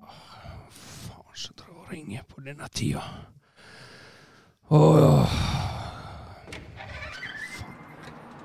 Faen, 0.00 1.34
så 1.34 1.52
drar 1.58 1.76
og 1.84 1.92
ringer 1.92 2.22
på 2.28 2.40
denne 2.40 2.68
tida. 2.68 3.02
Åh. 4.70 5.28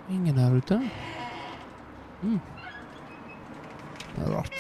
Ingen 0.10 0.38
her 0.38 0.55
ute? 0.55 0.81
Mm. 2.23 2.39
Det 4.15 4.24
er 4.26 4.31
rart. 4.31 4.60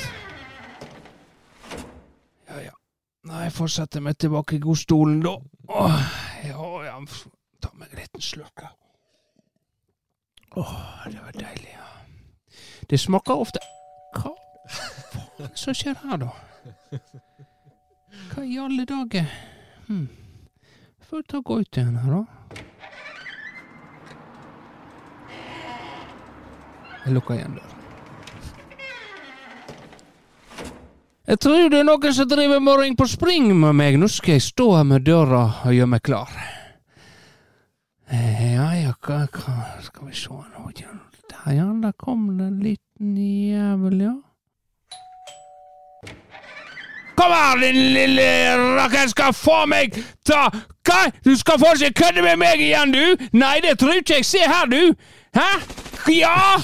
Ja, 2.47 2.59
ja. 2.61 2.73
Nei, 3.27 3.43
jeg 3.43 3.53
får 3.53 3.67
sette 3.67 4.01
meg 4.03 4.17
tilbake 4.19 4.55
i 4.55 4.63
godstolen, 4.63 5.21
da. 5.23 5.37
Åh, 5.69 6.01
ja, 6.47 6.67
ja. 6.85 6.97
Ta 7.61 7.71
meg 7.73 7.91
en 7.91 8.01
liten 8.01 8.21
slurk. 8.21 8.63
Åh, 10.57 11.07
det 11.11 11.19
var 11.21 11.31
deilig, 11.31 11.73
ja. 11.73 11.87
Det 12.89 12.99
smaker 12.99 13.33
ofte 13.43 13.59
Hva 14.15 14.31
faen 14.71 15.51
som 15.55 15.75
skjer 15.75 15.97
her, 16.03 16.17
da? 16.21 16.29
Hva 18.37 18.43
i 18.45 18.57
alle 18.61 18.83
dager? 18.85 19.25
Hm. 19.87 20.07
Får 21.09 21.21
ta 21.25 21.39
gå 21.41 21.55
ut 21.59 21.77
igjen 21.77 21.95
her, 21.97 22.11
da. 22.11 22.25
Jeg 27.01 27.15
lukker 27.15 27.33
igjen 27.33 27.55
døra. 27.57 27.73
Jeg 31.27 31.41
tror 31.41 31.65
det 31.73 31.79
er 31.81 31.89
noen 31.89 32.13
som 32.13 32.29
driver 32.29 32.61
morring 32.61 32.93
på 32.99 33.07
spring 33.09 33.49
med 33.57 33.73
meg. 33.79 33.97
Nå 33.97 34.05
skal 34.05 34.37
jeg 34.37 34.45
stå 34.45 34.69
her 34.75 34.85
med 34.85 35.07
døra 35.09 35.41
og 35.65 35.73
gjøre 35.73 35.91
meg 35.95 36.05
klar. 36.05 36.37
Eh, 38.13 38.53
Ja, 38.53 38.69
ja, 38.77 38.93
hva, 39.01 39.23
hva 39.33 39.81
Skal 39.81 40.11
vi 40.11 40.13
se 40.15 40.29
nå 40.29 40.69
ja, 40.77 40.93
Der, 41.81 41.91
kom 41.97 42.37
det 42.37 42.45
en 42.45 42.61
her, 47.47 47.61
din 47.61 47.93
lille 47.93 48.25
rakker, 48.79 49.07
skal 49.07 49.33
få 49.33 49.65
meg 49.69 49.95
ta 50.25 50.47
Hva? 50.87 50.99
Du 51.25 51.33
skal 51.35 51.59
få 51.59 51.73
ikke 51.75 52.03
kødde 52.03 52.21
med 52.23 52.37
meg 52.39 52.61
igjen, 52.63 52.93
du? 52.93 53.27
Nei, 53.35 53.57
det 53.63 53.77
tror 53.79 53.99
ikke 53.99 54.19
jeg. 54.19 54.25
Se 54.25 54.43
her, 54.47 54.65
du. 54.71 54.93
Hæ? 55.35 55.49
Ja! 56.11 56.55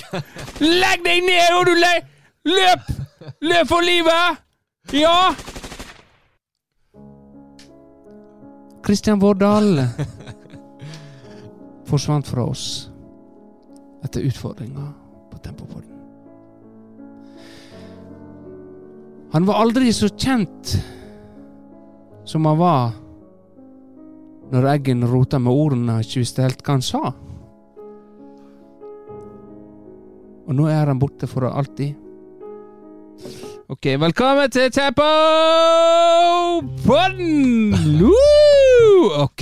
Legg 0.60 1.04
deg 1.04 1.26
ned, 1.28 1.50
og 1.58 1.66
du 1.68 1.74
le... 1.76 1.94
Løp! 2.48 2.88
Løp 3.42 3.68
for 3.68 3.84
livet! 3.84 4.40
Ja! 4.94 5.34
Kristian 8.84 9.22
Vårdal 9.22 9.80
forsvant 11.88 12.28
fra 12.28 12.44
oss 12.52 12.90
etter 14.04 14.26
utfordringa 14.28 14.90
på 15.32 15.40
Tempopodden. 15.44 15.93
Han 19.34 19.46
var 19.46 19.54
aldri 19.54 19.94
så 19.94 20.10
kjent 20.10 20.84
som 22.26 22.46
han 22.46 22.58
var 22.58 22.92
når 24.54 24.68
Eggen 24.76 25.08
rota 25.10 25.40
med 25.42 25.54
ordene 25.58 25.96
og 25.98 26.04
ikke 26.06 26.22
visste 26.22 26.44
helt 26.46 26.62
hva 26.62 26.74
han 26.76 26.84
sa. 26.86 27.02
Og 30.44 30.52
nå 30.54 30.68
er 30.70 30.86
han 30.92 31.02
borte 31.02 31.26
for 31.32 31.42
alltid. 31.50 31.98
Ok, 33.74 33.86
velkommen 34.06 34.54
til 34.54 34.70
Tempo-podden! 34.76 37.74
Ok. 39.24 39.42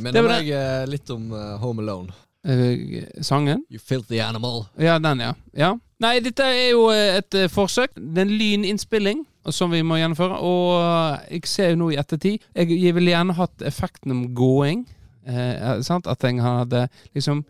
Men 0.00 0.14
Det 0.14 0.14
det 0.14 0.22
var 0.24 0.32
meg 0.38 0.48
eh, 0.54 0.86
litt 0.88 1.10
om 1.12 1.32
eh, 1.34 1.58
Home 1.60 1.82
Alone. 1.82 2.10
Uh, 2.46 3.02
sangen? 3.20 3.64
You 3.68 3.78
filthy 3.82 4.20
animal. 4.22 4.64
Ja, 4.78 4.98
den, 5.02 5.20
ja. 5.20 5.34
ja. 5.52 5.78
Nei, 6.00 6.16
dette 6.24 6.46
er 6.48 6.70
jo 6.72 6.86
eh, 6.94 7.18
et 7.18 7.36
eh, 7.36 7.50
forsøk. 7.52 7.92
Det 7.96 8.22
er 8.22 8.24
en 8.24 8.38
lyninnspilling 8.40 9.26
som 9.52 9.72
vi 9.72 9.82
må 9.84 9.98
gjennomføre. 10.00 10.38
Og 10.40 10.68
eh, 10.80 11.36
jeg 11.36 11.50
ser 11.50 11.72
jo 11.74 11.82
nå 11.82 11.90
i 11.92 11.98
ettertid 12.00 12.40
Jeg, 12.56 12.94
ville 12.96 13.12
gjerne 13.12 13.36
hatt 13.36 13.64
effekten 13.68 14.14
om 14.14 14.22
gåing. 14.36 14.86
Eh? 15.28 15.80
At 15.84 16.24
jeg 16.24 16.40
hadde 16.40 16.86
liksom 17.14 17.44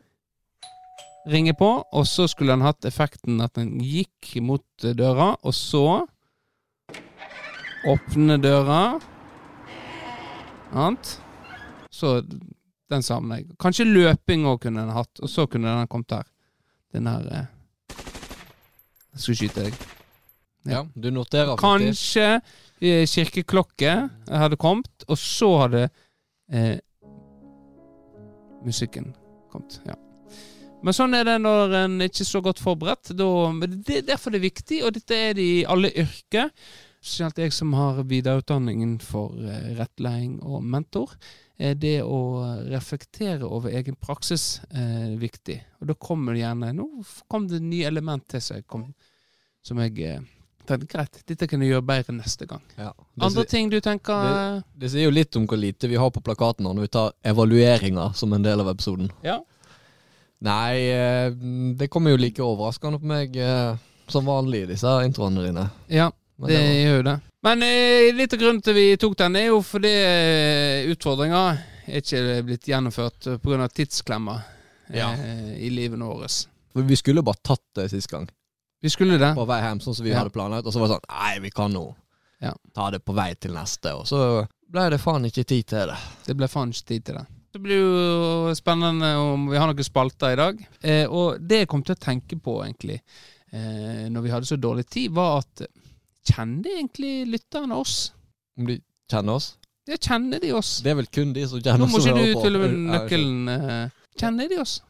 Ringe 1.30 1.52
på, 1.52 1.68
og 1.92 2.06
så 2.08 2.24
skulle 2.32 2.54
han 2.54 2.64
hatt 2.64 2.86
effekten 2.88 3.42
at 3.44 3.52
den 3.58 3.74
gikk 3.84 4.38
mot 4.40 4.64
døra, 4.80 5.34
og 5.44 5.52
så 5.54 6.06
Åpne 7.84 8.38
døra. 8.40 8.96
Annet. 10.72 11.12
Så 11.92 12.22
den 12.90 13.04
savner 13.04 13.42
jeg. 13.42 13.52
Kanskje 13.60 13.86
løping 13.88 14.48
òg 14.48 14.62
kunne 14.64 14.80
den 14.80 14.96
hatt, 14.96 15.12
og 15.20 15.28
så 15.28 15.46
kunne 15.46 15.68
den 15.68 15.92
kommet 15.92 16.16
her. 16.18 16.28
Den 16.96 17.06
her 17.06 17.46
Jeg 19.14 19.24
skal 19.24 19.38
skyte 19.40 19.64
deg. 19.66 19.80
Ja, 20.68 20.84
du 20.94 21.08
noterer 21.14 21.56
faktisk. 21.56 21.64
Kanskje 21.64 22.26
eh, 22.84 23.06
kirkeklokke 23.08 23.96
hadde 24.28 24.58
kommet, 24.60 25.06
og 25.08 25.18
så 25.18 25.50
hadde 25.64 25.86
eh, 26.52 26.76
musikken 28.66 29.14
kommet. 29.52 29.80
Ja. 29.88 29.96
Men 30.80 30.96
sånn 30.96 31.16
er 31.16 31.26
det 31.28 31.40
når 31.42 31.74
en 31.82 31.98
ikke 32.04 32.22
er 32.24 32.28
så 32.28 32.40
godt 32.44 32.60
forberedt. 32.62 33.12
Da, 33.16 33.26
det 33.66 33.98
er 33.98 34.06
derfor 34.14 34.32
det 34.32 34.40
er 34.40 34.48
viktig, 34.48 34.80
og 34.86 34.94
dette 34.96 35.16
er 35.16 35.36
det 35.36 35.44
i 35.44 35.58
alle 35.68 35.92
yrker. 35.92 36.52
Spesielt 37.00 37.40
jeg 37.40 37.52
som 37.56 37.72
har 37.76 38.02
videreutdanningen 38.08 38.98
for 39.04 39.36
eh, 39.40 39.72
rettleding 39.78 40.38
og 40.44 40.64
mentor. 40.64 41.16
Er 41.60 41.74
det 41.76 41.98
å 42.02 42.18
reflektere 42.70 43.44
over 43.44 43.68
egen 43.76 43.96
praksis 44.00 44.62
eh, 44.72 45.10
viktig. 45.20 45.58
Og 45.82 45.90
da 45.90 45.94
kommer 46.00 46.32
det 46.32 46.40
gjerne 46.40 46.70
Nå 46.72 46.86
kom 47.28 47.48
det 47.50 47.60
nye 47.60 47.84
element 47.90 48.24
til 48.32 48.40
seg 48.40 48.64
kom, 48.66 48.86
som 49.62 49.76
jeg 49.84 49.98
eh, 50.08 50.22
tenkte 50.64 50.88
greit, 50.88 51.18
dette 51.28 51.48
kan 51.50 51.60
jeg 51.60 51.74
gjøre 51.74 51.84
bedre 51.84 52.14
neste 52.16 52.46
gang. 52.48 52.62
Ja. 52.78 52.92
Andre 53.20 53.44
ting 53.44 53.68
du 53.68 53.76
tenker 53.84 54.22
det- 54.24 54.64
det 54.80 54.90
sier 54.94 55.04
jo 55.04 55.10
litt 55.12 55.36
om 55.36 55.46
hvor 55.46 55.58
lite 55.60 55.88
vi 55.90 55.96
har 56.00 56.10
på 56.10 56.22
plakaten 56.24 56.64
når 56.64 56.80
vi 56.80 56.88
tar 56.88 57.12
evalueringer 57.24 58.14
som 58.16 58.32
en 58.32 58.42
del 58.42 58.60
av 58.60 58.68
episoden. 58.72 59.10
Ja. 59.22 59.40
Nei, 60.40 60.76
eh, 60.88 61.30
det 61.76 61.90
kommer 61.90 62.10
jo 62.14 62.16
like 62.16 62.40
overraskende 62.40 63.00
på 63.02 63.04
meg 63.10 63.36
eh, 63.36 63.76
som 64.08 64.24
vanlig, 64.24 64.66
disse 64.70 64.88
introene 65.04 65.44
dine. 65.44 65.66
Ja, 65.92 66.08
det 66.40 66.48
det 66.48 66.56
var- 66.56 66.80
gjør 66.80 66.96
jo 66.96 67.02
det. 67.10 67.20
Men 67.42 67.62
eh, 67.64 68.10
litt 68.14 68.34
av 68.36 68.40
grunnen 68.42 68.60
til 68.64 68.74
vi 68.76 68.86
tok 69.00 69.14
den, 69.16 69.36
er 69.40 69.46
jo 69.48 69.60
fordi 69.64 69.90
utfordringa 70.92 71.42
utfordringer 71.50 71.70
er 71.90 72.02
ikke 72.02 72.42
blitt 72.46 72.68
gjennomført 72.68 73.26
eh, 73.32 73.38
pga. 73.42 73.68
tidsklemmer 73.72 74.42
eh, 74.90 74.98
Ja. 74.98 75.08
i 75.56 75.70
livene 75.72 76.04
våre. 76.04 76.28
For 76.74 76.82
vi 76.86 76.96
skulle 77.00 77.22
bare 77.26 77.40
tatt 77.42 77.64
det 77.74 77.88
sist 77.90 78.10
gang, 78.10 78.28
Vi 78.82 78.90
skulle 78.90 79.18
det. 79.18 79.32
på 79.34 79.46
vei 79.48 79.60
hjem, 79.62 79.80
sånn 79.80 79.94
som 79.96 80.04
vi 80.04 80.10
Ja. 80.12 80.18
hadde 80.20 80.30
planlagt. 80.34 80.66
Og 80.66 80.72
så 80.72 80.78
var 80.80 80.88
det 80.88 80.94
sånn 80.98 81.08
Nei, 81.16 81.38
vi 81.40 81.50
kan 81.50 81.72
nå 81.72 81.94
Ja. 82.42 82.52
ta 82.74 82.90
det 82.90 83.04
på 83.04 83.14
vei 83.14 83.34
til 83.34 83.52
neste. 83.52 83.94
Og 83.96 84.06
så 84.06 84.46
ble 84.70 84.90
det 84.90 85.00
faen 85.00 85.24
ikke 85.24 85.44
tid 85.46 85.66
til 85.66 85.86
det. 85.88 85.96
Det 86.26 86.36
ble 86.36 86.46
faen 86.48 86.70
ikke 86.70 86.86
tid 86.86 87.04
til 87.04 87.14
det. 87.16 87.26
Det 87.52 87.60
blir 87.62 87.80
jo 87.80 88.54
spennende 88.54 89.16
om 89.18 89.48
vi 89.50 89.56
har 89.58 89.66
noen 89.66 89.82
spalter 89.84 90.32
i 90.32 90.36
dag. 90.36 90.66
Eh, 90.82 91.06
og 91.10 91.40
det 91.46 91.58
jeg 91.64 91.68
kom 91.68 91.82
til 91.82 91.94
å 91.96 91.98
tenke 91.98 92.38
på, 92.40 92.62
egentlig, 92.64 93.00
eh, 93.52 94.08
når 94.08 94.22
vi 94.22 94.30
hadde 94.30 94.46
så 94.46 94.56
dårlig 94.60 94.86
tid, 94.88 95.10
var 95.10 95.38
at 95.38 95.66
Kjenner 96.28 96.70
egentlig 96.76 97.26
lytterne 97.30 97.76
oss? 97.80 98.12
Om 98.58 98.66
de 98.66 98.80
kjenner 99.10 99.38
oss? 99.40 99.56
Ja, 99.88 99.96
kjenner 99.96 100.40
de 100.42 100.52
oss? 100.54 100.80
Det 100.84 100.90
er 100.92 100.98
vel 101.00 101.06
kun 101.10 101.32
de 101.32 101.46
som 101.48 101.60
kjenner 101.62 101.86
oss. 101.86 101.92
Nå 101.92 101.98
må 101.98 102.02
ikke 102.04 102.34
du 102.34 102.42
tulle 102.44 102.58
med 102.62 102.74
nøkkelen. 102.92 103.48
eh. 103.48 103.88
Kjenner 104.20 104.48
de 104.52 104.58
oss? 104.60 104.80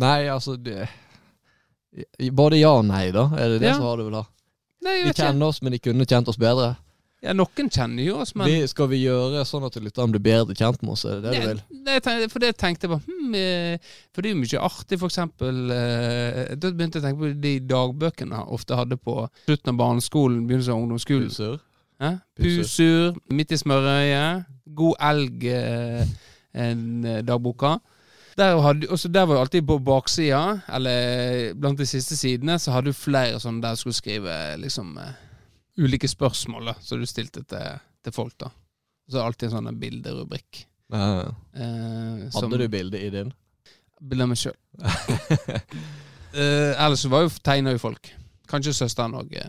Nei, 0.00 0.26
altså 0.32 0.56
det, 0.60 0.88
Både 2.32 2.58
ja 2.60 2.70
og 2.78 2.84
nei, 2.86 3.10
da. 3.10 3.24
Er 3.34 3.48
det 3.56 3.60
det 3.60 3.68
Ja. 3.68 3.74
som 3.74 3.84
har 3.88 3.96
det 3.96 4.04
vel 4.06 4.12
da? 4.20 4.24
Nei, 4.82 4.96
De 5.04 5.12
kjenner 5.12 5.34
ikke. 5.40 5.48
oss, 5.48 5.62
men 5.62 5.72
de 5.72 5.78
kunne 5.78 6.06
kjent 6.06 6.28
oss 6.28 6.36
bedre. 6.38 6.76
Ja, 7.20 7.34
noen 7.36 7.68
kjenner 7.68 8.00
jo 8.00 8.14
oss, 8.22 8.30
men 8.34 8.48
Vi, 8.48 8.60
skal 8.70 8.88
vi 8.88 9.02
gjøre 9.02 9.42
sånn 9.44 9.66
at 9.66 9.74
lytterne 9.76 10.14
blir 10.14 10.22
bedre 10.24 10.54
kjent 10.56 10.80
med 10.80 10.94
oss? 10.94 11.02
Er 11.04 11.18
det 11.20 11.34
det 11.34 11.42
du 11.42 11.48
vil? 11.50 11.60
Nei, 11.84 11.98
tenkte- 12.00 12.30
for 12.32 12.40
det 12.40 12.54
tenkte 12.56 12.88
jeg 12.88 12.92
bare 12.94 13.04
hmm, 13.04 13.34
eh, 13.36 13.90
For 14.14 14.22
det 14.24 14.30
er 14.30 14.34
jo 14.34 14.40
mye 14.40 14.62
artig, 14.70 14.98
for 15.02 15.12
eksempel 15.12 15.74
eh, 15.76 16.40
Da 16.56 16.72
begynte 16.72 16.96
jeg 16.96 17.04
å 17.04 17.08
tenke 17.10 17.20
på 17.20 17.32
de 17.44 17.52
dagbøkene 17.74 18.40
jeg 18.40 18.56
ofte 18.56 18.80
hadde 18.80 18.96
på 18.96 19.18
slutten 19.44 19.74
av 19.74 19.82
barneskolen, 19.82 20.40
begynnelsen 20.48 20.72
av 20.72 20.80
ungdomsskolen. 20.80 21.28
Pusur? 21.28 21.60
Eh? 22.00 22.16
Pusur. 22.40 23.20
Midt 23.36 23.52
i 23.52 23.60
smørøyet, 23.60 24.48
God 24.80 24.96
elg, 25.12 25.44
eh, 25.44 26.04
en, 26.56 26.84
dagboka. 27.28 27.76
Der, 28.40 28.56
hadde, 28.64 28.88
der 29.12 29.26
var 29.28 29.36
jo 29.36 29.42
alltid 29.44 29.66
på 29.68 29.76
baksida, 29.84 30.62
eller 30.72 31.52
blant 31.60 31.76
de 31.76 31.84
siste 31.84 32.16
sidene, 32.16 32.56
så 32.56 32.72
hadde 32.72 32.94
du 32.94 32.96
flere 32.96 33.36
sånne 33.42 33.60
der 33.60 33.76
du 33.76 33.82
skulle 33.82 33.98
skrive 33.98 34.38
liksom 34.62 34.96
ulike 35.80 36.08
spørsmål 36.10 36.70
da, 36.72 36.74
som 36.84 37.00
du 37.00 37.06
stilte 37.08 37.42
til, 37.48 37.78
til 38.04 38.12
folk. 38.14 38.36
da. 38.38 38.50
Så 39.08 39.16
er 39.16 39.20
det 39.20 39.26
alltid 39.26 39.48
en 39.48 39.54
sånn 39.56 39.80
bilderubrikk. 39.80 40.64
Ja. 40.92 41.06
Eh, 41.54 42.28
som- 42.30 42.44
Hadde 42.50 42.58
du 42.62 42.68
bilde 42.72 43.00
i 43.00 43.10
din? 43.14 43.32
Bilde 44.00 44.24
av 44.26 44.30
meg 44.32 44.38
sjøl. 44.40 44.56
Eh, 46.30 46.76
ellers 46.78 47.02
var 47.10 47.24
jo 47.24 47.30
tegna 47.42 47.72
jo 47.74 47.80
folk. 47.82 48.06
Kanskje 48.46 48.70
søsteren 48.76 49.16
òg. 49.18 49.32
Eh. 49.34 49.48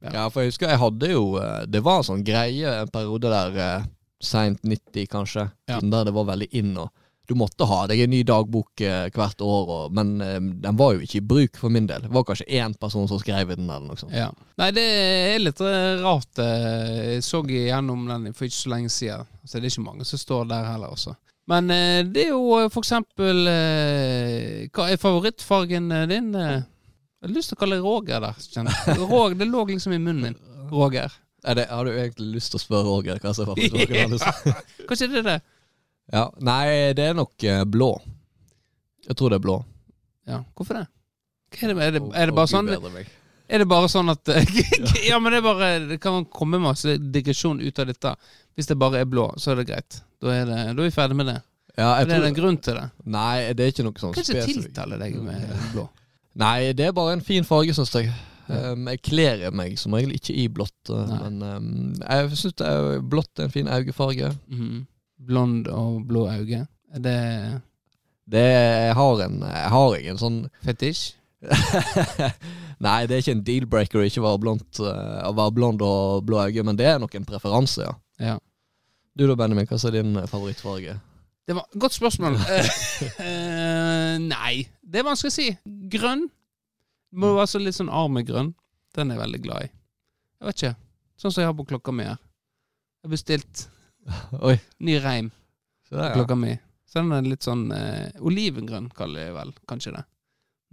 Ja. 0.00 0.12
Ja, 0.14 0.22
for 0.32 0.40
jeg 0.42 0.48
husker 0.54 0.70
jeg 0.72 0.80
hadde 0.80 1.10
jo 1.12 1.36
eh, 1.38 1.66
Det 1.70 1.82
var 1.84 2.00
en 2.00 2.06
sånn 2.08 2.22
greie 2.24 2.70
en 2.80 2.88
periode 2.90 3.28
der 3.30 3.58
eh, 3.60 3.84
seint 4.24 4.62
90, 4.64 5.04
kanskje, 5.12 5.44
Ja. 5.68 5.76
der 5.82 6.08
det 6.08 6.14
var 6.16 6.24
veldig 6.32 6.48
inn 6.58 6.72
å 6.80 6.86
du 7.28 7.34
måtte 7.38 7.66
ha 7.68 7.84
deg 7.90 8.02
en 8.02 8.10
ny 8.12 8.22
dagbok 8.26 8.82
eh, 8.82 9.06
hvert 9.14 9.42
år, 9.46 9.68
og, 9.74 9.94
men 9.94 10.14
eh, 10.24 10.38
den 10.64 10.78
var 10.78 10.96
jo 10.96 11.04
ikke 11.04 11.20
i 11.20 11.26
bruk 11.32 11.58
for 11.60 11.72
min 11.72 11.86
del. 11.88 12.02
Det 12.04 12.12
var 12.12 12.26
kanskje 12.28 12.48
én 12.50 12.74
person 12.78 13.06
som 13.10 13.20
skrev 13.22 13.52
i 13.52 13.58
den. 13.58 13.70
eller 13.70 13.92
noe 13.92 14.00
sånt. 14.00 14.14
Ja. 14.16 14.30
Nei, 14.58 14.70
det 14.74 14.86
er 14.86 15.42
litt 15.42 15.62
eh, 15.62 16.02
rart. 16.02 16.42
Jeg 16.42 17.22
så 17.26 17.42
igjennom 17.46 18.04
den 18.10 18.32
for 18.34 18.48
ikke 18.48 18.58
så 18.58 18.74
lenge 18.74 18.92
siden. 18.92 19.30
Så 19.44 19.58
det 19.58 19.68
er 19.68 19.74
ikke 19.74 19.86
mange 19.86 20.08
som 20.08 20.20
står 20.20 20.50
der 20.50 20.68
heller, 20.72 20.94
også. 20.94 21.14
Men 21.50 21.66
det 21.66 22.22
er 22.22 22.28
jo 22.30 22.68
for 22.70 22.84
eksempel 22.84 23.40
Hva 24.70 24.84
er 24.92 25.00
favorittfargen 25.02 25.88
din? 26.06 26.28
Jeg 26.38 26.62
har 27.26 27.32
lyst 27.34 27.50
til 27.50 27.58
å 27.58 27.62
kalle 27.64 27.80
Roger 27.82 28.22
der. 28.22 28.38
Roger, 29.00 29.34
det 29.40 29.48
lå 29.50 29.64
liksom 29.72 29.96
i 29.96 29.98
munnen 29.98 30.22
min. 30.28 30.38
Roger. 30.70 31.10
Er 31.42 31.58
det, 31.58 31.66
har 31.70 31.84
du 31.84 31.90
egentlig 31.90 32.36
lyst 32.36 32.54
til 32.54 32.60
å 32.60 32.62
spørre 32.62 32.86
Roger 32.86 33.18
hva 33.18 33.34
som 33.34 33.42
er 33.42 33.50
favorittfargen? 33.50 34.54
Kanskje 34.88 35.10
det 35.10 35.24
er 35.24 35.28
det? 35.32 35.36
Ja. 36.10 36.26
Nei, 36.42 36.92
det 36.98 37.10
er 37.10 37.16
nok 37.16 37.46
eh, 37.46 37.62
blå. 37.68 37.92
Jeg 39.06 39.18
tror 39.18 39.32
det 39.32 39.40
er 39.40 39.44
blå. 39.46 39.58
Ja, 40.28 40.42
hvorfor 40.56 40.80
det? 40.80 40.86
Hva 41.52 41.68
er, 41.68 41.74
det, 41.74 41.84
er, 41.84 41.96
det, 41.98 42.02
er 42.16 42.30
det 42.30 42.36
bare 42.36 42.48
sånn. 42.48 42.70
Er 43.52 43.60
det 43.60 43.68
bare 43.68 43.88
sånn 43.92 44.08
at 44.08 44.30
Ja, 45.10 45.18
men 45.20 45.34
det 45.34 45.42
er 45.42 45.44
bare 45.44 45.70
Det 45.84 45.98
kan 46.00 46.24
komme 46.32 46.60
masse 46.62 46.94
digresjon 46.96 47.60
ut 47.60 47.82
av 47.82 47.90
dette. 47.90 48.14
Hvis 48.56 48.70
det 48.70 48.78
bare 48.80 49.02
er 49.02 49.08
blå, 49.08 49.28
så 49.36 49.52
er 49.52 49.60
det 49.60 49.68
greit. 49.68 49.98
Da 50.22 50.32
er, 50.32 50.46
det, 50.48 50.60
da 50.72 50.76
er 50.78 50.86
vi 50.86 50.94
ferdig 50.94 51.18
med 51.18 51.28
det. 51.28 51.38
Ja, 51.76 51.94
jeg 52.00 52.10
det 52.10 52.16
er 52.18 52.26
en 52.28 52.36
grunn 52.36 52.58
til 52.60 52.76
det. 52.76 52.88
nei, 53.08 53.52
det 53.56 53.64
er 53.64 53.72
ikke 53.72 53.84
noe 53.86 54.00
sånn 54.00 54.12
spesifikt. 54.12 54.44
Kanskje 54.44 54.66
tiltaler 54.68 55.00
deg 55.00 55.16
med 55.24 55.46
blå? 55.72 55.86
Nei, 56.40 56.72
det 56.76 56.88
er 56.88 56.94
bare 56.96 57.16
en 57.16 57.24
fin 57.24 57.46
farge, 57.48 57.72
syns 57.76 57.92
jeg. 57.96 58.12
Um, 58.52 58.88
jeg 58.90 59.00
kler 59.06 59.44
meg 59.54 59.78
som 59.80 59.94
regel 59.96 60.12
ikke 60.16 60.34
i 60.36 60.46
blått, 60.52 60.90
uh, 60.90 61.04
Nei. 61.08 61.18
men 61.22 61.44
um, 61.46 61.92
jeg 62.02 62.40
syns 62.40 62.60
blått 63.08 63.40
er 63.40 63.48
en 63.48 63.54
fin 63.54 63.70
øyefarge. 63.72 64.32
Mhm. 64.52 64.82
Blond 65.22 65.68
og 65.70 66.02
blå 66.08 66.26
øyne. 66.30 66.66
Det 66.92 67.16
Det 68.32 68.42
jeg 68.42 68.94
har 68.94 69.20
en 69.24 69.40
Jeg 69.40 69.70
har 69.74 69.96
ikke 69.96 70.14
en 70.14 70.22
sånn 70.22 70.40
fetisj? 70.64 71.12
Nei, 72.82 73.06
det 73.06 73.14
er 73.14 73.22
ikke 73.22 73.34
en 73.36 73.46
deal-breaker 73.46 74.00
å 74.00 74.06
ikke 74.06 74.22
være, 74.22 74.38
blondt, 74.42 74.80
uh, 74.82 75.22
å 75.28 75.32
være 75.38 75.54
blond 75.54 75.82
og 75.86 76.24
blå 76.26 76.40
øyne, 76.42 76.64
men 76.66 76.78
det 76.78 76.86
er 76.90 77.00
nok 77.02 77.14
en 77.14 77.26
preferanse, 77.26 77.82
ja. 77.82 77.94
Ja. 78.22 78.36
Du 79.18 79.26
da, 79.26 79.36
Benjamin, 79.38 79.66
hva 79.70 79.78
er 79.78 79.94
din 79.94 80.16
uh, 80.18 80.26
favorittfarge? 80.30 80.96
Det 81.46 81.56
var 81.58 81.66
Godt 81.78 81.98
spørsmål. 81.98 82.38
Eh, 82.52 83.26
eh, 83.26 84.18
nei, 84.22 84.68
det 84.82 85.00
er 85.00 85.06
vanskelig 85.06 85.32
å 85.32 85.34
si. 85.34 85.48
Grønn. 85.90 86.28
Må 87.18 87.32
være 87.36 87.50
så 87.50 87.60
litt 87.60 87.76
sånn 87.76 87.90
armegrønn. 87.92 88.52
Den 88.96 89.10
er 89.10 89.18
jeg 89.18 89.22
veldig 89.24 89.40
glad 89.42 89.66
i. 89.66 89.70
Jeg 90.38 90.48
vet 90.48 90.60
ikke. 90.60 90.74
Sånn 91.18 91.34
som 91.34 91.42
jeg 91.42 91.50
har 91.50 91.56
på 91.58 91.66
klokka 91.68 91.94
mi 91.96 92.06
her. 92.06 92.20
Jeg 93.02 93.08
har 93.08 93.14
bestilt 93.16 93.64
Oi. 94.48 94.56
ny 94.80 94.96
reim 95.04 95.30
Se 95.88 95.94
der, 95.96 96.08
ja. 96.10 96.14
klokka 96.16 96.36
mi. 96.38 96.54
Så 96.88 97.00
den 97.00 97.12
er 97.16 97.22
litt 97.28 97.44
sånn 97.46 97.66
eh, 97.72 98.10
olivengrønn, 98.20 98.90
kaller 98.96 99.26
jeg 99.28 99.34
vel 99.36 99.52
kanskje 99.68 99.92
det. 99.96 100.02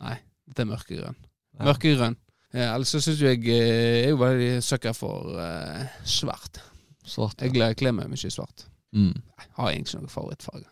Nei, 0.03 0.15
dette 0.47 0.63
er 0.65 0.69
mørkegrønn. 0.71 1.15
Ja. 1.59 1.67
Mørkegrønn. 1.69 2.15
Ja, 2.55 2.71
ellers 2.73 2.89
så 2.95 2.99
syns 3.03 3.19
jeg 3.21 3.43
eh, 3.45 3.59
Jeg 3.59 4.03
er 4.07 4.09
jo 4.13 4.19
veldig 4.23 4.49
sucker 4.65 4.95
for 4.97 5.37
eh, 5.43 5.85
svart. 6.07 6.59
Svart. 7.05 7.39
Jeg 7.43 7.53
gleder- 7.55 7.77
kler 7.79 7.93
meg 7.95 8.09
mye 8.11 8.25
i 8.25 8.31
svart. 8.33 8.65
Mm. 8.95 9.13
Jeg 9.13 9.51
har 9.59 9.69
egentlig 9.71 9.91
ikke 9.93 10.01
noen 10.01 10.13
favorittfarge. 10.15 10.67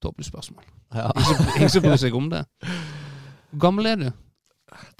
Tåpelig 0.00 0.28
spørsmål. 0.30 0.64
Ja. 0.96 1.08
Ingen 1.56 1.72
som 1.72 1.82
bryr 1.84 1.98
seg 2.00 2.14
om 2.16 2.28
det. 2.32 2.44
Hvor 3.50 3.64
gammel 3.66 3.86
er 3.90 4.00
du? 4.00 4.08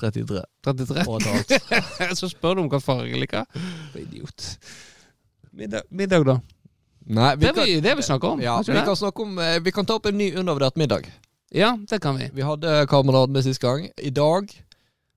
33. 0.03 0.43
33? 0.67 1.05
Og 1.07 1.21
et 1.21 1.29
halvt. 1.31 2.19
Så 2.21 2.29
spør 2.33 2.59
du 2.59 2.65
om 2.65 2.71
hva 2.73 2.81
farge 2.83 3.09
jeg 3.13 3.23
liker. 3.23 3.47
Idiot. 3.99 4.49
Middag, 5.57 5.87
middag 5.95 6.27
da? 6.27 6.37
Nei, 7.07 7.37
vi 7.37 7.47
Det 7.47 7.55
kan, 7.55 7.65
vi, 7.65 7.81
det 7.81 7.95
vi 7.97 8.03
snakker 8.03 8.29
om. 8.29 8.41
ja, 8.43 8.59
vi 8.67 8.81
kan 8.85 8.97
snakke 8.97 9.23
om 9.23 9.39
eh, 9.39 9.59
Vi 9.61 9.73
kan 9.73 9.87
ta 9.87 9.95
opp 9.95 10.07
en 10.07 10.19
ny 10.19 10.35
undervurdert 10.37 10.77
middag. 10.77 11.09
ja, 11.53 11.77
det 11.89 12.01
kan 12.03 12.17
vi. 12.19 12.29
Vi 12.33 12.43
hadde 12.43 12.87
kameratene 12.87 13.43
sist 13.43 13.61
gang. 13.61 13.89
I 13.99 14.11
dag 14.11 14.53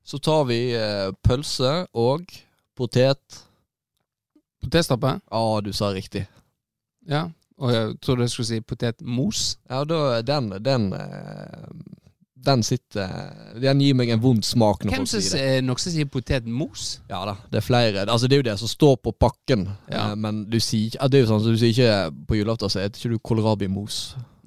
så 0.04 0.18
tar 0.20 0.46
vi 0.46 0.74
eh, 0.76 1.12
pølse 1.24 1.86
og 1.94 2.26
potet. 2.76 3.44
Potetstappe? 4.64 5.20
Ja, 5.32 5.62
du 5.62 5.72
sa 5.74 5.92
riktig. 5.94 6.26
Ja. 7.08 7.30
Og 7.60 7.72
jeg 7.74 8.00
trodde 8.02 8.24
jeg 8.26 8.30
skulle 8.34 8.48
si 8.48 8.62
potetmos. 8.62 9.58
Ja, 9.70 9.84
da 9.86 10.22
den 10.22 10.50
Den, 10.64 10.94
eh, 10.94 11.68
den 12.44 12.64
sitter 12.64 13.54
Den 13.62 13.80
gir 13.82 13.96
meg 13.96 14.10
en 14.14 14.20
vond 14.24 14.44
smak 14.46 14.84
når 14.84 14.92
Hvem 14.98 15.06
folk 15.08 15.24
sier 15.24 15.46
det. 15.58 15.64
noen 15.64 15.80
som 15.80 15.94
sier 15.94 16.10
potetmos? 16.12 17.00
Ja 17.10 17.22
da, 17.30 17.38
det 17.52 17.62
er 17.62 17.66
flere. 17.66 18.04
Altså 18.10 18.28
Det 18.28 18.36
er 18.38 18.42
jo 18.44 18.50
det 18.52 18.58
som 18.60 18.68
står 18.72 18.98
på 19.04 19.14
pakken. 19.16 19.66
Ja. 19.90 20.10
Eh, 20.12 20.16
men 20.20 20.44
du 20.52 20.60
sier 20.60 20.98
Det 21.10 21.20
er 21.20 21.26
jo 21.26 21.32
sånn, 21.32 21.42
så 21.46 21.54
du 21.56 21.58
sier 21.62 21.72
ikke 21.74 22.28
på 22.28 22.38
julaften 22.42 22.70
så 22.74 22.84
heter 22.84 23.00
ikke 23.00 23.14
du 23.16 23.20
kålrabimos. 23.32 24.00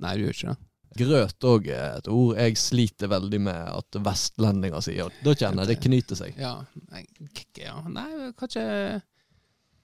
Nei, 0.02 0.16
du 0.16 0.26
gjør 0.26 0.36
ikke 0.36 0.52
det. 0.54 0.56
Grøt 0.96 1.44
òg 1.44 1.66
er 1.68 1.98
et 1.98 2.06
ord 2.08 2.38
jeg 2.40 2.56
sliter 2.56 3.10
veldig 3.12 3.40
med 3.44 3.66
at 3.68 3.98
vestlendinger 4.00 4.80
sier. 4.80 5.10
Da 5.24 5.34
kjenner 5.36 5.66
jeg 5.66 5.74
det 5.74 5.82
knyter 5.84 6.16
seg. 6.16 6.38
Ja. 6.40 6.54
Nei, 6.92 7.02
ja. 7.60 7.74
Nei 7.88 8.30
kanskje 8.38 9.02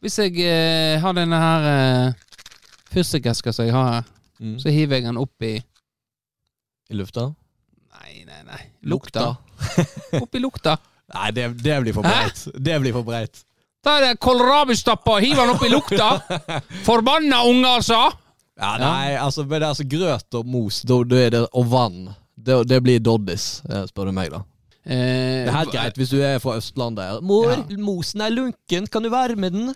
Hvis 0.03 0.17
jeg 0.19 0.41
eh, 0.41 0.97
har 1.05 1.13
denne 1.15 1.37
her 1.39 1.67
eh, 1.73 2.15
fyrstikkeska 2.93 3.53
som 3.53 3.67
jeg 3.69 3.75
har 3.77 3.93
her, 3.99 4.11
Mm. 4.43 4.57
så 4.59 4.73
hiver 4.75 4.97
jeg 4.97 5.05
den 5.05 5.19
opp 5.21 5.45
i 5.47 5.53
I 6.91 6.95
lufta? 6.99 7.29
Nei, 8.33 8.43
nei. 8.49 8.63
Lukta. 8.89 9.27
Oppi 10.21 10.41
lukta. 10.41 10.79
Nei, 11.13 11.31
det, 11.37 11.49
det 11.61 11.81
blir 11.85 11.93
for 11.97 12.07
breit. 12.07 12.39
Det 12.57 12.79
blir 12.81 12.95
for 12.97 13.05
breit. 13.05 13.43
Ta 13.85 13.97
det 14.01 14.15
kålrabistappa 14.23 15.17
hiv 15.21 15.37
den 15.37 15.51
oppi 15.53 15.69
lukta! 15.73 16.07
Forbanna 16.87 17.43
unge, 17.51 17.69
altså! 17.77 17.99
Ja, 18.63 18.77
nei, 18.79 19.17
altså, 19.19 19.43
men 19.45 19.57
det 19.59 19.67
er 19.67 19.73
altså 19.73 19.87
grøt 19.91 20.37
og 20.39 20.47
mos, 20.47 20.79
da, 20.87 21.01
da 21.11 21.19
er 21.19 21.33
det, 21.35 21.41
og 21.59 21.67
vann. 21.73 22.05
Det, 22.39 22.61
det 22.71 22.79
blir 22.87 23.03
doddis, 23.03 23.59
eh, 23.69 23.83
spør 23.91 24.09
du 24.09 24.15
meg, 24.17 24.31
da. 24.33 24.43
Eh, 24.87 25.43
Det 25.45 25.51
er 25.51 25.57
helt 25.59 25.75
greit 25.75 25.99
hvis 26.01 26.13
du 26.15 26.21
er 26.23 26.39
fra 26.43 26.55
Østlandet. 26.61 27.21
Mor, 27.27 27.51
Ja. 27.53 27.79
mosen 27.83 28.23
er 28.25 28.33
lunken, 28.35 28.87
kan 28.91 29.03
du 29.05 29.11
være 29.13 29.37
med 29.37 29.53
den? 29.59 29.75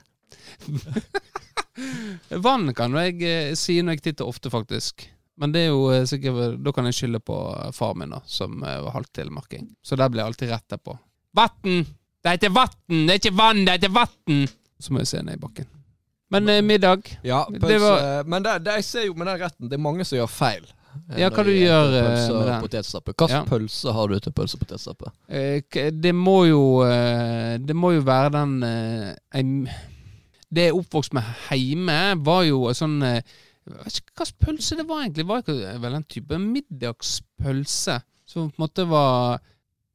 Vann 2.46 2.70
kan 2.78 2.94
jeg 2.96 3.20
eh, 3.26 3.52
si 3.58 3.80
når 3.82 3.98
jeg 3.98 4.06
titter 4.08 4.30
ofte, 4.30 4.50
faktisk. 4.54 5.08
Men 5.38 5.52
det 5.52 5.66
er 5.66 5.68
jo 5.68 5.82
eh, 5.92 6.04
sikkert 6.08 6.62
Da 6.64 6.72
kan 6.72 6.86
jeg 6.88 6.96
skylde 6.96 7.20
på 7.20 7.36
eh, 7.60 7.70
far 7.76 7.94
min, 7.94 8.10
da, 8.14 8.22
som 8.24 8.62
eh, 8.64 8.78
var 8.86 8.94
halvt 8.96 9.12
telemarking. 9.18 9.66
Så 9.84 9.96
der 10.00 10.08
blir 10.08 10.22
jeg 10.22 10.32
alltid 10.32 10.50
rett 10.54 10.76
på. 10.82 10.94
Vatn! 11.36 11.82
Det 12.24 12.32
heter 12.38 12.50
vatn! 12.56 13.02
Det 13.06 13.12
er 13.14 13.20
ikke 13.20 13.36
vann, 13.36 13.64
det 13.66 13.74
heter 13.76 13.92
vatn! 13.94 14.46
Så 14.80 14.92
må 14.92 15.02
jeg 15.02 15.10
se 15.12 15.20
ned 15.22 15.36
i 15.36 15.42
bakken. 15.42 15.68
Men 16.32 16.48
eh, 16.48 16.62
middag 16.64 17.04
Ja, 17.22 17.44
Det 17.52 17.78
var- 17.80 18.24
Men 18.24 18.42
det, 18.42 18.56
det, 18.64 18.78
jeg 18.80 18.84
ser 18.84 19.04
jo 19.06 19.14
med 19.14 19.26
den 19.28 19.38
retten, 19.44 19.68
det 19.68 19.76
er 19.78 19.84
mange 19.84 20.04
som 20.08 20.18
gjør 20.18 20.32
feil. 20.32 20.64
Ja, 21.20 21.28
hva 21.28 21.42
du 21.44 21.50
gjør, 21.52 21.90
pølse 21.92 22.32
med 22.32 22.46
den? 22.48 22.60
potetstappe. 22.64 23.12
Slags 23.14 23.32
Ja. 23.36 23.42
pølse 23.44 23.92
har 23.92 24.08
du 24.08 24.18
til 24.18 24.32
pølse 24.32 24.56
og 24.56 24.62
potetstappe? 24.64 25.10
Det 26.00 26.14
må 26.16 26.38
jo 26.48 26.62
Det 27.60 27.76
må 27.76 27.92
jo 27.92 28.00
være 28.00 28.30
den 28.32 29.68
Det 30.48 30.62
jeg 30.62 30.70
er 30.72 30.78
oppvokst 30.78 31.12
med 31.12 31.22
hjemme, 31.52 31.98
var 32.24 32.42
jo 32.48 32.62
sånn 32.72 32.96
Jeg 33.66 33.82
vet 33.82 33.98
ikke 34.00 34.14
slags 34.20 34.34
pølse 34.42 34.78
det 34.78 34.86
var 34.88 35.02
egentlig. 35.02 35.24
Det 35.26 35.30
var 35.30 35.80
vel 35.82 35.98
en 35.98 36.06
type 36.06 36.38
middagspølse 36.42 37.98
som 38.26 38.50
på 38.50 38.58
en 38.58 38.64
måte 38.66 38.86
var 38.90 39.40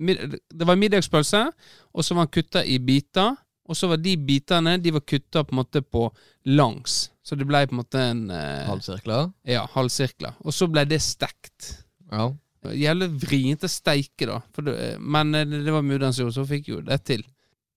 Det 0.01 0.66
var 0.66 0.80
middagspølse, 0.80 1.46
og 1.94 2.06
så 2.06 2.16
var 2.18 2.25
den 2.25 2.34
kutta 2.34 2.63
i 2.66 2.80
biter. 2.80 3.36
Og 3.70 3.78
så 3.78 3.88
var 3.88 4.01
de 4.01 4.16
bitene 4.18 4.78
De 4.82 4.92
var 4.92 5.04
kutta 5.08 5.44
på 5.46 5.54
en 5.54 5.62
måte 5.62 5.82
på 5.82 6.08
langs. 6.50 7.12
Så 7.24 7.38
det 7.38 7.46
ble 7.48 7.62
på 7.68 7.75
en 7.75 7.82
måte 7.84 8.01
en 8.01 8.24
eh, 8.34 8.66
Halvsirkler? 8.68 9.30
Ja, 9.48 9.68
halvsirkler. 9.75 10.34
Og 10.42 10.56
så 10.58 10.68
ble 10.68 10.84
det 10.90 11.00
stekt. 11.06 11.86
Ja. 12.12 12.32
Jævlig 12.78 13.08
å 13.10 13.70
steike, 13.70 14.28
da. 14.28 14.42
Det, 14.58 14.98
men 15.00 15.36
eh, 15.38 15.46
det 15.48 15.72
var 15.72 15.86
mudderen 15.86 16.13
som 16.13 16.25
gjorde 16.25 16.40
så 16.40 16.48
fikk 16.50 16.72
jo 16.74 16.82
det 16.86 16.98
til. 17.08 17.24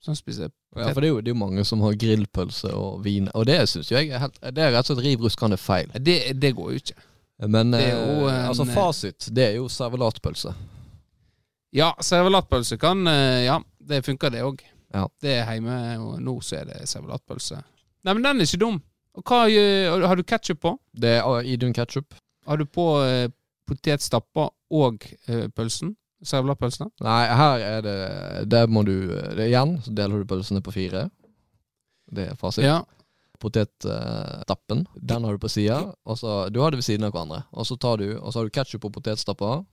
Sånn 0.05 0.17
spiser 0.19 0.43
jeg 0.49 0.53
ja, 0.77 0.91
for 0.93 1.01
det 1.01 1.09
er, 1.09 1.13
jo, 1.15 1.21
det 1.25 1.31
er 1.31 1.35
jo 1.35 1.41
mange 1.41 1.65
som 1.65 1.81
har 1.81 1.95
grillpølse 1.97 2.69
og 2.77 2.99
vin, 3.07 3.29
og 3.35 3.47
det 3.49 3.61
syns 3.71 3.89
jeg 3.91 4.11
er 4.13 4.19
helt 4.21 4.37
Det 4.43 4.61
er 4.67 4.73
rett 4.75 4.91
og 4.91 4.97
slett 4.99 5.05
riv 5.07 5.23
ruskende 5.25 5.57
feil. 5.57 5.89
det, 5.97 6.19
det 6.41 6.51
går 6.59 6.73
jo 6.75 6.81
ikke. 6.83 6.97
Men 7.49 7.71
Det 7.73 7.81
er 7.87 7.95
jo 7.95 8.27
eh, 8.29 8.35
en- 8.35 8.49
altså 8.51 8.67
fasit, 8.75 9.29
det 9.35 9.45
er 9.49 9.55
jo 9.57 9.69
servelatpølse. 9.73 10.53
Ja, 11.75 11.93
servelatpølse 12.01 12.77
kan 12.79 13.07
eh, 13.11 13.45
Ja, 13.49 13.59
det 13.81 14.03
funker, 14.07 14.31
det 14.31 14.43
òg. 14.47 14.61
Ja. 14.95 15.07
Det 15.23 15.33
er 15.41 15.49
hjemme, 15.55 15.79
og 15.99 16.21
nå 16.23 16.37
så 16.45 16.61
er 16.61 16.69
det 16.71 16.85
servelatpølse. 16.89 17.63
Nei, 18.05 18.13
men 18.15 18.23
den 18.23 18.41
er 18.41 18.47
ikke 18.47 18.61
dum. 18.63 18.77
Og 19.15 19.23
hva 19.25 19.45
gjør- 19.51 20.07
Har 20.07 20.17
du 20.17 20.23
ketsjup 20.23 20.61
på? 20.61 20.77
Det 20.95 21.17
er 21.19 21.25
uh, 21.27 21.41
Idun 21.43 21.73
ketsjup. 21.75 22.15
Har 22.47 22.57
du 22.61 22.65
på 22.67 22.85
eh, 23.03 23.29
potetstappa 23.67 24.51
og 24.71 25.07
eh, 25.29 25.49
pølsen? 25.49 25.97
Servelatpølsen? 26.25 26.91
Nei, 27.05 27.21
her 27.37 27.63
er 27.65 27.83
det 27.85 28.49
Der 28.49 28.67
må 28.67 28.85
du 28.87 28.95
det 29.09 29.49
Igjen 29.51 29.77
så 29.85 29.93
deler 29.95 30.23
du 30.23 30.29
pølsene 30.31 30.63
på 30.65 30.73
fire. 30.75 31.07
Det 32.15 32.31
er 32.31 32.37
fasit. 32.41 32.65
Ja. 32.65 32.83
Potetstappen, 33.41 34.87
den 34.97 35.25
har 35.25 35.33
du 35.33 35.39
på 35.43 35.49
sida. 35.53 35.81
Og 36.05 36.19
så 36.19 36.49
Du 36.53 36.61
har 36.61 36.71
det 36.71 36.81
ved 36.81 36.87
siden 36.89 37.05
av 37.07 37.13
hverandre. 37.13 37.43
Og 37.53 37.67
så 37.67 37.77
tar 37.77 37.99
du 38.01 38.07
Og 38.19 38.33
så 38.33 38.41
har 38.41 38.49
du 38.49 38.55
ketsjup 38.55 38.83
på 38.87 38.93
potetstappa, 38.95 39.65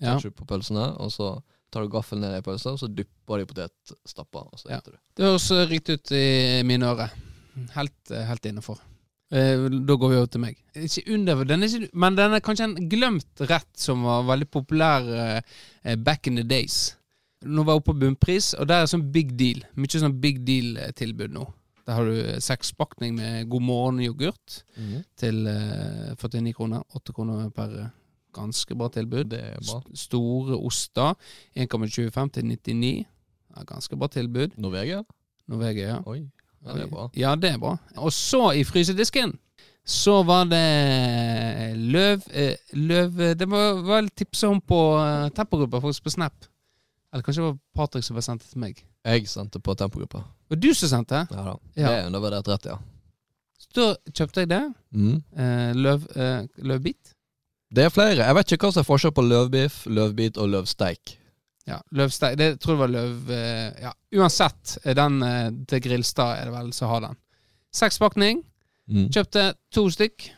ketsjup 0.00 0.36
på 0.40 0.46
pølsene, 0.48 0.86
og 0.98 1.12
så 1.12 1.32
tar 1.70 1.84
du 1.86 1.88
gaffelen 1.92 2.24
ned 2.24 2.38
i 2.40 2.42
pølsa, 2.42 2.72
og 2.74 2.80
så 2.80 2.88
dypper 2.90 3.38
du 3.38 3.42
i 3.44 3.46
potetstappa, 3.46 4.40
og 4.50 4.58
så 4.58 4.70
Ja. 4.70 4.80
du. 4.84 4.90
Det 5.14 5.24
høres 5.24 5.50
riktig 5.70 6.00
ut 6.00 6.12
i 6.12 6.62
mine 6.66 6.82
ører. 6.86 7.10
Helt, 7.76 8.08
helt 8.10 8.46
innafor. 8.46 8.78
Eh, 9.30 9.68
da 9.86 9.94
går 9.94 10.08
vi 10.10 10.16
over 10.18 10.26
til 10.26 10.40
meg. 10.42 10.56
Ikke 10.74 11.04
under, 11.14 11.44
den 11.46 11.62
er 11.62 11.68
ikke, 11.70 11.90
men 11.94 12.16
den 12.18 12.32
er 12.34 12.40
kanskje 12.42 12.64
en 12.66 12.88
glemt 12.90 13.42
rett 13.46 13.68
som 13.78 14.02
var 14.02 14.24
veldig 14.26 14.48
populær 14.50 15.06
eh, 15.84 15.94
back 15.96 16.26
in 16.26 16.36
the 16.40 16.42
days. 16.42 16.96
Nå 17.46 17.62
var 17.64 17.76
jeg 17.76 17.80
oppe 17.82 17.92
på 17.94 18.00
bunnpris, 18.02 18.50
og 18.58 18.66
der 18.68 18.82
er 18.82 18.90
sånn 18.90 19.06
big 19.14 19.30
deal. 19.38 19.62
Mye 19.78 20.00
sånn 20.02 20.18
big 20.20 20.42
deal-tilbud 20.44 21.32
nå. 21.32 21.46
Der 21.86 21.96
har 21.96 22.04
du 22.10 22.40
sekspakning 22.42 23.14
med 23.16 23.48
God 23.50 23.62
morgen-yoghurt 23.62 24.58
Mhm. 24.76 25.04
til 25.16 25.46
eh, 25.46 26.10
49 26.20 26.52
kroner. 26.58 26.82
8 26.94 27.12
kroner 27.16 27.48
per 27.50 27.78
eh, 27.78 27.88
ganske 28.34 28.74
bra 28.76 28.88
tilbud. 28.88 29.30
Det 29.30 29.40
bra. 29.62 29.80
St- 29.80 29.96
Store 30.08 30.58
oster. 30.58 31.14
1,25 31.56 32.30
til 32.34 32.44
99. 32.44 33.06
Ja, 33.56 33.62
ganske 33.64 33.96
bra 33.96 34.06
tilbud. 34.08 34.58
Norvegia? 34.58 35.02
Norvegia, 35.48 35.86
ja. 35.96 35.98
Oi. 36.06 36.20
Ja, 36.64 36.74
det 36.76 36.82
er 36.82 36.90
bra. 36.92 37.06
Ja, 37.16 37.36
det 37.36 37.54
er 37.54 37.58
bra. 37.58 37.76
Og 37.96 38.12
så, 38.12 38.50
i 38.52 38.64
frysedisken, 38.68 39.32
så 39.86 40.20
var 40.28 40.44
det 40.50 40.60
løv 41.80 42.26
eh, 42.36 42.56
Løv 42.76 43.16
Det 43.38 43.46
var 43.48 43.80
vel 43.86 44.10
tipsa 44.12 44.50
om 44.52 44.60
på 44.60 44.80
eh, 45.00 45.28
tempogruppa, 45.34 45.80
faktisk 45.80 46.04
på 46.04 46.12
Snap. 46.14 46.46
Eller 47.12 47.24
kanskje 47.26 47.42
det 47.42 47.48
var 47.48 47.58
Patrick 47.74 48.06
som 48.06 48.18
var 48.18 48.26
sendt 48.26 48.44
til 48.46 48.60
meg. 48.62 48.82
Jeg 49.08 49.26
sendte 49.28 49.58
på 49.58 49.74
tempogruppa. 49.74 50.22
Og 50.50 50.60
du 50.60 50.68
som 50.74 50.90
sendte? 50.92 51.24
Ja 51.30 51.46
da. 51.46 51.56
Ja. 51.74 51.86
Det 51.88 51.94
er 51.96 52.10
undervurdert 52.10 52.50
rett, 52.52 52.68
ja. 52.70 52.76
Så 53.60 53.70
da 53.76 53.86
kjøpte 54.12 54.44
jeg 54.44 54.50
det. 54.52 54.60
Eh, 54.94 55.72
løv, 55.76 56.04
eh, 56.14 56.44
løvbit. 56.56 57.16
Det 57.70 57.84
er 57.86 57.92
flere. 57.94 58.24
Jeg 58.26 58.34
vet 58.34 58.52
ikke 58.52 58.66
hva 58.66 58.74
som 58.74 58.82
er 58.82 58.88
forskjell 58.88 59.14
på 59.14 59.24
løvbiff, 59.26 59.82
løvbit 59.86 60.38
og 60.42 60.50
løvsteik. 60.54 61.16
Ja, 61.68 61.76
løvsteik. 61.92 62.38
Det 62.40 62.48
tror 62.60 62.72
jeg 62.74 62.80
var 62.80 62.88
løv... 62.94 63.30
eh, 63.30 63.82
ja, 63.84 63.92
uansett. 64.16 64.78
eh, 64.84 64.94
Den 64.96 65.20
eh, 65.22 65.50
til 65.68 65.82
Grilstad 65.84 66.38
er 66.40 66.44
det 66.50 66.54
vel 66.56 66.72
som 66.74 66.88
har 66.90 67.00
den. 67.04 67.16
Sekspakning. 67.76 68.40
Mm. 68.90 69.08
Kjøpte 69.14 69.44
to 69.74 69.84
stykk. 69.94 70.30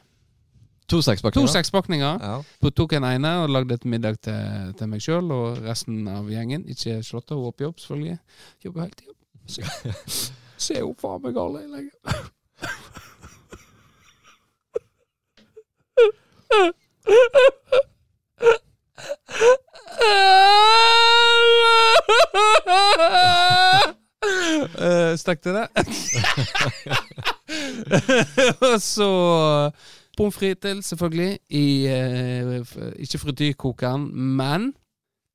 To 0.93 0.99
sekspakninger. 1.01 1.47
To 1.47 1.53
sekspakninger. 1.55 2.19
Ja. 2.21 2.71
Tok 2.77 2.93
en 2.99 3.07
ene 3.09 3.31
og 3.45 3.49
lagde 3.55 3.79
et 3.79 3.87
middag 3.89 4.19
til, 4.27 4.75
til 4.77 4.91
meg 4.93 5.01
sjøl 5.01 5.31
og 5.33 5.63
resten 5.65 6.03
av 6.11 6.29
gjengen. 6.29 6.67
Ikke 6.69 6.99
Charlotte, 7.07 7.39
hun 7.39 7.47
er 7.49 7.57
på 7.57 7.65
jobb, 7.69 7.79
selvfølgelig. 7.81 8.19
Jobber 8.67 8.81
helt 8.89 9.01
i 9.01 9.09
jobb. 9.09 9.19
Se- 10.67 10.83
hun 10.83 10.95
faen 11.01 11.23
meg 11.25 11.39
alle 11.41 11.65
lenger. 11.71 11.97
Uh, 24.83 25.17
til 25.43 25.53
det. 25.57 25.67
og 28.73 28.81
så 28.81 29.09
pommes 30.17 30.35
frites 30.37 30.61
til, 30.63 30.83
selvfølgelig, 30.83 31.39
i 31.51 31.87
uh, 31.91 32.67
ikke 32.97 33.19
frityrkokeren, 33.19 34.09
men 34.15 34.73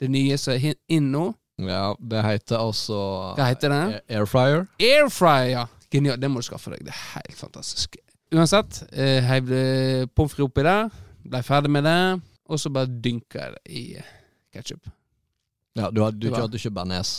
det 0.01 0.09
nye 0.13 0.37
som 0.37 0.53
er 0.55 0.73
inn 0.89 1.11
nå. 1.13 1.25
ja, 1.59 1.93
det 2.11 2.23
heter 2.25 2.57
altså 2.61 2.97
Hva 3.37 3.47
heter 3.49 3.69
det? 3.73 3.81
Air- 4.09 4.19
Airfryer. 4.19 4.65
Airfryer, 4.79 5.49
ja. 5.51 5.63
Genialt. 5.91 6.21
Det 6.21 6.29
må 6.31 6.39
du 6.43 6.47
skaffe 6.47 6.71
deg. 6.73 6.79
Det 6.85 6.93
er 6.93 7.03
helt 7.15 7.37
fantastisk. 7.39 7.95
Uansett, 8.35 8.81
uh, 8.93 9.19
heiv 9.31 9.45
pommes 10.15 10.33
frites 10.35 10.45
oppi 10.47 10.61
der. 10.67 10.89
Blei 11.27 11.41
ferdig 11.43 11.71
med 11.73 11.83
det. 11.87 11.99
Og 12.47 12.59
så 12.59 12.69
bare 12.71 12.87
dynka 13.03 13.41
jeg 13.41 13.51
det 13.57 13.63
i 13.75 13.83
ketsjup. 14.53 14.87
Ja, 15.77 15.89
du, 15.91 16.01
har- 16.01 16.11
du 16.15 16.29
kjørte 16.31 16.57
ikke 16.59 16.73
bearnés? 16.73 17.15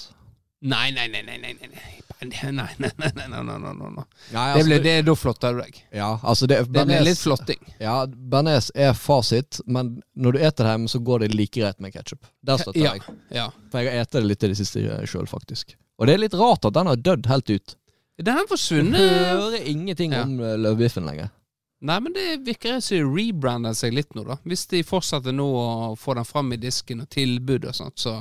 Nei, 0.60 0.90
nei, 0.90 1.06
nei, 1.06 1.20
nei, 1.22 1.36
nei, 1.38 1.52
nei, 1.54 1.68
nei, 1.70 2.28
nei, 2.42 2.50
nei, 2.50 2.88
nei, 2.98 3.42
nei, 3.46 3.90
nei, 3.94 4.46
Det 4.56 4.64
ble, 4.66 4.78
det, 4.82 4.94
da 5.06 5.14
flotter 5.14 5.54
du 5.54 5.60
deg. 5.62 5.76
Ja, 5.94 6.08
altså 6.26 6.48
det, 6.50 6.56
Det 6.74 6.82
ble 6.88 6.98
litt 7.06 7.20
flotting. 7.22 7.60
Ja, 7.78 8.00
bearnés 8.10 8.72
er 8.74 8.96
fasit, 8.98 9.60
men 9.70 10.00
når 10.18 10.34
du 10.34 10.38
eter 10.42 10.64
det 10.66 10.72
hjemme, 10.74 10.90
så 10.90 10.98
går 11.06 11.22
det 11.22 11.28
like 11.38 11.54
greit 11.60 11.78
med 11.78 11.94
ketsjup. 11.94 12.26
Der 12.42 12.58
støtter 12.58 12.80
Ja, 12.82 12.96
jeg. 12.98 13.18
ja. 13.38 13.46
For 13.70 13.86
jeg 13.86 13.94
har 13.94 14.00
spist 14.02 14.18
det 14.18 14.24
litt 14.26 14.42
i 14.42 14.50
det 14.50 14.58
siste 14.58 14.82
sjøl, 15.06 15.30
faktisk. 15.30 15.76
Og 15.98 16.06
det 16.10 16.14
er 16.18 16.24
litt 16.26 16.34
rart 16.34 16.66
at 16.66 16.74
den 16.74 16.90
har 16.90 16.96
dødd 17.06 17.30
helt 17.30 17.50
ut. 17.54 17.76
Den 18.18 18.34
har 18.34 18.48
Du 18.50 18.98
Jeg 18.98 19.38
hører 19.38 19.62
ingenting 19.70 20.12
Ja. 20.12 20.24
om 20.26 20.40
eh, 20.42 20.56
løvbiffen 20.58 21.06
lenger. 21.06 21.30
Nei, 21.78 22.00
men 22.02 22.14
det 22.14 22.40
virker 22.46 22.80
som 22.82 22.96
de 22.96 23.06
rebrander 23.06 23.74
seg 23.78 23.94
litt 23.94 24.16
nå, 24.16 24.24
da. 24.26 24.38
Hvis 24.48 24.66
de 24.72 24.82
fortsetter 24.86 25.34
nå 25.34 25.46
å 25.46 25.94
få 25.98 26.16
den 26.18 26.26
fram 26.26 26.50
i 26.54 26.58
disken 26.58 27.04
og 27.04 27.10
tilbud 27.14 27.68
og 27.70 27.76
sånt, 27.76 28.00
så 28.02 28.16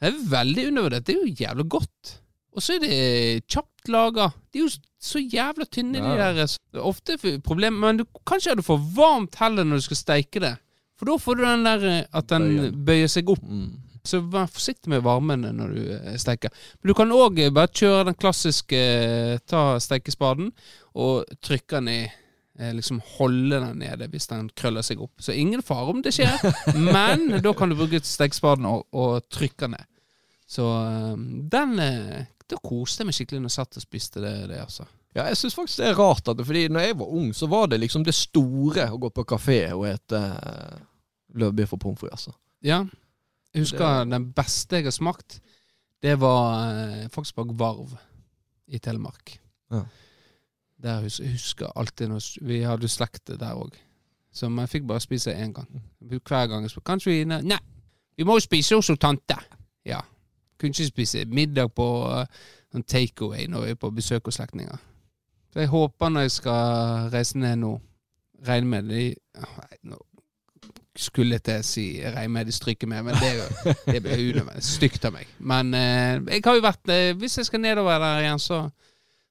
det 0.00 0.12
er 0.12 0.20
veldig 0.30 0.68
undervurdert. 0.70 1.06
Det 1.08 1.16
er 1.16 1.24
jo 1.24 1.40
jævlig 1.42 1.66
godt. 1.74 2.14
Og 2.54 2.64
så 2.64 2.76
er 2.76 2.84
det 2.84 3.50
kjapt 3.50 3.90
laga. 3.90 4.30
De 4.50 4.62
er 4.62 4.64
jo 4.64 4.72
så 5.00 5.20
jævla 5.22 5.66
tynne, 5.66 6.00
de 6.00 6.16
der. 6.22 6.38
Det 6.38 6.78
er 6.78 6.86
ofte 6.86 7.18
problem, 7.44 7.78
men 7.82 8.00
du 8.00 8.06
kan 8.26 8.40
ikke 8.40 8.54
ha 8.54 8.58
det 8.60 8.66
for 8.66 8.88
varmt 8.96 9.38
heller 9.42 9.66
når 9.66 9.82
du 9.82 9.86
skal 9.88 10.00
steike 10.00 10.42
det. 10.42 10.54
For 11.00 11.08
da 11.08 11.16
får 11.20 11.38
du 11.38 11.44
den 11.46 11.64
der 11.64 11.86
eh, 11.88 12.02
at 12.12 12.28
den 12.28 12.48
Bøyen. 12.50 12.80
bøyer 12.86 13.10
seg 13.10 13.30
opp. 13.32 13.42
Mm. 13.42 13.70
Så 14.04 14.22
vær 14.32 14.48
forsiktig 14.48 14.88
med 14.92 15.04
varmen 15.04 15.44
når 15.44 15.72
du 15.76 16.16
steiker. 16.20 16.52
Men 16.80 16.90
du 16.90 16.96
kan 16.96 17.12
òg 17.12 17.40
bare 17.56 17.72
kjøre 17.72 18.06
den 18.10 18.18
klassiske 18.20 18.80
eh, 18.80 19.40
ta 19.48 19.76
steikespaden 19.80 20.52
og 21.00 21.28
trykke 21.44 21.76
den 21.78 21.92
i 21.92 21.98
eh, 22.06 22.19
Liksom 22.60 22.98
holde 23.16 23.60
den 23.62 23.78
nede 23.80 24.08
hvis 24.12 24.28
den 24.28 24.50
krøller 24.56 24.84
seg 24.84 25.00
opp. 25.00 25.14
Så 25.22 25.32
ingen 25.32 25.62
fare 25.64 25.94
om 25.94 26.02
det 26.04 26.12
skjer, 26.16 26.36
men 26.76 27.40
da 27.40 27.54
kan 27.56 27.72
du 27.72 27.78
bruke 27.78 28.02
stekespaden 28.04 28.68
og, 28.68 28.84
og 28.92 29.24
trykke 29.32 29.64
den 29.64 29.78
ned. 29.78 29.88
Så 30.50 30.66
eh, 30.66 31.16
den 31.52 31.78
eh, 31.78 32.26
Da 32.50 32.58
koste 32.58 33.04
jeg 33.04 33.10
meg 33.10 33.14
skikkelig 33.14 33.44
når 33.44 33.52
jeg 33.52 33.56
satt 33.60 33.78
og 33.78 33.84
spiste 33.84 34.22
det, 34.24 34.34
det 34.50 34.58
altså. 34.58 34.84
Ja, 35.14 35.24
jeg 35.26 35.38
syns 35.38 35.56
faktisk 35.56 35.80
det 35.80 35.88
er 35.88 35.98
rart, 35.98 36.28
at 36.30 36.38
det, 36.38 36.46
fordi 36.46 36.64
når 36.70 36.84
jeg 36.84 36.98
var 36.98 37.14
ung, 37.18 37.30
så 37.34 37.46
var 37.50 37.70
det 37.70 37.80
liksom 37.82 38.04
det 38.06 38.14
store 38.14 38.88
å 38.90 38.98
gå 39.02 39.10
på 39.14 39.24
kafé 39.32 39.60
og 39.74 39.86
ete 39.90 40.18
eh, 40.18 40.76
løvbiff 41.38 41.74
og 41.74 41.80
pommes 41.82 42.02
frites. 42.02 42.28
Altså. 42.28 42.34
Ja. 42.66 42.84
Jeg 43.54 43.64
husker 43.64 44.04
den 44.06 44.28
beste 44.34 44.78
jeg 44.78 44.86
har 44.86 44.94
smakt, 44.94 45.40
det 46.02 46.14
var 46.22 46.74
eh, 46.74 47.08
faktisk 47.10 47.40
bak 47.40 47.54
Varv 47.58 47.96
i 48.70 48.78
Telemark. 48.82 49.34
Ja. 49.70 49.82
Der 50.82 51.04
jeg 51.04 51.32
husker 51.32 51.72
alltid 51.76 52.08
når 52.08 52.46
Vi 52.46 52.60
hadde 52.64 52.88
slekter 52.88 53.34
slekt 53.34 53.40
der 53.40 53.54
òg. 53.54 53.76
Så 54.32 54.48
jeg 54.48 54.68
fikk 54.68 54.86
bare 54.86 55.00
spise 55.00 55.34
én 55.34 55.52
gang. 55.52 55.82
Hver 56.00 56.46
gang 56.46 56.62
jeg 56.62 56.70
spurte 56.70 56.86
Kanskje 56.86 57.10
vi 57.10 57.24
Nei, 57.24 57.58
vi 58.16 58.24
må 58.24 58.36
jo 58.38 58.40
spise 58.40 58.74
hos 58.74 58.90
tante. 59.00 59.36
Ja. 59.84 60.00
Kunne 60.58 60.70
ikke 60.70 60.86
spise 60.86 61.24
middag 61.24 61.72
på 61.72 61.86
uh, 62.08 62.80
takeaway 62.86 63.46
når 63.46 63.64
vi 63.64 63.70
er 63.70 63.74
på 63.74 63.90
besøk 63.90 64.24
hos 64.24 64.34
slektninger. 64.34 64.76
Så 65.52 65.60
jeg 65.60 65.68
håper 65.68 66.08
når 66.08 66.20
jeg 66.20 66.30
skal 66.30 67.10
reise 67.12 67.38
ned 67.38 67.56
nå 67.56 67.80
Regner 68.48 68.68
med 68.68 68.82
de 68.88 69.14
Nei, 69.36 69.76
nå 69.82 69.98
skulle 70.96 71.38
jeg 71.38 71.44
til 71.46 71.60
å 71.60 71.64
si 71.64 71.84
regner 72.02 72.32
med 72.34 72.48
de 72.48 72.52
stryker 72.52 72.88
med, 72.90 73.04
men 73.06 73.16
det, 73.20 73.30
jo, 73.38 73.74
det 73.86 74.00
blir 74.04 74.22
unødvendig 74.32 74.64
stygt 74.66 75.04
av 75.06 75.14
meg. 75.14 75.28
Men 75.38 75.74
uh, 75.74 76.20
jeg 76.28 76.42
har 76.44 76.58
jo 76.58 76.64
vært 76.64 76.92
uh, 76.92 77.12
Hvis 77.20 77.38
jeg 77.38 77.48
skal 77.48 77.62
nedover 77.62 78.00
der 78.02 78.24
igjen, 78.24 78.42
så 78.42 78.62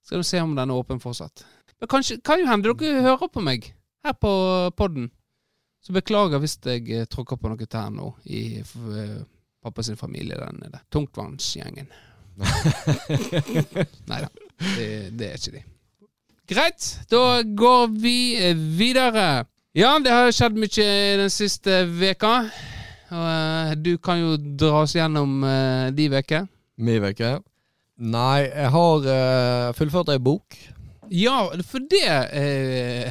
skal 0.09 0.23
vi 0.23 0.25
se 0.25 0.39
om 0.41 0.55
den 0.57 0.71
er 0.71 0.81
åpen 0.81 0.97
fortsatt. 0.97 1.43
Men 1.79 1.87
kanskje, 1.91 2.17
kan 2.25 2.41
jo 2.41 2.47
hende 2.49 2.71
dere 2.73 3.01
hører 3.05 3.29
på 3.29 3.43
meg 3.45 3.67
her 4.01 4.15
på 4.17 4.31
podden. 4.73 5.11
Så 5.85 5.93
beklager 5.93 6.41
hvis 6.41 6.57
jeg 6.65 6.87
eh, 6.89 7.05
tråkker 7.05 7.37
på 7.37 7.51
noe 7.51 7.67
tær 7.69 7.91
nå 7.93 8.09
i 8.25 8.41
eh, 8.57 9.19
pappa 9.61 9.85
sin 9.85 9.99
familie 9.99 10.39
der 10.39 10.55
nede. 10.57 10.81
Tungtvannsgjengen. 10.89 11.91
Nei 14.09 14.19
da, 14.25 14.31
det, 14.63 14.89
det 15.19 15.29
er 15.29 15.37
ikke 15.37 15.53
de. 15.59 15.63
Greit, 16.49 16.89
da 17.13 17.23
går 17.45 17.93
vi 18.01 18.17
eh, 18.41 18.57
videre. 18.57 19.45
Ja, 19.77 19.93
det 20.01 20.15
har 20.15 20.33
skjedd 20.33 20.57
mye 20.57 20.89
den 21.21 21.29
siste 21.29 21.83
veka. 21.85 22.33
Og 23.13 23.77
du 23.85 23.93
kan 24.01 24.25
jo 24.25 24.33
dra 24.37 24.81
oss 24.87 24.97
gjennom 24.97 25.45
eh, 25.45 25.93
de 25.93 26.09
uker. 26.17 26.49
Mi 26.81 26.97
uke? 26.97 27.37
Nei, 27.99 28.45
jeg 28.47 28.69
har 28.71 29.07
uh, 29.11 29.69
fullført 29.75 30.11
ei 30.13 30.19
bok. 30.23 30.55
Ja, 31.11 31.49
for 31.67 31.83
det 31.89 32.05
uh, 32.07 33.09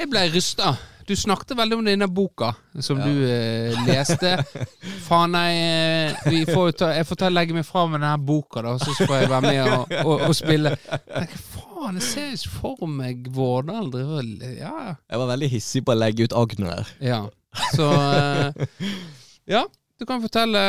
Jeg 0.00 0.08
ble 0.10 0.24
rysta. 0.34 0.72
Du 1.06 1.12
snakket 1.18 1.56
veldig 1.58 1.76
om 1.78 1.86
denne 1.86 2.06
boka 2.10 2.52
som 2.82 2.98
Ja. 2.98 3.06
du 3.06 3.22
uh, 3.22 3.80
leste. 3.86 4.32
Faen, 5.06 5.34
jeg, 5.38 6.16
vi 6.26 6.42
får 6.48 6.72
ta, 6.80 6.90
jeg 6.96 7.06
får 7.06 7.20
ta 7.22 7.30
legge 7.30 7.54
meg 7.54 7.66
fra 7.66 7.84
med 7.90 8.00
denne 8.02 8.16
boka, 8.26 8.62
da, 8.66 8.76
så 8.82 8.94
får 8.98 9.14
jeg 9.20 9.30
være 9.30 9.42
med 9.46 9.60
og, 9.76 9.94
og, 10.04 10.24
og 10.28 10.34
spille. 10.38 10.72
Jeg 10.90 11.42
faen, 11.54 11.98
jeg 12.00 12.06
ser 12.06 12.32
ikke 12.34 12.54
for 12.56 12.86
meg 12.90 13.28
Vårdal 13.34 13.92
Ja, 14.58 14.72
ja. 14.90 14.94
Jeg 15.10 15.22
var 15.22 15.30
veldig 15.32 15.50
hissig 15.54 15.84
på 15.86 15.94
å 15.94 15.98
legge 15.98 16.26
ut 16.26 16.34
Agner. 16.42 16.90
Ja. 17.02 17.22
Så 17.76 17.86
Ja, 19.50 19.64
du 19.98 20.06
kan 20.06 20.22
fortelle, 20.22 20.60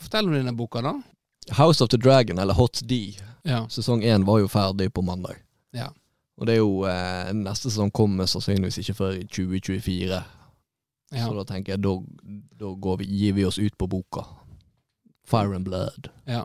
fortelle 0.00 0.28
om 0.28 0.36
denne 0.36 0.56
boka, 0.56 0.82
da. 0.84 0.96
House 1.52 1.80
of 1.84 1.88
the 1.90 1.98
Dragon, 1.98 2.38
eller 2.38 2.54
Hot 2.54 2.80
D, 2.88 3.16
Ja. 3.44 3.66
sesong 3.68 4.02
én 4.02 4.24
var 4.24 4.40
jo 4.40 4.48
ferdig 4.48 4.92
på 4.92 5.02
mandag. 5.02 5.36
Ja. 5.72 5.88
Og 6.38 6.46
det 6.46 6.54
er 6.54 6.58
jo 6.58 6.82
eh, 6.84 7.32
neste 7.32 7.70
sesong 7.70 7.90
kommer 7.90 8.26
sannsynligvis 8.26 8.78
ikke 8.82 8.94
før 8.94 9.12
i 9.20 9.24
2024. 9.24 10.24
ja. 11.12 11.26
Så 11.26 11.34
da 11.34 11.44
tenker 11.44 11.72
jeg 11.72 11.82
da, 11.82 11.94
da 12.60 12.74
går 12.74 12.98
vi, 12.98 13.04
gir 13.06 13.32
vi 13.32 13.44
oss 13.44 13.58
ut 13.58 13.78
på 13.78 13.86
boka. 13.88 14.24
Fire 15.26 15.54
and 15.56 15.64
Blood. 15.64 16.10
Ja. 16.26 16.44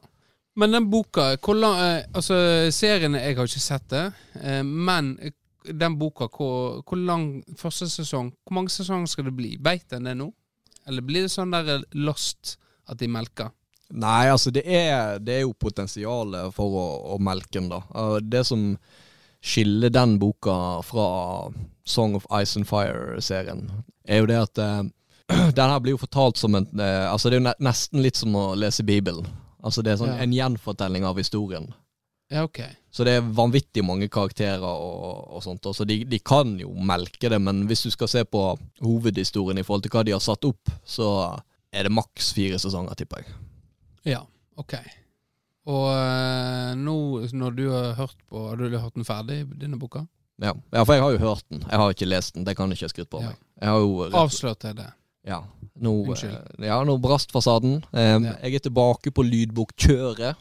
Men 0.56 0.72
den 0.72 0.90
boka 0.92 1.38
lang, 1.54 1.80
eh, 1.80 2.04
Altså, 2.14 2.70
serien 2.72 3.14
Jeg 3.14 3.36
har 3.38 3.44
ikke 3.46 3.60
sett 3.60 3.90
det, 3.90 4.14
eh, 4.42 4.64
men 4.64 5.18
den 5.64 5.98
boka, 5.98 6.28
hvor, 6.28 6.82
hvor 6.84 6.98
lang 6.98 7.44
første 7.56 7.88
sesong 7.90 8.32
Hvor 8.44 8.54
mange 8.54 8.70
sesonger 8.70 9.08
skal 9.08 9.26
det 9.26 9.36
bli? 9.36 9.58
Beit 9.58 9.90
den 9.90 10.04
det 10.04 10.16
nå? 10.18 10.32
Eller 10.88 11.02
blir 11.02 11.22
det 11.22 11.32
sånn 11.32 11.52
der 11.52 11.84
lost 11.94 12.58
at 12.90 12.98
de 12.98 13.08
melker? 13.08 13.52
Nei, 13.92 14.30
altså 14.32 14.52
det 14.56 14.64
er, 14.66 15.20
det 15.20 15.34
er 15.40 15.44
jo 15.46 15.54
potensialet 15.58 16.54
for 16.56 16.78
å, 16.80 16.86
å 17.16 17.20
melke 17.22 17.58
den, 17.60 17.70
da. 17.72 17.82
Uh, 17.96 18.18
Det 18.24 18.46
som 18.48 18.78
skiller 19.42 19.90
den 19.90 20.20
boka 20.22 20.54
fra 20.86 21.06
Song 21.84 22.16
of 22.16 22.28
Ice 22.42 22.56
and 22.60 22.68
Fire-serien, 22.70 23.66
er 24.06 24.22
jo 24.22 24.28
det 24.30 24.38
at 24.38 24.62
eh, 24.62 24.82
den 25.58 25.72
her 25.74 25.80
blir 25.82 25.96
jo 25.96 26.02
fortalt 26.04 26.38
som 26.38 26.56
en 26.58 26.68
eh, 26.78 27.08
Altså 27.10 27.30
det 27.30 27.38
er 27.38 27.42
jo 27.42 27.48
ne 27.48 27.54
nesten 27.66 28.04
litt 28.06 28.20
som 28.20 28.36
å 28.38 28.52
lese 28.54 28.86
Bibelen. 28.86 29.26
Altså 29.66 29.82
det 29.82 29.94
er 29.96 30.02
sånn 30.02 30.14
Ja. 30.14 30.20
en 30.22 30.34
gjenfortelling 30.36 31.06
av 31.10 31.18
historien. 31.18 31.72
Ja, 32.32 32.46
ok. 32.48 32.62
Så 32.94 33.04
det 33.04 33.18
er 33.18 33.26
vanvittig 33.36 33.84
mange 33.84 34.08
karakterer 34.14 34.62
og, 34.64 35.34
og 35.36 35.44
sånt. 35.44 35.66
Så 35.76 35.86
de, 35.90 36.04
de 36.08 36.20
kan 36.24 36.54
jo 36.62 36.72
melke 36.78 37.30
det, 37.30 37.42
men 37.42 37.66
hvis 37.68 37.84
du 37.84 37.92
skal 37.92 38.08
se 38.12 38.24
på 38.24 38.44
hovedhistorien 38.80 39.60
i 39.60 39.66
forhold 39.68 39.84
til 39.84 39.92
hva 39.98 40.06
de 40.08 40.14
har 40.16 40.24
satt 40.24 40.46
opp, 40.48 40.72
så 40.88 41.10
er 41.74 41.88
det 41.88 41.94
maks 41.98 42.32
fire 42.38 42.60
sesonger, 42.62 42.96
tipper 43.00 43.26
jeg. 43.26 43.34
Ja, 44.08 44.24
ok. 44.58 44.74
Og 45.72 45.88
eh, 45.94 46.72
nå 46.80 46.96
når 47.38 47.56
du 47.58 47.64
har 47.70 47.92
hørt 48.00 48.18
på 48.32 48.48
Har 48.50 48.58
du 48.58 48.66
hørt 48.74 48.96
den 48.98 49.06
ferdig, 49.06 49.44
denne 49.62 49.78
boka? 49.78 50.06
Ja. 50.42 50.56
ja, 50.74 50.82
for 50.88 50.96
jeg 50.98 51.04
har 51.04 51.12
jo 51.14 51.20
hørt 51.22 51.44
den. 51.54 51.60
Jeg 51.70 51.78
har 51.78 51.92
ikke 51.94 52.08
lest 52.10 52.34
den, 52.34 52.46
det 52.48 52.56
kan 52.58 52.72
jeg 52.74 52.80
ikke 52.82 52.90
skryte 52.96 53.12
på 53.14 53.20
meg. 53.22 53.36
Rett- 53.62 54.16
Avslørte 54.18 54.72
jeg 54.72 54.80
det? 54.80 54.88
Ja, 55.30 55.44
nå, 55.78 55.92
Unnskyld. 56.10 56.34
eh, 56.34 56.66
ja, 56.66 56.80
nå 56.88 56.96
brast 57.04 57.30
fasaden. 57.36 57.76
Um, 57.94 58.26
Ja. 58.26 58.34
Jeg 58.42 58.56
er 58.58 58.64
tilbake 58.66 59.12
på 59.14 59.22
lydbokkjøret. 59.28 60.36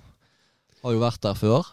Har 0.80 0.94
jo 0.96 1.02
vært 1.02 1.20
der 1.20 1.36
før. 1.36 1.68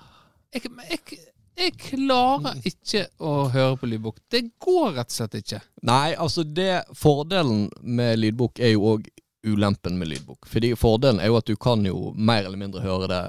Jeg, 0.52 0.68
jeg, 0.92 1.20
jeg 1.58 1.78
klarer 1.80 2.60
ikke 2.68 3.06
å 3.24 3.48
høre 3.54 3.78
på 3.80 3.88
lydbok. 3.88 4.20
Det 4.30 4.44
går 4.60 4.98
rett 5.00 5.08
og 5.08 5.16
slett 5.22 5.40
ikke. 5.40 5.62
Nei, 5.88 6.12
altså 6.20 6.44
det 6.44 6.82
Fordelen 7.00 7.70
med 7.82 8.20
lydbok 8.20 8.60
er 8.60 8.74
jo 8.76 8.84
òg 8.98 9.08
ulempen 9.46 9.98
med 10.00 10.08
lydbok. 10.08 10.48
Fordi 10.50 10.74
Fordelen 10.76 11.20
er 11.22 11.32
jo 11.32 11.38
at 11.38 11.46
du 11.50 11.56
kan 11.56 11.86
jo 11.86 12.14
mer 12.16 12.44
eller 12.46 12.58
mindre 12.58 12.82
høre 12.82 13.10
det 13.12 13.24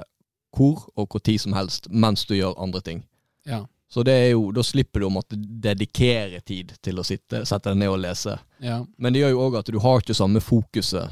hvor 0.57 0.87
og 0.97 1.07
hvor 1.11 1.21
tid 1.21 1.41
som 1.41 1.53
helst 1.53 1.87
mens 1.91 2.25
du 2.25 2.33
gjør 2.35 2.57
andre 2.57 2.81
ting. 2.81 3.03
Ja. 3.45 3.65
Så 3.89 4.03
det 4.05 4.13
er 4.13 4.27
jo, 4.31 4.51
da 4.53 4.61
slipper 4.65 5.01
du 5.01 5.07
å 5.07 5.13
måtte 5.13 5.37
dedikere 5.37 6.41
tid 6.45 6.75
til 6.85 6.99
å 7.01 7.05
sitte, 7.05 7.41
sette 7.49 7.71
deg 7.71 7.79
ned 7.81 7.89
og 7.89 8.01
lese. 8.03 8.35
ja. 8.61 8.83
Men 8.97 9.13
det 9.13 9.23
gjør 9.23 9.33
jo 9.33 9.41
òg 9.47 9.57
at 9.61 9.71
du 9.73 9.79
har 9.81 10.01
ikke 10.01 10.13
samme 10.17 10.41
fokuset 10.41 11.09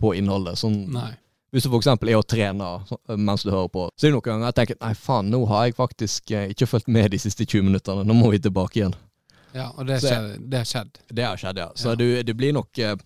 på 0.00 0.14
innholdet. 0.16 0.58
Sånn, 0.60 0.86
Nei. 0.92 1.10
Hvis 1.54 1.68
du 1.68 1.70
f.eks. 1.70 1.86
er 1.86 2.16
og 2.18 2.24
trener 2.26 2.94
mens 3.14 3.44
du 3.44 3.50
hører 3.52 3.68
på, 3.70 3.82
så 3.94 4.06
er 4.06 4.10
det 4.10 4.16
noen 4.16 4.24
ganger 4.26 4.48
jeg 4.48 4.56
tenker 4.58 4.78
nei 4.80 4.94
faen, 4.98 5.28
nå 5.30 5.44
har 5.46 5.68
jeg 5.68 5.76
faktisk 5.76 6.32
eh, 6.34 6.48
ikke 6.50 6.66
fulgt 6.66 6.88
med 6.90 7.12
de 7.14 7.20
siste 7.22 7.44
20 7.46 7.68
minuttene, 7.68 8.02
nå 8.08 8.16
må 8.18 8.32
vi 8.32 8.40
tilbake 8.42 8.80
igjen. 8.80 8.96
Ja, 9.54 9.68
og 9.70 9.86
det, 9.86 10.00
det 10.02 10.58
har 10.58 10.66
skjedd. 10.66 10.98
Det 11.14 11.28
har 11.28 11.38
skjedd, 11.38 11.60
ja. 11.62 11.68
Så 11.78 11.92
Ja. 11.92 11.94
Du, 12.00 12.22
det 12.26 12.34
blir 12.34 12.56
nok 12.56 12.78
eh, 12.82 12.96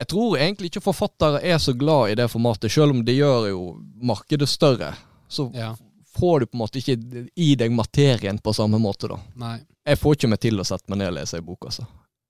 Jeg 0.00 0.08
tror 0.10 0.36
egentlig 0.36 0.70
ikke 0.72 0.82
forfattere 0.82 1.40
er 1.46 1.58
så 1.62 1.72
glad 1.78 2.10
i 2.10 2.14
det 2.18 2.26
formatet, 2.30 2.70
selv 2.74 2.90
om 2.90 3.04
det 3.06 3.14
gjør 3.16 3.48
jo 3.50 3.60
markedet 4.02 4.48
større. 4.48 4.94
Så 5.28 5.50
Ja. 5.54 5.74
får 6.18 6.40
du 6.40 6.46
på 6.46 6.54
en 6.54 6.60
måte 6.60 6.78
ikke 6.82 7.28
i 7.36 7.54
deg 7.54 7.70
materien 7.72 8.38
på 8.42 8.52
samme 8.54 8.78
måte, 8.78 9.08
da. 9.08 9.16
Nei. 9.36 9.60
Jeg 9.86 9.98
får 9.98 10.14
ikke 10.16 10.28
meg 10.28 10.40
til 10.40 10.58
å 10.60 10.64
sette 10.64 10.88
meg 10.88 10.98
ned 10.98 11.08
og 11.08 11.14
lese 11.14 11.34
ei 11.36 11.40
bok, 11.40 11.64
altså. 11.66 11.86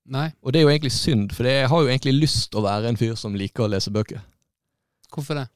Nei. 0.06 0.32
Og 0.42 0.52
det 0.52 0.60
er 0.60 0.62
jo 0.64 0.68
egentlig 0.78 0.92
synd, 0.92 1.32
for 1.32 1.44
jeg 1.44 1.68
har 1.68 1.80
jo 1.82 1.88
egentlig 1.88 2.20
lyst 2.20 2.50
til 2.50 2.60
å 2.60 2.64
være 2.64 2.88
en 2.88 2.96
fyr 2.96 3.14
som 3.16 3.34
liker 3.34 3.64
å 3.64 3.70
lese 3.70 3.90
bøker. 3.90 4.20
Hvorfor 5.12 5.34
det? 5.34 5.48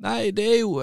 Nei, 0.00 0.30
det 0.30 0.46
er 0.54 0.60
jo 0.60 0.80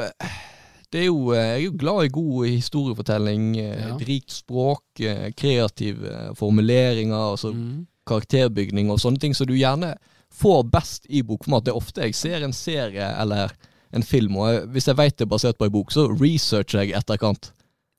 det 0.92 1.02
er 1.02 1.06
jo, 1.06 1.34
Jeg 1.34 1.60
er 1.60 1.64
jo 1.66 1.72
glad 1.78 2.04
i 2.06 2.08
god 2.10 2.48
historiefortelling, 2.48 3.58
eh, 3.58 3.88
Ja. 3.88 3.96
et 3.96 4.02
rikt 4.08 4.30
språk, 4.32 4.82
eh, 5.00 5.32
kreative 5.32 6.36
formuleringer, 6.36 7.16
altså 7.16 7.54
Mm. 7.54 7.88
karakterbygning 8.08 8.90
og 8.90 8.98
sånne 9.00 9.20
ting 9.20 9.34
som 9.36 9.46
du 9.48 9.54
gjerne 9.54 9.96
får 10.40 10.64
best 10.72 11.06
i 11.10 11.22
bokformat. 11.26 11.66
Det 11.66 11.74
er 11.74 11.80
ofte 11.80 12.08
jeg 12.08 12.18
ser 12.18 12.46
en 12.46 12.56
serie 12.56 13.10
eller 13.22 13.54
en 13.96 14.06
film, 14.06 14.38
og 14.38 14.50
jeg, 14.52 14.66
hvis 14.74 14.88
jeg 14.88 14.98
vet 15.00 15.18
det 15.18 15.26
er 15.26 15.32
basert 15.32 15.58
på 15.58 15.66
en 15.66 15.74
bok, 15.74 15.92
så 15.92 16.06
researcher 16.14 16.84
jeg 16.84 16.98
etterkant. 17.00 17.52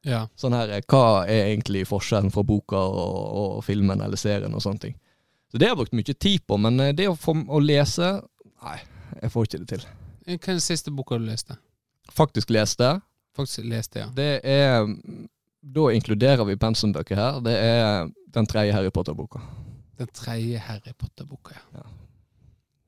Ja. 0.06 0.24
Sånn 0.38 0.54
her, 0.56 0.70
eh, 0.72 0.84
Hva 0.88 1.26
er 1.28 1.50
egentlig 1.50 1.84
forskjellen 1.88 2.32
fra 2.32 2.44
boka 2.46 2.78
og, 2.78 3.16
og 3.40 3.64
filmen 3.66 4.00
eller 4.00 4.20
serien 4.20 4.54
og 4.54 4.62
sånne 4.64 4.86
ting. 4.86 4.94
Så 5.50 5.58
det 5.58 5.66
har 5.66 5.74
jeg 5.74 5.80
brukt 5.82 5.96
mye 5.98 6.14
tid 6.14 6.46
på, 6.46 6.56
men 6.62 6.80
eh, 6.80 6.94
det 6.96 7.10
å, 7.10 7.16
få, 7.18 7.34
å 7.48 7.60
lese 7.62 8.12
Nei, 8.60 8.76
jeg 9.22 9.32
får 9.32 9.46
ikke 9.46 9.58
det 9.62 9.68
til. 9.70 9.84
Hva 10.26 10.36
er 10.36 10.48
den 10.52 10.62
siste 10.62 10.92
boka 10.92 11.16
du 11.18 11.24
leste? 11.24 11.56
Faktisk 12.12 12.50
leste, 12.52 12.98
Faktisk 13.36 13.64
leste, 13.70 14.02
ja. 14.02 14.08
det 14.12 14.40
er 14.44 14.84
Da 15.60 15.84
inkluderer 15.94 16.44
vi 16.48 16.56
pensumbøker 16.60 17.16
her. 17.16 17.38
Det 17.44 17.54
er 17.56 18.10
den 18.34 18.48
tredje 18.48 18.74
Harry 18.74 18.90
Potter-boka. 18.92 19.40
Den 20.00 20.08
tredje 20.16 20.60
Harry 20.64 20.92
Potter-boka, 20.96 21.56
ja. 21.56 21.80
Ja. 21.80 21.88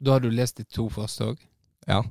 Da 0.03 0.17
har 0.17 0.21
du 0.25 0.31
lest 0.35 0.57
de 0.59 0.65
to 0.67 0.89
første 0.91 1.31
òg? 1.33 1.39
Ja. 1.89 2.03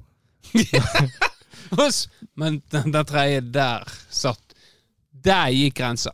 Men 2.36 2.62
den, 2.72 2.92
den 2.92 3.06
tredje 3.08 3.42
der 3.54 3.84
satt 4.10 4.56
Der 5.24 5.52
gikk 5.54 5.76
grensa. 5.78 6.12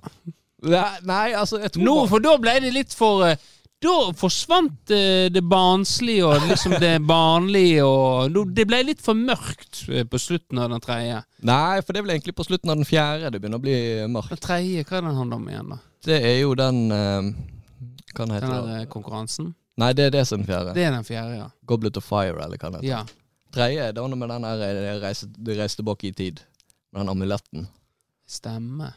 Nei, 0.68 0.98
nei, 1.06 1.28
altså, 1.38 1.60
jeg 1.62 1.72
tror 1.76 1.86
Nå, 1.86 1.94
bare- 2.02 2.10
for 2.12 2.24
da 2.26 2.34
ble 2.42 2.56
det 2.66 2.72
litt 2.76 2.96
for 2.98 3.24
eh, 3.28 3.38
Da 3.82 3.94
forsvant 4.18 4.90
eh, 4.94 5.28
det 5.30 5.44
barnslige 5.46 6.26
og 6.26 6.48
liksom 6.50 6.74
det 6.82 6.96
barnlige 7.13 7.86
og 7.86 8.32
nå- 8.34 8.48
Det 8.58 8.66
ble 8.68 8.80
litt 8.90 9.04
for 9.06 9.13
mørkt 9.18 9.84
eh, 9.94 10.04
på 10.10 10.18
slutten 10.22 10.58
av 10.63 10.72
den 10.74 10.82
tredje. 10.84 11.22
Nei, 11.46 11.78
for 11.86 11.94
det 11.94 12.02
er 12.02 12.08
vel 12.08 12.16
egentlig 12.18 12.36
på 12.40 12.48
slutten 12.50 12.74
av 12.74 12.80
den 12.82 12.90
fjerde 12.90 13.30
det 13.32 13.40
begynner 13.44 13.62
å 13.62 13.66
bli 13.68 13.78
mørkt. 14.12 14.34
Den 14.34 14.44
tredje, 14.48 14.84
hva 14.90 14.98
er 14.98 15.06
den 15.08 15.20
handler 15.22 15.38
om 15.44 15.48
igjen, 15.54 15.70
da? 15.76 15.80
Det 16.10 16.18
er 16.26 16.38
jo 16.42 16.52
den 16.58 16.82
eh, 16.92 17.32
Hva 18.18 18.26
den 18.26 18.34
Den 18.34 18.36
heter 18.36 18.50
der 18.52 18.68
den? 18.68 18.76
eh, 18.82 18.90
konkurransen? 18.98 19.54
Nei, 19.78 19.92
det 19.94 20.08
er 20.08 20.13
det 20.16 20.26
som 20.26 20.40
er 20.40 20.44
den 20.44 20.50
fjerde. 20.50 20.76
Det 20.78 20.84
er 20.88 20.94
den 20.96 21.06
fjerde, 21.06 21.34
ja. 21.38 21.48
Goblet 21.70 21.98
of 22.00 22.06
Fire, 22.08 22.38
eller 22.44 22.58
hva 22.58 22.72
det 22.74 22.82
heter. 22.82 22.90
Ja. 22.90 23.02
Tredje 23.54 23.90
er 23.90 23.94
det 23.96 24.06
med 24.18 24.30
den 24.30 24.46
der 24.48 24.63
eh, 24.66 24.94
reise, 25.02 25.30
reiste 25.48 25.82
tilbake 25.84 26.10
i 26.10 26.16
tid. 26.18 26.42
Med 26.92 27.04
den 27.04 27.12
amuletten. 27.13 27.68
Stemmer. 28.28 28.96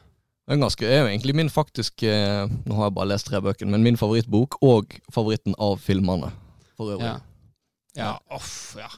Det 0.48 0.56
er, 0.56 0.62
ganske, 0.64 0.86
er 0.86 1.02
jo 1.04 1.10
egentlig 1.12 1.34
min 1.38 1.50
faktisk 1.52 2.02
eh, 2.02 2.48
Nå 2.66 2.74
har 2.74 2.88
jeg 2.88 2.94
bare 2.96 3.10
lest 3.12 3.28
tre 3.28 3.38
bøkene, 3.44 3.70
men 3.70 3.84
min 3.86 4.00
favorittbok, 4.00 4.56
og 4.66 4.96
favoritten 5.14 5.54
av 5.62 5.78
filmene. 5.84 6.32
For 6.76 6.96
øvrig. 6.96 7.12
Ja. 7.12 7.18
Ja, 7.98 8.14
uff, 8.34 8.76
ja. 8.78 8.88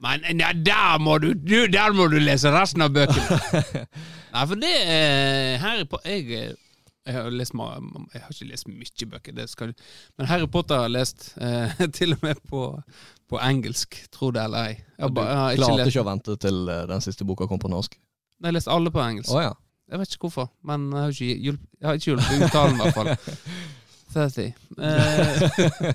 Men 0.00 0.40
ja, 0.40 0.52
der, 0.54 0.98
må 1.02 1.18
du, 1.18 1.32
du, 1.34 1.66
der 1.66 1.92
må 1.92 2.06
du 2.10 2.18
lese 2.22 2.50
resten 2.54 2.82
av 2.86 2.94
bøkene. 2.94 3.38
Nei, 4.34 4.44
for 4.46 4.60
det 4.60 4.74
er 4.86 5.56
Harry 5.62 5.86
Potter 5.90 6.14
jeg, 6.14 6.28
eh, 6.38 6.67
jeg 7.08 7.16
har, 7.16 7.30
lest, 7.32 7.54
jeg 7.56 8.22
har 8.22 8.34
ikke 8.34 8.48
lest 8.50 8.68
mye 8.68 9.08
bøker, 9.14 9.34
det 9.38 9.46
skal, 9.50 9.72
men 10.18 10.28
Harry 10.30 10.46
Potter 10.52 10.76
har 10.82 10.88
jeg 10.90 10.94
lest 10.98 11.30
eh, 11.40 11.80
til 11.98 12.12
og 12.14 12.24
med 12.26 12.42
på, 12.50 12.64
på 13.32 13.40
engelsk, 13.48 13.96
tro 14.14 14.28
det 14.36 14.44
eller 14.44 14.68
ei. 14.70 14.74
Jeg, 14.98 15.14
ba- 15.16 15.24
jeg 15.30 15.38
har 15.40 15.56
klarte 15.62 15.88
ikke 15.92 16.04
å 16.04 16.08
vente 16.10 16.36
til 16.44 16.60
eh, 16.68 16.84
den 16.92 17.04
siste 17.04 17.24
boka 17.28 17.48
kom 17.48 17.60
på 17.62 17.70
norsk? 17.72 17.96
Nei, 17.96 18.46
Jeg 18.46 18.52
har 18.52 18.58
lest 18.60 18.70
alle 18.76 18.92
på 18.94 19.00
engelsk. 19.02 19.32
Oh, 19.34 19.40
ja. 19.42 19.54
Jeg 19.88 20.02
vet 20.02 20.14
ikke 20.14 20.26
hvorfor, 20.28 20.50
men 20.68 20.90
jeg 20.92 21.00
har 21.00 21.14
ikke 21.16 21.42
hjulpet, 21.48 21.68
jeg 21.80 21.88
har 21.88 21.98
ikke 21.98 22.10
hjulpet 22.12 22.46
uttalen, 22.46 22.76
i 22.76 22.82
hvert 22.84 22.98
fall. 23.00 23.08
30. 24.14 24.44
Eh, 24.84 25.94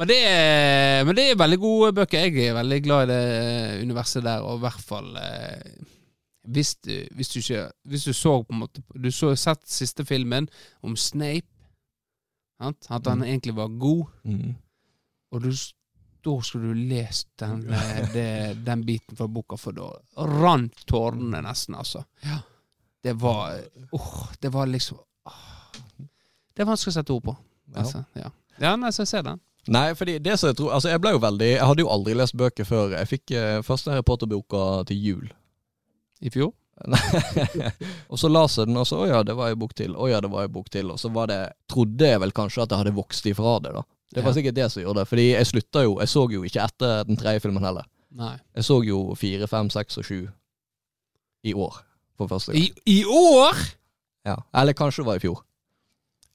men, 0.00 0.08
det 0.08 0.18
er, 0.26 1.04
men 1.06 1.16
det 1.18 1.24
er 1.32 1.38
veldig 1.38 1.58
gode 1.62 1.90
bøker. 1.98 2.24
Jeg 2.30 2.48
er 2.50 2.56
veldig 2.56 2.78
glad 2.86 3.04
i 3.04 3.10
det 3.10 3.18
eh, 3.34 3.74
universet 3.84 4.24
der, 4.24 4.46
og 4.46 4.58
i 4.60 4.64
hvert 4.64 4.84
fall 4.86 5.10
eh, 5.20 5.66
hvis, 6.48 6.74
du, 6.84 6.94
hvis, 7.14 7.28
du 7.28 7.38
ikke, 7.40 7.66
hvis 7.84 8.04
du 8.04 8.12
så 8.16 8.42
på 8.44 8.52
en 8.54 8.58
måte 8.62 8.82
Du 8.96 9.10
så 9.12 9.34
sett 9.36 9.66
siste 9.68 10.04
filmen 10.08 10.48
om 10.82 10.96
Snape, 10.96 11.46
sant? 12.60 12.86
at 12.90 13.06
han 13.06 13.18
Mm. 13.18 13.26
egentlig 13.28 13.54
var 13.56 13.68
god, 13.68 14.06
Mm. 14.24 14.54
og 15.32 15.42
du, 15.42 15.50
da 16.24 16.40
skulle 16.42 16.68
du 16.74 16.74
lest 16.88 17.28
den, 17.38 17.66
eh, 17.72 18.12
det, 18.12 18.64
den 18.66 18.84
biten 18.86 19.16
fra 19.16 19.26
boka, 19.28 19.56
for 19.56 19.72
da 19.72 19.90
rant 20.16 20.86
tårene 20.86 21.42
nesten, 21.42 21.74
altså. 21.74 22.04
Det 23.04 23.14
var 23.20 23.60
oh, 23.92 24.26
det 24.42 24.52
var 24.52 24.66
liksom 24.66 24.98
oh. 25.26 25.72
Det 26.54 26.62
er 26.62 26.66
vanskelig 26.68 26.92
å 26.92 26.98
sette 26.98 27.12
ord 27.14 27.22
på. 27.24 27.36
Ja. 27.72 27.78
Altså, 27.80 28.04
ja. 28.14 28.30
ja, 28.60 28.76
nei, 28.76 28.90
så 28.92 29.02
jeg 29.02 29.08
ser 29.08 29.22
den. 29.22 29.40
Nei, 29.68 29.94
fordi 29.94 30.18
det 30.18 30.38
som 30.40 30.48
jeg 30.50 30.56
tror 30.56 30.72
Altså, 30.72 30.88
jeg 30.88 31.00
ble 31.00 31.10
jo 31.12 31.18
veldig 31.20 31.46
Jeg 31.46 31.66
hadde 31.68 31.82
jo 31.84 31.88
aldri 31.92 32.14
lest 32.16 32.32
bøker 32.36 32.64
før. 32.64 32.94
Jeg 32.96 33.08
fikk 33.08 33.30
eh, 33.36 33.60
første 33.62 33.90
Harry 33.92 34.02
Potter-boka 34.02 34.84
til 34.88 34.96
jul. 35.04 35.26
I 36.20 36.30
fjor? 36.30 36.52
og 38.08 38.18
så 38.18 38.28
las 38.32 38.54
jeg 38.58 38.70
den, 38.70 38.76
og 38.80 38.86
så 38.88 39.02
å 39.04 39.08
ja, 39.10 39.22
det 39.26 39.34
var 39.36 39.52
en 39.52 39.58
bok 39.60 39.74
til. 39.76 39.92
Å 39.96 40.08
ja, 40.08 40.20
det 40.24 40.30
var 40.32 40.46
en 40.46 40.52
bok 40.54 40.70
til. 40.72 40.90
Og 40.92 41.00
så 41.00 41.10
var 41.12 41.28
det 41.28 41.40
Trodde 41.70 42.08
jeg 42.08 42.20
vel 42.22 42.32
kanskje 42.36 42.62
at 42.64 42.72
jeg 42.72 42.82
hadde 42.82 42.94
vokst 42.96 43.26
ifra 43.28 43.58
det, 43.64 43.74
da. 43.76 43.82
Det 44.10 44.24
var 44.24 44.32
Ja. 44.32 44.36
sikkert 44.40 44.56
det 44.56 44.68
som 44.72 44.82
gjorde 44.82 45.00
det. 45.04 45.08
Fordi 45.08 45.26
jeg 45.30 45.46
slutta 45.46 45.82
jo 45.84 45.98
Jeg 46.00 46.08
så 46.10 46.24
jo 46.32 46.40
ikke 46.42 46.64
etter 46.64 47.04
den 47.06 47.16
tredje 47.20 47.40
filmen 47.44 47.62
heller. 47.62 47.84
Nei. 48.10 48.32
Jeg 48.56 48.64
så 48.66 48.80
jo 48.84 49.14
fire, 49.14 49.46
fem, 49.46 49.68
seks 49.70 49.98
og 50.00 50.04
sju 50.08 50.18
i 51.44 51.54
år. 51.54 51.76
For 52.18 52.26
første 52.28 52.52
gang. 52.52 52.62
I, 52.62 52.72
I 52.86 53.04
år?! 53.04 53.60
Ja. 54.26 54.36
Eller 54.54 54.74
kanskje 54.76 55.02
det 55.04 55.06
var 55.06 55.20
i 55.20 55.22
fjor. 55.22 55.38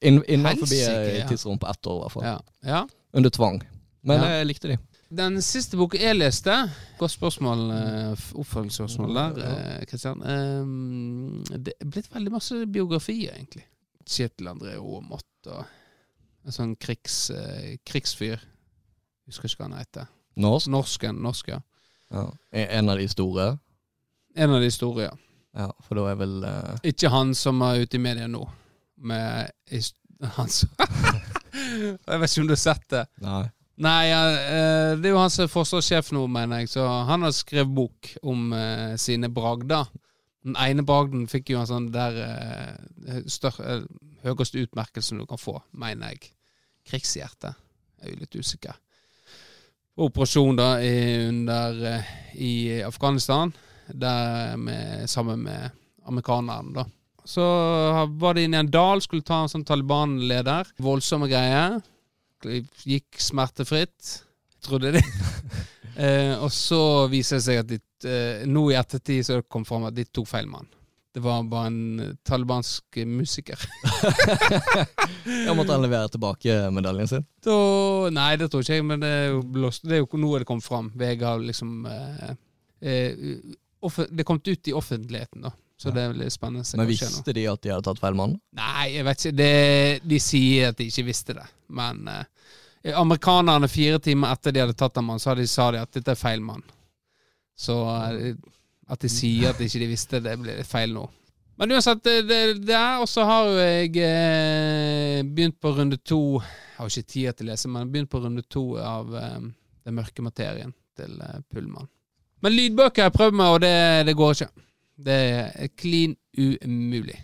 Inn, 0.02 0.22
Innenfor 0.28 0.66
Helsike, 0.66 1.18
ja. 1.20 1.28
tidsrom 1.30 1.60
på 1.60 1.68
ett 1.70 1.88
år, 1.88 1.98
i 1.98 2.02
hvert 2.06 2.12
fall. 2.16 2.24
Ja. 2.24 2.40
ja. 2.66 2.80
Under 3.14 3.30
tvang. 3.30 3.60
Men 4.06 4.22
jeg 4.24 4.48
likte 4.48 4.70
de. 4.72 4.78
Den 5.14 5.38
siste 5.46 5.78
boka 5.78 6.00
jeg 6.02 6.18
leste 6.18 6.54
Godt 6.98 7.14
spørsmål, 7.14 7.60
eh, 7.76 8.24
oppfølgingsspørsmål 8.42 9.16
der, 9.16 9.86
Kristian. 9.86 10.22
Eh, 10.22 11.58
det 11.60 11.74
er 11.80 11.90
blitt 11.90 12.10
veldig 12.14 12.32
masse 12.32 12.66
biografier, 12.66 13.36
egentlig. 13.36 13.66
Kjetil 14.06 14.50
André 14.50 14.78
Aamodt 14.80 15.50
og 15.52 15.66
en 16.46 16.56
sånn 16.56 16.76
krigs, 16.78 17.30
eh, 17.30 17.78
krigsfyr. 17.86 18.42
Husker 19.28 19.50
ikke 19.50 19.62
hva 19.62 19.70
han 19.70 19.80
heter. 19.80 20.10
Norsk? 20.38 20.70
Norsken. 20.70 21.22
Norsk, 21.22 21.48
ja. 21.54 21.60
Ja. 22.12 22.26
En 22.52 22.90
av 22.90 22.98
de 22.98 23.08
store? 23.08 23.60
En 24.36 24.50
av 24.50 24.62
de 24.62 24.72
store, 24.72 25.10
ja. 25.10 25.16
Ja, 25.56 25.70
for 25.86 25.96
da 25.96 26.10
er 26.12 26.18
vel 26.20 26.44
uh... 26.44 26.76
Ikke 26.84 27.10
han 27.14 27.34
som 27.38 27.62
er 27.64 27.86
ute 27.86 27.96
i 27.96 28.04
media 28.04 28.28
nå, 28.28 28.44
med 28.98 29.52
han 30.38 30.52
som 30.52 30.70
Jeg 31.56 32.20
vet 32.20 32.32
ikke 32.32 32.42
om 32.44 32.50
du 32.50 32.56
har 32.56 32.62
sett 32.62 32.90
det. 32.92 33.06
Nei. 33.24 33.46
Nei, 33.84 34.08
eh, 34.08 34.94
det 34.96 35.10
er 35.10 35.12
jo 35.12 35.20
han 35.20 35.32
som 35.34 35.44
er 35.44 35.52
forsvarssjef 35.52 36.14
nå, 36.16 36.24
mener 36.32 36.64
jeg. 36.64 36.72
Så 36.72 36.86
han 37.10 37.26
har 37.26 37.36
skrevet 37.36 37.76
bok 37.76 38.14
om 38.24 38.54
uh, 38.56 38.96
sine 39.02 39.28
bragder. 39.34 39.90
Den 40.46 40.56
ene 40.62 40.86
bragden 40.88 41.26
fikk 41.28 41.52
jo 41.52 41.60
en 41.60 41.68
sånn 41.68 41.90
der 41.92 42.16
uh, 42.16 43.74
høyeste 44.24 44.64
utmerkelsen 44.64 45.20
du 45.20 45.26
kan 45.28 45.42
få, 45.42 45.58
mener 45.76 46.14
jeg. 46.14 46.32
Krigshjerte. 46.88 47.52
Jeg 48.00 48.08
er 48.08 48.14
jo 48.14 48.22
litt 48.22 48.38
usikker. 48.40 48.80
Operasjon 50.06 50.60
da 50.60 50.70
i, 50.84 50.96
under 51.30 51.80
i 52.36 52.82
Afghanistan, 52.84 53.52
der 53.88 54.56
med, 54.60 55.10
sammen 55.10 55.44
med 55.48 55.72
amerikanerne, 56.06 56.76
da. 56.76 56.86
Så 57.26 57.42
var 58.22 58.36
det 58.36 58.44
inne 58.46 58.60
i 58.60 58.64
en 58.66 58.70
dal, 58.70 59.02
skulle 59.02 59.26
ta 59.26 59.40
en 59.42 59.50
sånn 59.50 59.66
Taliban-leder. 59.66 60.68
Voldsomme 60.84 61.30
greier. 61.32 61.80
Gikk 62.86 63.20
smertefritt, 63.22 64.14
trodde 64.66 64.96
de. 64.98 65.02
eh, 66.04 66.34
og 66.38 66.52
så 66.54 67.08
viser 67.12 67.40
det 67.40 67.46
seg 67.46 67.62
at 67.62 67.70
de, 67.70 67.82
eh, 68.10 68.46
nå 68.50 68.70
i 68.72 68.80
ettertid 68.80 69.28
så 69.28 69.42
kom 69.44 69.66
det 69.66 69.72
fram 69.72 69.88
at 69.90 69.98
de 69.98 70.08
tok 70.10 70.30
feil 70.30 70.50
mann. 70.50 70.70
Det 71.16 71.22
var 71.24 71.44
bare 71.48 71.68
en 71.72 72.00
eh, 72.00 72.16
talibansk 72.28 73.04
musiker. 73.08 73.60
Ja, 75.26 75.54
måtte 75.58 75.74
han 75.74 75.82
levere 75.82 76.10
tilbake 76.14 76.54
medaljen 76.70 77.08
sin? 77.10 77.24
Da, 77.42 77.56
nei, 78.14 78.36
det 78.38 78.52
tror 78.54 78.62
ikke 78.62 78.76
jeg, 78.78 78.86
men 78.86 79.02
det 79.02 79.10
er 79.10 79.24
jo, 79.32 79.40
blåst, 79.56 79.86
det 79.88 79.98
er 79.98 80.04
jo 80.04 80.20
nå 80.22 80.36
det 80.38 80.46
kommet 80.46 80.66
fram. 80.66 80.92
VG 80.94 81.24
har 81.26 81.42
liksom 81.42 81.72
eh, 81.90 82.34
eh, 82.86 83.24
Det 84.12 84.26
kommet 84.28 84.48
ut 84.48 84.70
i 84.70 84.76
offentligheten, 84.78 85.48
da. 85.48 85.54
Så 85.78 85.92
det 85.92 86.06
veldig 86.08 86.30
spennende. 86.32 86.78
Men 86.80 86.88
visste 86.88 87.34
de 87.36 87.48
at 87.52 87.62
de 87.64 87.72
hadde 87.74 87.84
tatt 87.84 88.00
feil 88.00 88.16
mann? 88.16 88.38
Nei, 88.56 88.86
jeg 88.94 89.06
vet 89.08 89.26
ikke. 89.26 89.36
Det, 89.36 89.50
de 90.08 90.20
sier 90.24 90.72
at 90.72 90.78
de 90.80 90.88
ikke 90.88 91.04
visste 91.10 91.36
det. 91.36 91.46
Men 91.76 92.06
eh, 92.08 92.94
amerikanerne 92.96 93.68
fire 93.72 94.00
timer 94.00 94.32
etter 94.36 94.56
de 94.56 94.64
hadde 94.64 94.78
tatt 94.80 95.02
en 95.02 95.08
mann, 95.10 95.20
så 95.20 95.36
de, 95.36 95.48
sa 95.52 95.72
de 95.76 95.82
at 95.84 95.92
dette 95.98 96.16
er 96.16 96.20
feil 96.20 96.44
mann. 96.46 96.64
Så 97.60 97.76
eh, 97.92 98.38
at 98.88 99.02
de 99.02 99.12
sier 99.12 99.52
at 99.52 99.60
de 99.60 99.68
ikke 99.68 99.90
visste 99.90 100.22
det, 100.24 100.38
blir 100.40 100.64
feil 100.68 100.94
nå. 100.96 101.06
Men 101.56 101.72
uansett, 101.72 102.04
det, 102.04 102.16
det, 102.28 102.40
det 102.68 102.76
er, 102.76 103.00
og 103.00 103.08
så 103.10 103.24
har 103.28 103.48
jo 103.48 103.60
jeg 103.64 103.92
eh, 104.04 105.22
begynt 105.24 105.56
på 105.64 105.72
runde 105.78 105.98
to 106.04 106.42
Jeg 106.42 106.76
har 106.82 106.92
ikke 106.92 107.12
tid 107.14 107.38
til 107.40 107.48
å 107.48 107.52
lese, 107.54 107.72
men 107.72 107.92
begynt 107.92 108.12
på 108.12 108.20
runde 108.20 108.44
to 108.52 108.64
av 108.80 109.16
eh, 109.16 109.38
Den 109.88 109.96
mørke 109.96 110.24
materien 110.26 110.74
til 111.00 111.16
eh, 111.24 111.40
Pullman. 111.52 111.88
Men 112.44 112.54
lydbøker 112.54 113.08
jeg 113.08 113.16
prøvd 113.16 113.40
med, 113.40 113.54
og 113.56 113.62
det, 113.64 113.76
det 114.10 114.16
går 114.20 114.36
ikke. 114.36 114.52
Det 114.98 115.16
er 115.60 115.68
klin 115.76 116.16
umulig. 116.40 117.18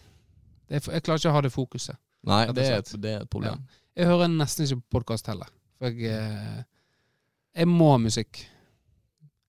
Det 0.67 0.79
er, 0.81 0.91
jeg 0.97 1.03
klarer 1.03 1.19
ikke 1.21 1.29
å 1.31 1.35
ha 1.37 1.41
det 1.45 1.51
fokuset. 1.53 1.97
Nei, 2.27 2.43
det 2.53 2.65
er, 2.67 2.77
et, 2.83 2.91
det 3.01 3.13
er 3.15 3.23
et 3.25 3.29
problem. 3.31 3.63
Jeg 3.97 4.07
hører 4.07 4.29
nesten 4.31 4.65
ikke 4.67 4.81
på 4.81 4.99
podkast 4.99 5.27
heller. 5.31 5.49
For 5.81 5.89
jeg 5.89 6.11
eh, 6.13 6.61
Jeg 7.57 7.67
må 7.67 7.89
ha 7.95 7.97
musikk. 8.03 8.43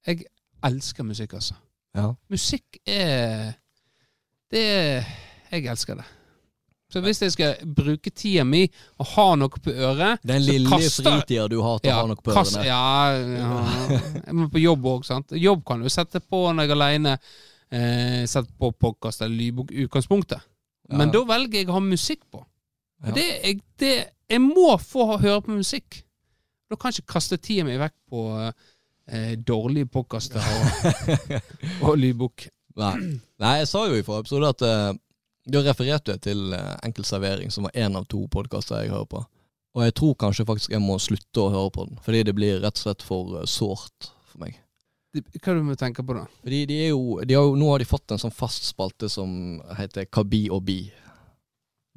Jeg 0.07 0.25
elsker 0.67 1.05
musikk, 1.07 1.35
altså. 1.39 1.55
Ja. 1.95 2.09
Musikk 2.33 2.79
er 2.89 3.53
Det 4.51 4.63
er 4.65 5.07
Jeg 5.53 5.67
elsker 5.69 5.99
det. 6.01 6.07
Så 6.93 7.01
hvis 7.01 7.23
jeg 7.25 7.33
skal 7.33 7.55
bruke 7.77 8.11
tida 8.13 8.43
mi 8.45 8.67
og 9.01 9.07
ha 9.15 9.27
noe 9.41 9.49
på 9.65 9.73
øret 9.73 10.21
Den 10.29 10.43
lille 10.45 10.69
kaster- 10.69 11.07
fritida 11.07 11.47
du 11.49 11.59
har 11.65 11.79
til 11.81 11.93
å 11.93 12.01
ha 12.03 12.09
noe 12.11 12.21
på 12.21 12.35
kast- 12.37 12.59
ørene. 12.59 12.67
Ja, 12.69 13.13
ja. 13.17 14.01
Jeg 14.27 14.35
må 14.37 14.49
på 14.53 14.61
jobb 14.61 14.85
òg, 14.91 15.07
sant. 15.09 15.33
Jobb 15.41 15.63
kan 15.69 15.81
du 15.85 15.89
sette 15.93 16.21
på 16.21 16.43
når 16.53 16.67
jeg 16.67 16.71
er 16.73 16.77
aleine. 16.77 17.15
Eh, 17.73 18.27
sett 18.29 18.51
på 18.59 18.69
podkast 18.73 19.23
eller 19.25 19.37
lydbok 19.37 19.71
i 19.73 19.87
utgangspunktet. 19.87 20.41
Men 20.93 21.13
da 21.13 21.23
velger 21.25 21.63
jeg 21.63 21.71
å 21.71 21.79
ha 21.79 21.81
musikk 21.85 22.27
på. 22.29 22.43
Ja. 23.03 23.15
Det, 23.17 23.25
jeg, 23.25 23.61
det, 23.81 23.93
jeg 24.29 24.43
må 24.45 24.75
få 24.79 25.07
høre 25.17 25.41
på 25.47 25.57
musikk. 25.57 26.03
Da 26.69 26.77
kan 26.77 26.93
jeg 26.93 27.01
ikke 27.01 27.15
kaste 27.15 27.39
tida 27.41 27.65
mi 27.65 27.79
vekk 27.81 27.95
på 28.13 28.25
eh, 28.43 29.33
dårlige 29.41 29.89
podkaster 29.93 30.43
og, 30.43 31.23
og 31.89 31.97
lydbok. 32.01 32.45
Nei. 32.83 32.93
Nei, 33.41 33.55
jeg 33.63 33.71
sa 33.73 33.87
jo 33.89 33.97
i 33.97 34.05
forrige 34.05 34.27
episode 34.27 34.51
at 34.53 34.65
uh, 34.65 34.93
da 35.53 35.63
refererte 35.65 36.15
jeg 36.15 36.23
til 36.29 36.55
uh, 36.55 36.77
Enkel 36.87 37.05
servering, 37.09 37.53
som 37.53 37.69
var 37.69 37.77
én 37.77 37.97
av 37.99 38.07
to 38.09 38.23
podkaster 38.33 38.85
jeg 38.85 38.93
hører 38.93 39.09
på. 39.13 39.25
Og 39.77 39.85
jeg 39.87 39.97
tror 39.97 40.17
kanskje 40.21 40.47
faktisk 40.49 40.73
jeg 40.73 40.85
må 40.85 40.97
slutte 41.01 41.45
å 41.45 41.53
høre 41.53 41.73
på 41.75 41.89
den, 41.89 42.01
fordi 42.05 42.23
det 42.29 42.37
blir 42.37 42.61
rett 42.63 42.77
og 42.77 42.85
slett 42.85 43.05
for 43.05 43.37
uh, 43.41 43.45
sårt 43.49 44.13
for 44.31 44.45
meg. 44.45 44.61
Hva 45.13 45.21
er 45.21 45.55
det 45.55 45.61
du 45.61 45.67
må 45.69 45.75
tenke 45.77 46.03
på 46.09 46.15
da? 46.17 46.23
Fordi 46.43 46.61
de 46.71 46.77
er 46.87 46.91
jo, 46.95 47.19
de 47.21 47.35
har 47.37 47.45
jo 47.45 47.57
Nå 47.61 47.67
har 47.69 47.83
de 47.83 47.89
fått 47.91 48.15
en 48.15 48.21
sånn 48.23 48.33
fast 48.33 48.65
spalte 48.71 49.11
som 49.13 49.61
heter 49.77 50.07
Kabi 50.09 50.47
og 50.51 50.63
bi. 50.65 50.79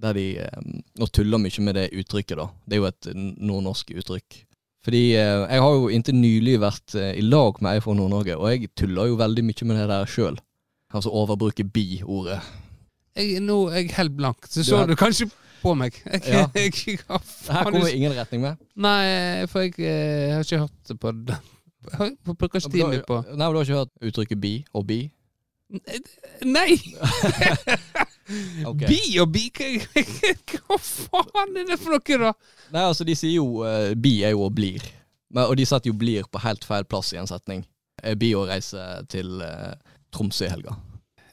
Der 0.04 0.18
de 0.18 0.26
eh, 0.44 0.66
Nå 1.00 1.08
tuller 1.16 1.40
mye 1.40 1.64
med 1.64 1.78
det 1.80 1.86
uttrykket, 1.96 2.36
da. 2.42 2.50
Det 2.68 2.76
er 2.76 2.82
jo 2.84 2.90
et 2.90 3.08
nordnorsk 3.16 3.94
uttrykk. 3.96 4.42
Fordi 4.86 5.04
eh, 5.16 5.46
jeg 5.48 5.64
har 5.64 5.78
jo 5.80 5.88
inntil 5.96 6.20
nylig 6.20 6.58
vært 6.62 6.98
eh, 7.00 7.14
i 7.18 7.24
lag 7.24 7.62
med 7.64 7.78
ei 7.78 7.82
fra 7.86 7.96
Nord-Norge, 7.98 8.36
og 8.38 8.52
jeg 8.52 8.70
tuller 8.78 9.08
jo 9.10 9.16
veldig 9.24 9.46
mye 9.48 9.70
med 9.72 9.80
det 9.80 9.88
der 9.94 10.12
sjøl. 10.12 10.36
Altså 10.96 11.10
overbruke 11.16 11.64
bi-ordet. 11.74 12.42
Jeg, 13.16 13.40
nå 13.42 13.62
er 13.72 13.80
jeg 13.86 13.96
helt 13.96 14.14
blank. 14.20 14.46
Så 14.52 14.62
så 14.68 14.84
Du 14.86 14.92
er- 14.94 15.00
kanskje 15.00 15.30
på 15.64 15.72
meg. 15.80 15.96
Jeg, 16.06 16.22
Ja. 16.28 16.44
jeg, 16.54 16.76
jeg, 16.86 17.00
Det 17.08 17.56
her 17.56 17.64
kommer 17.72 17.88
ingen 17.96 18.14
retning 18.14 18.42
med. 18.44 18.60
Nei, 18.76 19.46
for 19.50 19.64
jeg, 19.66 19.80
eh, 19.80 20.36
har 20.36 20.44
ikke 20.44 20.60
hørt 20.68 20.76
det 20.92 21.00
på 21.02 21.16
den. 21.16 21.40
Jeg 21.94 22.38
bruker 22.38 22.60
du 22.60 22.70
tiden 22.70 23.04
på 23.08 23.22
Nei, 23.30 23.46
men 23.46 23.54
Du 23.54 23.60
har 23.60 23.68
ikke 23.68 23.82
hørt 23.84 24.10
uttrykket 24.10 24.42
bi 24.42 24.54
og 24.74 24.88
bi? 24.90 25.00
Nei! 26.46 26.76
okay. 28.70 28.88
Bi 28.90 29.00
og 29.22 29.32
bi 29.34 29.48
hva, 29.56 29.72
hva 30.70 30.78
faen 30.80 31.58
er 31.62 31.70
det 31.72 31.80
for 31.82 31.96
noe, 31.96 32.20
da? 32.22 32.34
Nei, 32.74 32.84
altså 32.84 33.08
De 33.08 33.16
sier 33.18 33.38
jo 33.40 33.66
uh, 33.66 33.94
bi 33.98 34.20
er 34.26 34.36
jo 34.36 34.46
og 34.48 34.54
blir. 34.58 34.86
Men, 35.34 35.48
og 35.50 35.56
de 35.60 35.66
setter 35.68 35.92
jo 35.92 35.98
blir 35.98 36.28
på 36.30 36.42
helt 36.46 36.66
feil 36.68 36.86
plass 36.90 37.14
i 37.16 37.20
en 37.22 37.30
setning. 37.30 37.66
Er 38.06 38.18
bi 38.20 38.34
å 38.38 38.46
reise 38.48 38.82
til 39.12 39.42
uh, 39.42 39.74
Tromsø 40.14 40.48
i 40.48 40.54
helga? 40.54 40.78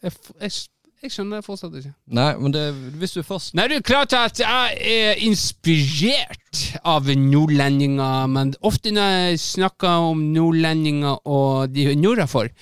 Jeg, 0.02 0.16
jeg, 0.40 0.64
jeg 1.02 1.10
skjønner 1.10 1.40
det 1.40 1.46
fortsatt 1.46 1.74
ikke. 1.80 1.90
Nei, 2.14 2.28
men 2.38 2.52
det, 2.54 2.62
hvis 3.00 3.16
du 3.16 3.24
først 3.26 3.56
Nei, 3.58 3.66
det 3.70 3.80
er 3.80 3.86
klart 3.86 4.14
at 4.14 4.38
jeg 4.38 4.76
er 4.86 5.18
inspirert 5.26 6.60
av 6.86 7.10
nordlendinger, 7.18 8.28
men 8.30 8.52
ofte 8.62 8.92
når 8.94 9.16
jeg 9.16 9.40
snakker 9.42 10.06
om 10.12 10.22
nordlendinger 10.34 11.18
og 11.26 11.74
de 11.74 11.88
nordafor, 11.98 12.52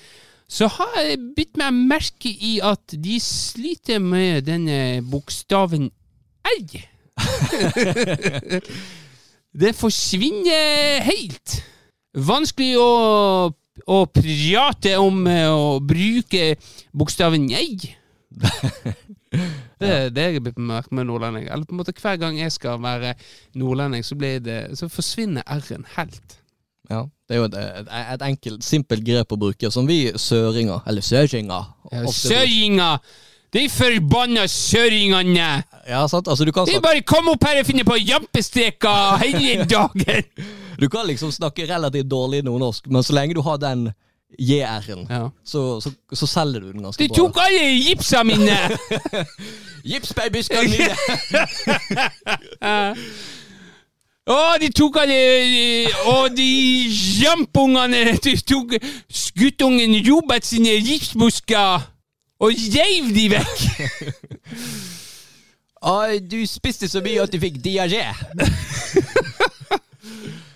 så 0.50 0.70
har 0.72 0.96
jeg 1.05 1.20
bitt 1.37 1.61
meg 1.61 1.76
merke 1.92 2.33
i 2.33 2.57
at 2.64 2.96
de 2.96 3.20
sliter 3.22 4.00
med 4.03 4.48
denne 4.48 4.81
bokstaven 5.07 5.90
R. 6.48 6.81
det 9.62 9.76
forsvinner 9.76 11.05
helt. 11.07 11.61
Vanskelig 12.16 12.72
å, 12.81 12.90
å 13.87 14.03
prate 14.11 14.96
om 14.98 15.22
eh, 15.31 15.46
å 15.46 15.79
bruke 15.85 16.55
bokstaven 16.96 17.50
jeg. 17.53 18.00
Det 19.81 19.88
er 19.88 20.11
det 20.12 20.25
jeg 20.27 20.43
har 20.43 20.61
merket 20.61 20.93
med 20.93 21.09
nordlending. 21.09 21.47
Eller 21.49 21.64
på 21.64 21.75
en 21.75 21.81
måte 21.81 21.95
Hver 21.97 22.19
gang 22.21 22.38
jeg 22.38 22.53
skal 22.53 22.83
være 22.83 23.14
nordlending, 23.59 24.05
så, 24.05 24.14
blir 24.19 24.38
det, 24.45 24.61
så 24.79 24.88
forsvinner 24.93 25.43
r-en 25.47 25.87
helt. 25.97 26.37
Ja, 26.90 27.05
Det 27.29 27.37
er 27.37 27.38
jo 27.38 27.45
et, 27.47 27.55
et, 27.55 27.90
et 28.14 28.23
enkelt, 28.27 28.64
simpelt 28.66 29.05
grep 29.07 29.33
å 29.33 29.38
bruke, 29.38 29.71
som 29.71 29.87
vi 29.87 30.11
søringer, 30.19 30.83
eller 30.90 31.05
søringer 31.07 31.69
Ja, 31.93 32.07
Søringer! 32.11 32.99
De 33.55 33.64
forbanna 33.71 34.45
søringene! 34.51 35.62
Ja, 35.88 36.05
sant? 36.11 36.29
Altså, 36.31 36.45
du 36.47 36.53
kan, 36.55 36.66
De 36.66 36.79
bare 36.83 37.03
kom 37.07 37.31
opp 37.33 37.47
her 37.47 37.62
og 37.62 37.66
finner 37.66 37.87
på 37.87 37.97
jampestreker 37.99 39.23
hele 39.25 39.66
dagen! 39.71 40.27
du 40.81 40.88
kan 40.88 41.07
liksom 41.07 41.33
snakke 41.35 41.66
relativt 41.69 42.09
dårlig 42.11 42.43
nordnorsk, 42.47 42.87
men 42.90 43.03
så 43.07 43.14
lenge 43.14 43.35
du 43.38 43.43
har 43.47 43.59
den 43.62 43.90
JR-en, 44.38 45.07
Ja. 45.11 45.29
så, 45.45 45.81
så, 45.81 45.90
så 46.14 46.27
selger 46.27 46.61
du 46.61 46.73
den 46.73 46.83
ganske 46.87 47.03
De 47.03 47.09
bra. 47.09 47.16
tok 47.16 47.37
alle 47.43 47.64
gipsa 47.83 48.23
mine! 48.25 48.57
Gipsbabyskene 49.90 50.69
mine! 50.71 50.95
Å, 54.31 54.37
de 54.62 54.69
tok 54.77 54.97
alle 55.01 55.21
Å, 56.07 56.29
de 56.31 56.47
jampungene 57.23 58.12
De 58.23 58.35
tok 58.47 58.77
guttungen 59.40 59.97
Robert 60.07 60.45
sine 60.47 60.77
gipsbusker 60.79 61.88
og 62.40 62.57
reiv 62.73 63.11
de 63.12 63.27
vekk! 63.35 63.64
Å, 65.90 65.95
du 66.21 66.38
spiste 66.49 66.88
så 66.93 67.01
mye 67.05 67.23
at 67.25 67.33
du 67.33 67.38
fikk 67.40 67.57
diaré. 67.64 68.07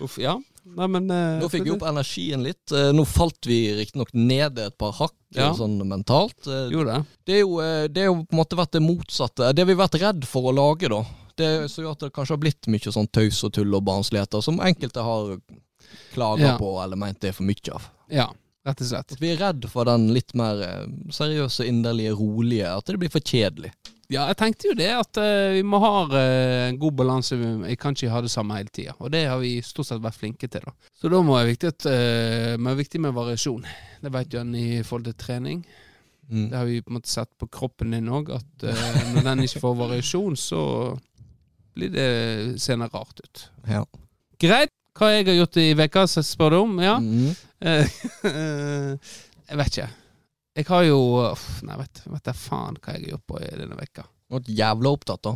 Uff, 0.01 0.17
ja. 0.21 0.33
Nei, 0.65 0.87
men 0.89 1.09
uh, 1.11 1.39
Nå 1.41 1.49
fikk 1.53 1.63
vi 1.67 1.71
opp 1.75 1.83
energien 1.85 2.41
litt. 2.43 2.71
Eh, 2.73 2.89
Nå 2.95 3.03
falt 3.05 3.45
vi 3.45 3.59
riktignok 3.77 4.09
ned 4.17 4.57
et 4.59 4.77
par 4.81 4.95
hakk 4.97 5.13
Ja. 5.35 5.51
sånn 5.53 5.77
mentalt. 5.85 6.47
Eh, 6.47 6.69
Jo 6.73 6.83
det. 6.87 6.95
Det 7.27 7.35
er 7.35 7.39
jo, 7.43 7.59
eh, 7.61 7.87
det 7.87 8.01
er 8.01 8.05
jo 8.09 8.15
på 8.23 8.33
en 8.33 8.39
måte 8.39 8.57
vært 8.57 8.71
det 8.71 8.81
motsatte. 8.81 9.51
Det 9.53 9.65
vi 9.67 9.75
har 9.75 9.83
vært 9.87 9.99
redd 10.01 10.25
for 10.25 10.49
å 10.49 10.55
lage, 10.55 10.89
da. 10.89 11.03
Det 11.37 11.69
som 11.69 11.83
gjør 11.83 11.91
at 11.91 11.99
det 11.99 12.13
kanskje 12.15 12.33
har 12.33 12.41
blitt 12.41 12.67
mye 12.71 12.91
sånn 12.95 13.09
tøys 13.11 13.43
og 13.43 13.53
tull 13.53 13.75
og 13.75 13.83
barnsligheter, 13.85 14.41
som 14.41 14.57
enkelte 14.63 15.03
har 15.03 15.37
klaga 16.15 16.39
Ja. 16.41 16.57
på 16.57 16.71
eller 16.83 16.95
ment 16.95 17.19
det 17.19 17.29
er 17.29 17.33
for 17.33 17.43
mye 17.43 17.73
av. 17.75 17.89
Ja, 18.09 18.29
rett 18.65 18.81
og 18.81 18.89
slett. 18.89 19.15
At 19.15 19.21
vi 19.21 19.33
er 19.33 19.41
redd 19.41 19.67
for 19.71 19.87
den 19.89 20.09
litt 20.15 20.33
mer 20.37 20.61
eh, 20.65 20.87
seriøse, 21.13 21.67
inderlige, 21.69 22.15
rolige. 22.17 22.71
At 22.71 22.89
det 22.89 22.99
blir 23.01 23.13
for 23.13 23.23
kjedelig. 23.25 23.73
Ja, 24.05 24.27
jeg 24.29 24.37
tenkte 24.37 24.69
jo 24.69 24.75
det, 24.77 24.91
at 24.93 25.17
uh, 25.17 25.55
vi 25.55 25.63
må 25.65 25.79
ha 25.81 26.03
eh, 26.13 26.67
en 26.67 26.77
god 26.81 26.93
balanse. 26.99 27.37
Vi 27.39 27.77
kan 27.81 27.95
ikke 27.97 28.11
ha 28.13 28.21
det 28.21 28.29
samme 28.33 28.57
hele 28.57 28.69
tida. 28.69 28.93
Og 28.99 29.09
det 29.13 29.23
har 29.25 29.41
vi 29.41 29.55
stort 29.65 29.89
sett 29.89 30.03
vært 30.03 30.19
flinke 30.19 30.49
til, 30.51 30.67
da. 30.67 30.75
Så 30.93 31.09
da 31.09 31.21
må 31.25 31.33
det 31.33 31.39
være 31.39 31.51
viktig, 31.53 31.73
at, 31.73 31.87
er 31.89 32.77
viktig 32.81 33.01
med 33.01 33.17
variasjon. 33.17 33.65
Det 34.05 34.13
vet 34.13 34.37
en 34.37 34.53
i 34.59 34.69
forhold 34.85 35.09
til 35.09 35.17
trening. 35.25 35.65
Mm. 36.29 36.47
Det 36.51 36.57
har 36.57 36.69
vi 36.69 36.83
på 36.85 36.93
en 36.93 36.99
måte 36.99 37.09
sett 37.09 37.33
på 37.41 37.49
kroppen 37.53 37.93
din 37.93 38.13
òg, 38.13 38.29
at 38.33 38.69
når 39.13 39.25
den 39.25 39.43
ikke 39.45 39.61
får 39.61 39.75
variasjon, 39.81 40.37
så 40.37 40.61
blir 41.75 41.91
det 41.93 42.09
senere 42.61 42.93
rart 42.93 43.21
ut. 43.21 43.45
Ja. 43.69 43.83
Greit. 44.41 44.73
Hva 44.95 45.11
jeg 45.11 45.25
har 45.27 45.39
gjort 45.41 45.57
i 45.59 45.67
veka, 45.75 46.05
så 46.07 46.23
spør 46.23 46.53
du 46.53 46.57
om? 46.61 46.75
Ja. 46.79 46.95
Mm. 47.03 47.33
Eh, 47.59 47.97
jeg 49.49 49.59
vet 49.59 49.71
ikke. 49.73 49.89
Jeg 50.55 50.67
har 50.69 50.85
jo 50.87 50.99
Nei, 51.67 51.75
vet, 51.81 52.03
vet 52.07 52.29
jeg 52.31 52.39
faen 52.39 52.77
hva 52.79 52.93
jeg 52.93 53.01
har 53.01 53.09
gjort 53.15 53.25
på 53.27 53.41
i 53.43 53.49
denne 53.59 53.75
veka. 53.75 54.05
Vært 54.31 54.53
jævla 54.55 54.93
opptatt, 54.95 55.27
da. 55.27 55.35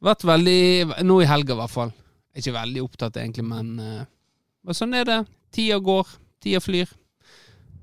Vært 0.00 0.24
veldig 0.24 1.02
Nå 1.04 1.18
i 1.20 1.28
helga, 1.28 1.54
i 1.54 1.60
hvert 1.60 1.74
fall. 1.74 1.92
Ikke 2.40 2.54
veldig 2.54 2.86
opptatt, 2.86 3.18
egentlig, 3.20 3.44
men 3.50 3.74
uh, 3.82 4.72
sånn 4.76 4.96
er 4.96 5.04
det. 5.08 5.18
Tida 5.52 5.76
går. 5.84 6.16
Tida 6.40 6.62
flyr. 6.62 6.88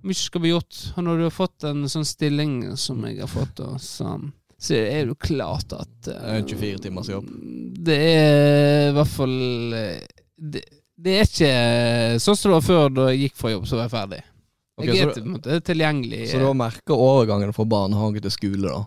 Mye 0.07 0.17
skal 0.17 0.41
bli 0.41 0.53
gjort. 0.53 0.81
Og 0.95 1.05
når 1.05 1.19
du 1.19 1.27
har 1.27 1.35
fått 1.35 1.67
en 1.67 1.85
sånn 1.91 2.07
stilling 2.07 2.57
som 2.79 3.05
jeg 3.05 3.19
har 3.21 3.29
fått, 3.29 3.61
og 3.61 3.77
så, 3.83 4.15
så 4.57 4.79
er 4.79 5.03
det 5.03 5.13
jo 5.13 5.19
klart 5.27 5.77
at 5.77 6.09
uh, 6.09 6.33
er 6.39 6.41
24 6.47 6.87
timers 6.87 7.11
jobb. 7.11 7.29
Det 7.85 8.01
er 8.01 8.89
i 8.89 8.97
hvert 8.97 9.13
fall 9.13 9.37
eh, 9.77 10.23
det, 10.37 10.65
det 10.97 11.13
er 11.13 11.27
ikke 11.27 11.51
sånn 12.23 12.37
som 12.37 12.51
det 12.51 12.57
var 12.57 12.65
før 12.65 12.93
da 12.95 13.07
jeg 13.11 13.27
gikk 13.27 13.35
fra 13.37 13.53
jobb, 13.53 13.65
så 13.69 13.77
var 13.77 13.85
jeg 13.87 13.93
ferdig. 13.93 14.21
Okay, 14.77 14.93
jeg 14.93 15.01
er 15.01 15.09
så, 15.11 15.21
på 15.21 15.25
en 15.25 15.33
måte 15.35 15.57
tilgjengelig. 15.65 16.21
så 16.31 16.39
du 16.41 16.45
har 16.45 16.57
merka 16.57 16.93
overgangen 16.93 17.53
fra 17.53 17.65
barnehage 17.69 18.21
til 18.25 18.33
skole, 18.33 18.69
da? 18.69 18.83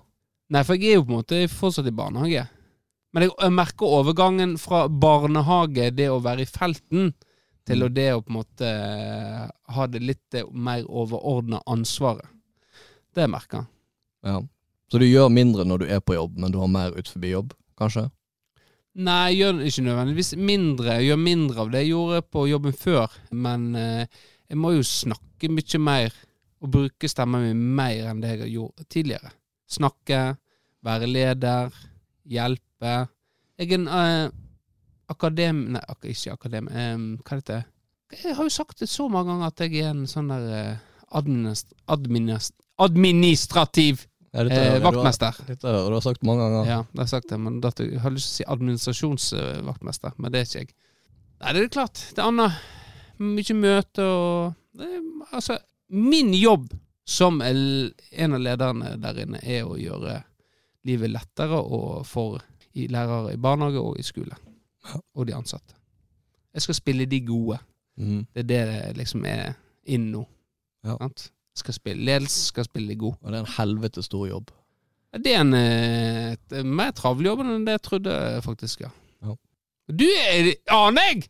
Nei, 0.50 0.62
for 0.66 0.74
jeg 0.78 0.92
er 0.92 0.98
jo 0.98 1.04
på 1.06 1.12
en 1.14 1.20
måte 1.20 1.40
fortsatt 1.50 1.86
i 1.86 1.94
barnehage. 1.94 2.44
Men 3.14 3.26
jeg, 3.26 3.50
merker 3.54 3.94
overgangen 3.98 4.54
fra 4.58 4.84
barnehage, 4.90 5.90
det 5.94 6.06
å 6.10 6.20
være 6.22 6.46
i 6.46 6.50
felten, 6.50 7.12
til 7.66 7.82
Mm. 7.84 7.94
det 7.94 8.06
å 8.14 8.22
på 8.22 8.30
en 8.32 8.38
måte 8.38 8.66
eh, 8.66 9.50
ha 9.74 9.86
det 9.86 10.00
litt 10.02 10.34
eh, 10.34 10.46
mer 10.50 10.82
overordna 10.88 11.60
ansvaret. 11.66 12.26
Det 13.14 13.26
merker 13.30 13.58
jeg. 13.62 13.66
Ja. 14.24 14.40
Så 14.90 14.98
du 14.98 15.06
gjør 15.06 15.28
mindre 15.30 15.64
når 15.64 15.78
du 15.78 15.86
er 15.86 16.00
på 16.00 16.14
jobb, 16.14 16.38
men 16.38 16.50
du 16.50 16.58
har 16.58 16.70
mer 16.70 16.96
ut 16.96 17.08
forbi 17.08 17.30
jobb, 17.30 17.52
kanskje? 17.78 18.08
Nei, 18.98 19.36
gjør 19.38 19.60
ikke 19.62 19.84
nødvendigvis 19.86 20.32
mindre. 20.36 20.98
Gjør 21.04 21.20
mindre 21.20 21.62
av 21.62 21.70
det 21.70 21.84
jeg 21.84 21.92
gjorde 21.92 22.24
på 22.26 22.46
jobben 22.50 22.74
før. 22.74 23.12
Men 23.30 23.68
eh, 23.78 24.20
jeg 24.50 24.58
må 24.58 24.72
jo 24.74 24.82
snakke 24.86 25.50
mye 25.52 25.80
mer, 25.80 26.16
og 26.60 26.72
bruke 26.74 27.08
stemmen 27.08 27.46
min 27.46 27.60
mer 27.78 28.10
enn 28.10 28.20
det 28.20 28.34
jeg 28.34 28.42
har 28.42 28.52
gjort 28.52 28.88
tidligere. 28.90 29.30
Snakke, 29.70 30.18
være 30.84 31.08
leder, 31.08 31.70
hjelpe. 32.26 32.94
Jeg 33.60 33.70
er 33.70 33.78
en 33.78 33.88
eh, 33.94 34.32
akadem... 35.14 35.62
Nei, 35.76 35.84
ak 35.86 36.10
ikke 36.10 36.34
akadem... 36.34 36.68
Eh, 36.68 36.96
hva 37.22 37.38
heter 37.38 37.60
det? 37.60 37.64
Jeg 38.20 38.34
har 38.34 38.42
jo 38.42 38.52
sagt 38.52 38.82
det 38.82 38.90
så 38.90 39.06
mange 39.06 39.30
ganger 39.30 39.52
at 39.52 39.62
jeg 39.62 39.84
er 39.84 39.92
en 39.94 40.06
sånn 40.10 40.32
der 40.32 40.46
eh, 40.50 40.86
administ 41.14 41.68
administ 41.86 42.50
administrativ 42.80 44.06
Ja, 44.32 44.44
dette 44.46 44.56
eh, 44.60 44.68
hører 44.70 44.78
du 44.78 44.84
har- 44.84 44.92
vaktmester. 44.94 45.40
Dette 45.46 45.66
har 45.66 45.88
du 45.90 45.94
har 45.96 46.00
sagt 46.04 46.22
mange 46.22 46.44
ganger. 46.44 46.66
Ja, 46.70 46.78
det 46.92 46.98
har 47.00 47.04
jeg 47.08 47.08
sagt 47.16 47.28
det, 47.32 47.38
men 47.40 47.60
dette, 47.60 47.86
jeg 47.90 48.00
har 48.00 48.10
lyst 48.14 48.28
til 48.30 48.34
å 48.34 48.36
si 48.38 48.44
administrasjonsvaktmester, 48.54 50.12
men 50.18 50.32
det 50.32 50.40
er 50.40 50.46
ikke 50.48 50.60
jeg. 50.60 50.74
Nei, 51.40 51.52
det 51.56 51.62
er 51.64 51.68
klart. 51.72 52.02
Det 52.14 52.18
er 52.22 52.28
annet. 52.28 52.52
Mye 53.20 53.54
møte 53.56 54.04
og 54.04 54.54
er- 54.80 55.00
Altså, 55.32 55.58
min 55.90 56.32
jobb 56.34 56.70
som 57.06 57.40
en 57.42 58.34
av 58.34 58.40
lederne 58.40 59.00
der 59.00 59.18
inne 59.24 59.38
er 59.42 59.64
å 59.64 59.76
gjøre 59.78 60.22
livet 60.84 61.10
lettere 61.10 62.04
for 62.06 62.40
i 62.74 62.86
lærere 62.88 63.32
i 63.34 63.36
barnehage 63.36 63.78
og 63.82 63.98
i 63.98 64.02
skole. 64.02 64.34
Og 65.14 65.26
de 65.26 65.32
ansatte. 65.34 65.74
Jeg 66.54 66.62
skal 66.62 66.74
spille 66.74 67.06
de 67.06 67.20
gode. 67.20 67.58
Mm. 67.98 68.26
Det 68.34 68.38
er 68.44 68.46
det 68.46 68.66
det 68.66 68.96
liksom 68.96 69.24
er 69.26 69.54
inn 69.86 70.10
nå. 70.12 70.26
Ja. 70.84 70.96
Sant? 70.98 71.30
Skal 71.60 71.76
spille 71.76 72.06
ledelse, 72.08 72.46
skal 72.50 72.66
spille 72.66 72.96
god. 72.98 73.18
Og 73.20 73.30
det 73.30 73.38
er 73.38 73.44
en 73.44 73.54
helvete 73.58 74.04
stor 74.06 74.26
jobb. 74.30 74.50
Det 75.20 75.34
er 75.34 75.42
en 75.42 75.54
eh, 75.58 76.32
et, 76.36 76.58
mer 76.66 76.92
travel 76.94 77.26
jobb 77.26 77.42
enn 77.42 77.64
det 77.66 77.78
jeg 77.78 77.86
trodde, 77.88 78.16
faktisk. 78.46 78.86
ja. 78.86 78.90
Ja. 79.26 79.36
Du 79.90 80.06
er 80.06 80.52
Aner 80.70 81.08
jeg! 81.10 81.24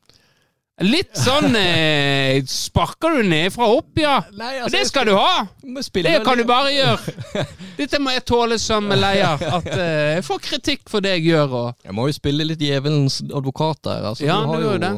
Litt 0.80 1.12
sånn 1.20 1.52
eh, 1.60 2.40
Sparker 2.48 3.18
du 3.18 3.26
ned 3.28 3.52
fra 3.52 3.66
opp, 3.68 3.90
ja. 4.00 4.14
Nei, 4.32 4.54
altså, 4.62 4.72
det 4.78 4.86
skal 4.88 5.10
du 5.10 5.12
ha! 5.12 5.44
Det 5.60 6.14
kan 6.24 6.40
du 6.40 6.46
bare 6.48 6.70
gjøre. 6.72 7.44
Dette 7.80 8.00
må 8.00 8.14
jeg 8.14 8.24
tåle 8.28 8.56
som 8.60 8.88
leier. 8.88 9.44
At 9.58 9.68
eh, 9.74 10.14
jeg 10.16 10.24
får 10.24 10.40
kritikk 10.46 10.88
for 10.92 11.04
det 11.04 11.18
jeg 11.18 11.26
gjør. 11.34 11.56
Og, 11.60 11.84
Jeg 11.84 11.96
må 11.96 12.08
jo 12.08 12.16
spille 12.16 12.48
litt 12.48 12.62
djevelens 12.64 13.20
advokat 13.28 13.82
der. 13.90 14.08
Altså, 14.12 14.24
Ja, 14.24 14.40
du 14.40 14.54
har 14.54 14.64
gjør 14.64 14.82
det. 14.86 14.92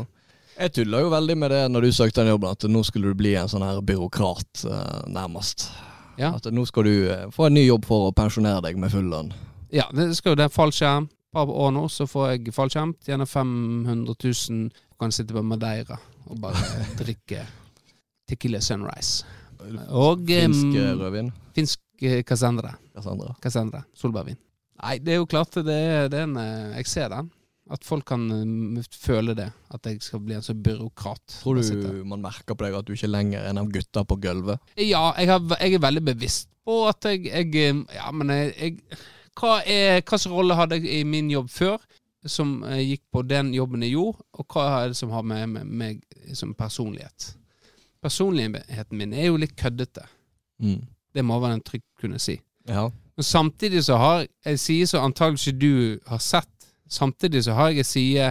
Jeg 0.59 0.73
tulla 0.77 1.01
jo 1.01 1.09
veldig 1.13 1.37
med 1.39 1.51
det 1.51 1.63
når 1.73 1.87
du 1.87 1.93
søkte 1.97 2.21
den 2.23 2.33
jobben, 2.35 2.51
at 2.53 2.67
nå 2.69 2.83
skulle 2.85 3.09
du 3.13 3.19
bli 3.19 3.33
en 3.41 3.49
sånn 3.51 3.65
her 3.65 3.81
byråkrat, 3.81 4.65
eh, 4.69 5.01
nærmest. 5.11 5.71
ja. 6.21 6.35
At 6.37 6.45
nå 6.53 6.65
skal 6.69 6.85
du 6.85 6.95
eh, 7.11 7.25
få 7.33 7.47
en 7.49 7.55
ny 7.57 7.65
jobb 7.67 7.87
for 7.89 8.11
å 8.11 8.15
pensjonere 8.17 8.61
deg 8.67 8.77
med 8.79 8.93
full 8.93 9.09
lønn. 9.11 9.33
ja, 9.73 9.87
det 9.97 10.11
skal 10.19 10.35
jo 10.37 10.41
det. 10.43 10.51
Fallskjerm. 10.53 11.09
Et 11.09 11.33
par 11.39 11.49
år 11.49 11.71
nå, 11.73 11.87
så 11.89 12.05
får 12.07 12.27
jeg 12.35 12.53
fallskjerm. 12.53 12.93
Tjener 13.07 13.25
500 13.27 14.15
000. 14.21 14.71
Kan 15.01 15.11
sitte 15.13 15.33
på 15.35 15.43
Madeira 15.43 15.97
og 16.29 16.39
bare 16.39 16.61
drikke 17.01 17.47
Tequila 18.29 18.61
Sunrise. 18.61 19.25
Og 19.89 20.27
Finsk 20.29 20.77
rødvin. 21.01 21.33
finsk 21.57 21.81
eh, 22.03 22.23
Cassandra. 22.27 22.75
Cassandra. 22.95 23.35
Cassandra. 23.41 23.83
Solbærvin. 23.97 24.37
Nei, 24.83 24.99
det 24.99 25.15
er 25.15 25.21
jo 25.23 25.27
klart 25.31 25.55
det 25.55 25.65
det 26.11 26.19
er 26.19 26.25
en 26.27 26.37
Jeg 26.77 26.87
ser 26.91 27.09
den. 27.09 27.31
At 27.73 27.87
folk 27.87 28.05
kan 28.11 28.27
eh, 28.35 28.91
føle 29.01 29.35
det. 29.39 29.49
At 29.73 29.89
jeg 29.89 30.03
skal 30.05 30.23
bli 30.25 30.37
en 30.37 30.45
sånn 30.45 30.63
byråkrat. 30.65 31.39
Tror 31.41 31.61
du 31.61 32.03
man 32.09 32.25
merker 32.25 32.57
på 32.57 32.67
deg 32.67 32.77
at 32.79 32.89
du 32.89 32.95
ikke 32.97 33.11
lenger 33.11 33.41
er 33.41 33.51
en 33.51 33.63
av 33.63 33.73
gutta 33.73 34.05
på 34.05 34.19
gulvet? 34.23 34.61
Ja, 34.77 35.11
jeg, 35.17 35.31
har, 35.33 35.59
jeg 35.59 35.79
er 35.79 35.87
veldig 35.87 36.05
bevisst 36.13 36.51
på 36.67 36.85
at 36.91 37.09
jeg, 37.09 37.27
jeg 37.31 37.51
eh, 37.59 37.83
Ja, 37.97 38.13
men 38.15 38.33
jeg, 38.35 38.79
hva 39.39 39.59
er, 39.65 40.03
slags 40.05 40.29
rolle 40.31 40.57
hadde 40.59 40.79
jeg 40.79 41.01
i 41.01 41.05
min 41.09 41.31
jobb 41.33 41.51
før, 41.51 41.83
som 42.29 42.61
eh, 42.69 42.83
gikk 42.93 43.05
på 43.15 43.25
den 43.27 43.53
jobben 43.57 43.83
jeg 43.83 43.97
gjorde, 43.97 44.23
og 44.39 44.55
hva 44.55 44.67
er 44.83 44.93
det 44.93 44.99
som 45.01 45.15
har 45.15 45.25
med 45.27 45.49
med 45.57 45.71
meg 45.83 46.03
som 46.39 46.55
personlighet? 46.55 47.33
Personligheten 48.03 48.99
min 48.99 49.15
er 49.15 49.31
jo 49.31 49.39
litt 49.41 49.57
køddete. 49.59 50.05
Mm. 50.63 50.83
Det 51.15 51.25
må 51.25 51.39
være 51.41 51.59
en 51.59 51.65
trygt 51.65 51.89
kunne 52.01 52.19
si. 52.23 52.39
Ja. 52.69 52.89
Men 53.17 53.27
samtidig 53.27 53.85
så 53.85 53.99
har 54.01 54.27
jeg 54.45 54.61
sier 54.61 54.89
så 54.91 55.03
antagelig 55.05 55.53
ikke 55.53 55.59
du 55.61 55.99
har 56.09 56.23
sett. 56.23 56.62
Samtidig 56.93 57.45
så 57.47 57.55
har 57.57 57.71
jeg 57.73 57.83
en 57.85 57.89
side 57.89 58.31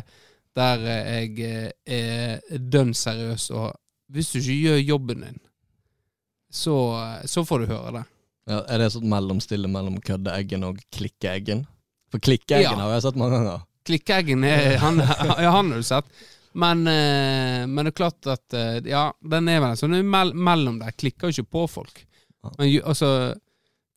der 0.57 0.83
eh, 0.91 1.21
jeg 1.39 1.71
eh, 1.87 2.35
er 2.51 2.65
dønn 2.73 2.91
seriøs, 2.97 3.49
og 3.55 3.71
hvis 4.11 4.33
du 4.33 4.39
ikke 4.41 4.57
gjør 4.67 4.81
jobben 4.83 5.21
din, 5.25 5.39
så, 6.51 6.75
så 7.31 7.43
får 7.47 7.63
du 7.63 7.69
høre 7.71 7.93
det. 7.99 8.03
ja. 8.51 8.57
Er 8.67 8.81
det 8.83 8.89
sånn 8.95 9.07
mellomstille 9.11 9.69
mellom 9.71 9.99
køddeeggen 10.03 10.65
og 10.67 10.81
klikkeeggen? 10.91 11.63
For 12.11 12.19
klikkeeggen 12.19 12.75
Ja. 12.75 12.83
har 12.83 12.97
jeg 12.97 13.05
sett 13.05 13.19
mange 13.21 13.37
ganger. 13.39 13.61
Klikkeeggen 13.87 14.43
er 14.43 14.75
han, 14.83 14.99
ja, 14.99 15.51
han 15.55 15.71
har 15.71 15.79
du 15.79 15.87
sett. 15.87 16.09
Men, 16.53 16.81
eh, 16.91 17.63
men 17.71 17.87
det 17.87 17.93
er 17.93 17.99
klart 18.01 18.27
at 18.27 18.53
eh, 18.59 18.81
Ja, 18.91 19.05
den 19.23 19.47
er 19.47 19.61
vel 19.63 19.71
en 19.71 19.79
sånn 19.79 19.95
mell 20.03 20.33
mellom 20.35 20.81
der. 20.81 20.91
Klikker 20.99 21.31
jo 21.31 21.37
ikke 21.39 21.53
på 21.55 21.63
folk. 21.79 22.03
Men 22.57 22.73
altså 22.83 23.11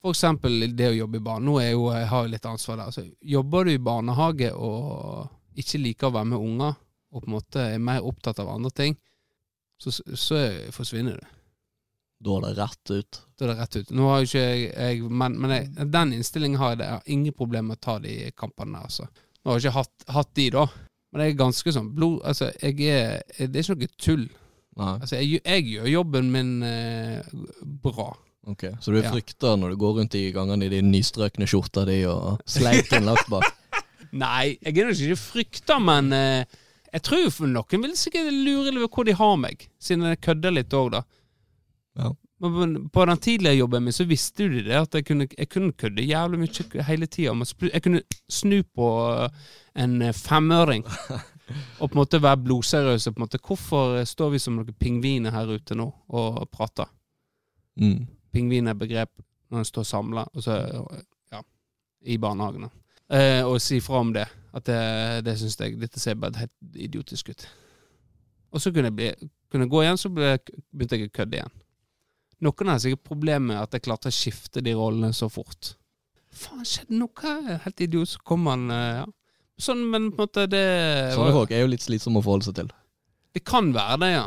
For 0.05 0.13
eksempel 0.13 0.67
det 0.77 0.91
å 0.91 0.97
jobbe 0.99 1.17
i 1.17 1.25
barn. 1.25 1.47
Nå 1.49 1.57
er 1.63 1.71
jo, 1.71 1.87
jeg 1.95 2.09
har 2.11 2.27
jeg 2.27 2.35
litt 2.35 2.49
ansvar 2.49 2.77
der. 2.77 2.91
Altså, 2.91 3.07
jobber 3.25 3.65
du 3.65 3.71
i 3.73 3.81
barnehage 3.81 4.51
og 4.53 5.31
ikke 5.57 5.81
liker 5.81 6.11
å 6.11 6.17
være 6.19 6.29
med 6.35 6.45
unger, 6.45 6.75
og 7.15 7.23
på 7.23 7.31
en 7.31 7.37
måte 7.39 7.63
er 7.73 7.81
mer 7.81 8.05
opptatt 8.05 8.43
av 8.43 8.51
andre 8.53 8.73
ting, 8.75 8.99
så, 9.81 9.95
så 9.95 10.43
forsvinner 10.75 11.17
du. 11.17 11.33
Da 12.25 12.37
er 12.37 12.45
det 12.45 12.53
rett 12.59 12.93
ut. 12.93 13.21
Da 13.39 13.47
er 13.47 13.53
det 13.53 13.57
rett 13.63 13.79
ut. 13.81 13.95
Nå 13.97 14.11
har 14.11 14.21
jo 14.21 14.29
ikke 14.29 14.43
jeg, 14.45 14.69
jeg 14.73 15.09
Men, 15.23 15.39
men 15.41 15.55
jeg, 15.55 15.89
den 15.93 16.15
innstillingen 16.17 16.61
har 16.61 16.75
jeg. 16.75 16.81
det. 16.81 16.91
Har 16.93 17.13
ingen 17.17 17.37
problemer 17.37 17.73
med 17.73 17.81
å 17.81 17.85
ta 17.85 17.97
de 18.05 18.15
kampene 18.37 18.79
der, 18.79 18.91
altså. 18.91 19.09
Nå 19.41 19.51
har 19.51 19.59
jeg 19.61 19.67
ikke 19.67 19.79
hatt, 19.79 20.07
hatt 20.19 20.33
de, 20.37 20.47
da. 20.55 20.67
Men 21.13 21.25
jeg 21.25 21.35
er 21.35 21.39
ganske 21.39 21.73
sånn 21.77 21.93
blod 21.95 22.25
Altså, 22.27 22.49
jeg 22.59 22.89
er 22.91 23.21
Det 23.39 23.61
er 23.61 23.63
ikke 23.63 23.77
noe 23.79 23.91
tull. 24.01 24.25
Nei, 24.81 24.95
Altså, 24.95 25.19
jeg, 25.21 25.41
jeg 25.45 25.67
gjør 25.71 25.91
jobben 25.93 26.31
min 26.35 26.55
eh, 26.67 27.35
bra. 27.85 28.09
Ok. 28.47 28.65
Så 28.81 28.93
du 28.93 29.01
Ja. 29.01 29.11
frykter 29.11 29.57
når 29.61 29.71
du 29.71 29.77
går 29.77 29.95
rundt 30.01 30.15
i 30.15 30.31
gangene 30.33 30.67
i 30.67 30.73
de 30.73 30.83
nystrøkne 30.83 31.47
skjorta 31.49 31.85
di 31.89 32.03
og 32.07 32.41
sleiken 32.47 33.05
lagt 33.09 33.29
bak? 33.33 33.47
Nei, 34.13 34.59
jeg 34.63 34.77
er 34.79 34.87
nok 34.91 35.01
ikke 35.01 35.17
frykta, 35.19 35.79
men 35.83 36.13
eh, 36.13 36.45
Jeg 36.95 37.03
tror 37.03 37.25
jo 37.25 37.47
noen 37.51 37.83
vil 37.83 37.97
sikkert 37.99 38.29
lure 38.33 38.71
litt 38.71 38.91
hvor 38.95 39.05
de 39.05 39.13
har 39.19 39.37
meg, 39.37 39.65
siden 39.83 40.05
jeg 40.07 40.21
kødder 40.23 40.53
litt 40.55 40.71
òg, 40.79 40.93
da. 40.93 41.01
Ja. 41.99 42.13
Men 42.45 42.89
på- 42.93 43.07
den 43.09 43.19
tidligere 43.19 43.57
jobben 43.59 43.83
min 43.83 43.93
så 43.97 44.05
visste 44.07 44.45
jo 44.45 44.51
de 44.53 44.63
det, 44.69 44.77
at 44.77 44.95
jeg 44.95 45.05
kunne, 45.09 45.27
jeg 45.39 45.49
kunne 45.49 45.73
kødde 45.73 46.05
jævlig 46.07 46.39
mye 46.39 46.83
hele 46.87 47.07
tida. 47.07 47.33
Jeg 47.73 47.83
kunne 47.83 48.03
snu 48.31 48.63
på 48.77 48.89
en 49.75 50.03
eh, 50.03 50.13
femøring 50.13 50.85
og 51.81 51.91
på 51.91 51.93
en 51.95 51.99
måte 51.99 52.21
være 52.23 52.45
blodseriøs. 52.45 53.09
Hvorfor 53.43 54.05
står 54.07 54.31
vi 54.31 54.39
som 54.39 54.55
noen 54.61 54.75
pingviner 54.79 55.33
her 55.35 55.51
ute 55.51 55.75
nå 55.75 55.89
og 56.11 56.47
prater? 56.53 56.87
Mm. 57.81 58.07
Pingvin 58.35 58.71
er 58.71 58.79
begrep 58.79 59.13
når 59.53 59.63
en 59.63 59.69
står 59.69 59.87
samla 59.87 60.25
ja, 61.33 61.43
i 62.03 62.19
barnehagene. 62.21 62.71
Eh, 63.15 63.43
og 63.47 63.61
si 63.63 63.79
fra 63.85 64.01
om 64.03 64.13
det. 64.15 64.27
At 64.55 64.67
det, 64.69 64.81
det 65.27 65.35
syns 65.41 65.59
jeg 65.59 65.79
Dette 65.81 66.01
ser 66.03 66.19
bare 66.19 66.45
helt 66.45 66.79
idiotisk 66.79 67.33
ut. 67.35 67.47
Og 68.55 68.63
så 68.63 68.71
kunne 68.71 68.91
jeg, 68.93 68.97
bli, 68.99 69.31
kunne 69.51 69.67
jeg 69.67 69.73
gå 69.73 69.83
igjen, 69.83 69.99
så 69.99 70.11
ble, 70.15 70.37
begynte 70.71 70.99
jeg 70.99 71.11
å 71.11 71.15
kødde 71.15 71.41
igjen. 71.41 71.57
Noen 72.45 72.71
har 72.71 72.81
sikkert 72.83 73.09
problemer 73.09 73.47
med 73.49 73.63
at 73.63 73.75
jeg 73.75 73.85
klarte 73.87 74.11
å 74.11 74.15
skifte 74.15 74.63
de 74.63 74.75
rollene 74.77 75.15
så 75.17 75.31
fort. 75.33 75.75
Faen, 76.35 76.65
skjedde 76.67 76.99
noe 76.99 77.59
helt 77.65 77.83
idiot, 77.83 78.11
så 78.15 78.23
kom 78.27 78.49
han 78.51 78.67
eh, 78.75 79.03
ja. 79.03 79.11
Sånn, 79.65 79.85
men 79.87 80.09
på 80.11 80.19
en 80.19 80.27
måte 80.27 80.49
det 80.51 80.65
Sånne 81.15 81.31
folk 81.31 81.53
er 81.55 81.61
jo 81.63 81.69
litt 81.71 81.85
slitsomme 81.85 82.19
å 82.19 82.25
forholde 82.27 82.49
seg 82.49 82.57
til. 82.59 82.73
Det 83.35 83.43
kan 83.47 83.69
være 83.75 83.99
det, 84.03 84.09
ja. 84.17 84.25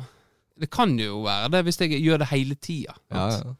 Det 0.57 0.69
kan 0.71 0.93
jo 0.99 1.19
være 1.25 1.49
det, 1.53 1.63
hvis 1.67 1.79
jeg 1.83 1.99
gjør 1.99 2.21
det 2.23 2.29
hele 2.31 2.55
tida. 2.55 2.95
Ja, 3.11 3.25
ja. 3.35 3.55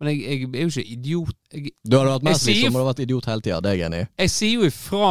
Men 0.00 0.08
jeg, 0.12 0.18
jeg 0.22 0.48
er 0.54 0.62
jo 0.62 0.68
ikke 0.68 0.92
idiot. 0.94 1.36
Jeg, 1.52 1.72
Du 1.90 1.96
hadde 1.98 2.12
vært 2.12 2.22
mest 2.28 2.46
Jeg 2.46 2.54
sier- 2.54 2.60
slitsom 2.62 2.68
om 2.68 2.72
du 2.72 2.78
hadde 2.84 2.90
vært 2.92 3.04
idiot 3.06 3.26
hele 3.26 3.40
tida, 3.42 3.60
det 3.60 3.70
er 3.72 3.76
jeg 3.80 3.86
enig 3.88 4.02
i. 4.04 4.08
jeg 4.22 4.30
sier 4.30 4.52
jo 4.60 4.68
ifra 4.68 5.08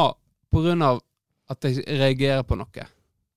på 0.53 0.61
grunn 0.63 0.81
av 0.87 1.01
at 1.49 1.63
jeg 1.67 1.83
reagerer 1.87 2.43
på 2.47 2.55
noe. 2.59 2.85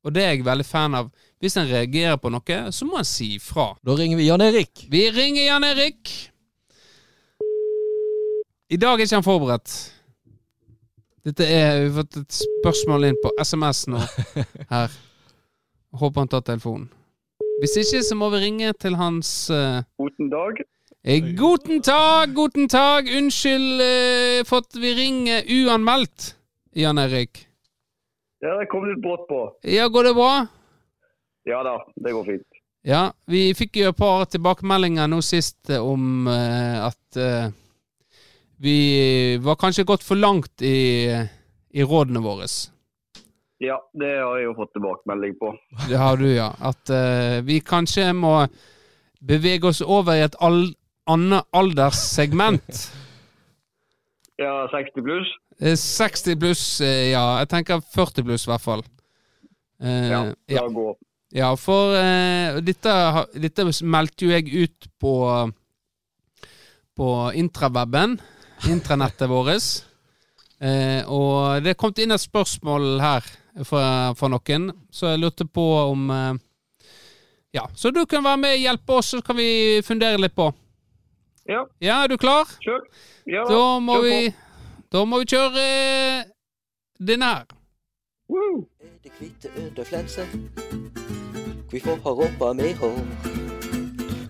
Og 0.04 0.14
det 0.14 0.22
er 0.24 0.30
jeg 0.36 0.44
veldig 0.46 0.64
fan 0.64 0.94
av. 0.94 1.10
Hvis 1.42 1.56
en 1.60 1.66
reagerer 1.68 2.16
på 2.22 2.30
noe, 2.32 2.60
så 2.72 2.86
må 2.88 2.98
en 2.98 3.04
si 3.04 3.34
ifra. 3.36 3.66
Da 3.84 3.94
ringer 3.98 4.16
vi 4.16 4.26
Jan 4.30 4.40
Erik. 4.40 4.86
Vi 4.90 5.02
ringer 5.10 5.44
Jan 5.44 5.64
Erik. 5.64 6.12
I 8.70 8.78
dag 8.78 9.00
er 9.00 9.04
ikke 9.04 9.18
han 9.18 9.26
forberedt. 9.26 9.72
Dette 11.26 11.44
er 11.44 11.82
Vi 11.82 11.88
har 11.90 11.96
fått 12.00 12.16
et 12.22 12.38
spørsmål 12.38 13.08
inn 13.10 13.18
på 13.22 13.32
SMS 13.42 13.82
nå. 13.92 14.00
Her. 14.72 14.94
Håper 16.00 16.22
han 16.22 16.30
tar 16.30 16.44
telefonen. 16.46 16.86
Hvis 17.60 17.74
ikke, 17.82 18.00
så 18.06 18.16
må 18.16 18.30
vi 18.32 18.38
ringe 18.46 18.70
til 18.80 18.94
hans 18.96 19.28
uh... 19.52 19.82
Guten 20.00 20.30
dag. 20.32 20.62
Eh, 21.04 21.20
Guten 21.36 21.82
tag, 21.82 22.34
guten 22.34 22.68
tag. 22.68 23.08
Unnskyld 23.08 23.80
eh, 23.84 24.40
for 24.48 24.64
at 24.64 24.76
vi 24.80 24.94
ringer 24.98 25.42
uanmeldt, 25.48 26.34
Jan 26.76 26.98
Erik. 26.98 27.46
Ja, 28.40 28.56
det 28.60 28.70
kom 28.72 28.86
litt 28.88 29.02
brått 29.04 29.26
på. 29.28 29.42
Ja, 29.68 29.88
går 29.88 30.10
det 30.10 30.14
bra? 30.16 30.32
Ja 31.48 31.62
da, 31.64 31.76
det 31.96 32.12
går 32.12 32.24
fint. 32.24 32.46
Ja, 32.82 33.10
vi 33.28 33.50
fikk 33.56 33.76
jo 33.76 33.90
et 33.90 33.98
par 33.98 34.24
tilbakemeldinger 34.32 35.08
nå 35.12 35.20
sist 35.24 35.68
eh, 35.68 35.80
om 35.84 36.28
eh, 36.30 36.78
at 36.86 37.20
eh, 37.20 37.50
vi 38.60 38.76
var 39.40 39.56
kanskje 39.60 39.84
gått 39.88 40.04
for 40.04 40.20
langt 40.20 40.62
i, 40.64 41.08
i 41.72 41.84
rådene 41.84 42.20
våre. 42.24 42.48
Ja, 43.60 43.76
det 43.92 44.10
har 44.16 44.38
jeg 44.40 44.46
jo 44.48 44.56
fått 44.56 44.72
tilbakemelding 44.76 45.34
på. 45.40 45.52
Det 45.88 46.00
har 46.00 46.16
du, 46.16 46.28
ja. 46.32 46.48
At 46.64 46.92
eh, 46.92 47.40
vi 47.44 47.58
kanskje 47.60 48.06
må 48.16 48.34
bevege 49.20 49.68
oss 49.68 49.82
over 49.84 50.16
i 50.16 50.24
et 50.24 50.36
annet 51.06 51.46
alderssegment. 51.52 52.66
Ja, 54.40 54.54
60 54.72 55.02
pluss. 55.04 55.28
Eh, 55.60 55.74
60 55.76 56.36
pluss, 56.40 56.62
eh, 56.80 57.10
ja. 57.10 57.20
Jeg 57.42 57.48
tenker 57.52 57.82
40 57.92 58.24
pluss, 58.24 58.46
i 58.46 58.48
hvert 58.48 58.62
fall. 58.64 58.80
Eh, 59.84 60.06
Ja, 60.08 60.20
ja. 60.48 60.62
la 60.62 60.70
gå. 60.72 60.86
Ja, 61.36 61.50
for 61.60 61.92
eh, 61.98 62.56
dette, 62.64 62.94
dette 63.36 63.66
meldte 63.84 64.24
jo 64.24 64.32
jeg 64.32 64.48
ut 64.64 64.88
på 64.98 65.12
på 66.96 67.10
intraweben, 67.36 68.16
intranettet 68.68 69.28
vårt. 69.28 69.84
Eh, 70.60 71.04
og 71.08 71.62
det 71.64 71.76
kom 71.80 71.92
inn 71.96 72.12
et 72.12 72.20
spørsmål 72.20 72.98
her 73.00 73.28
fra, 73.64 73.84
fra 74.16 74.28
noen, 74.32 74.70
så 74.92 75.12
jeg 75.14 75.22
lurte 75.22 75.46
på 75.48 75.64
om 75.84 76.10
eh, 76.12 76.40
Ja, 77.56 77.64
så 77.74 77.90
du 77.92 78.04
kan 78.06 78.24
være 78.24 78.40
med 78.40 78.56
og 78.56 78.64
hjelpe 78.66 78.98
oss, 79.00 79.12
så 79.14 79.22
kan 79.24 79.36
vi 79.36 79.80
fundere 79.84 80.20
litt 80.20 80.34
på. 80.36 80.50
Ja, 81.48 81.64
Ja, 81.80 82.02
er 82.04 82.06
du 82.08 82.16
klar? 82.16 82.44
kjør. 82.60 82.80
Ja, 83.26 83.44
Da 83.48 83.78
må 83.80 83.94
kjør 83.94 84.02
på. 84.02 84.20
vi 84.20 84.34
Da 84.92 85.04
må 85.04 85.18
vi 85.18 85.24
kjøre 85.24 85.62
eh, 86.18 86.24
denne 87.06 87.24
her. 87.24 87.44
Woo! 88.28 88.66
Er 88.80 88.88
det 89.04 89.12
hvite 89.18 89.48
under 89.56 89.84
flensen? 89.84 90.50
Hvorfor 91.70 91.96
har 92.02 92.14
rumpa 92.18 92.52
mi 92.52 92.72
hår? 92.72 92.98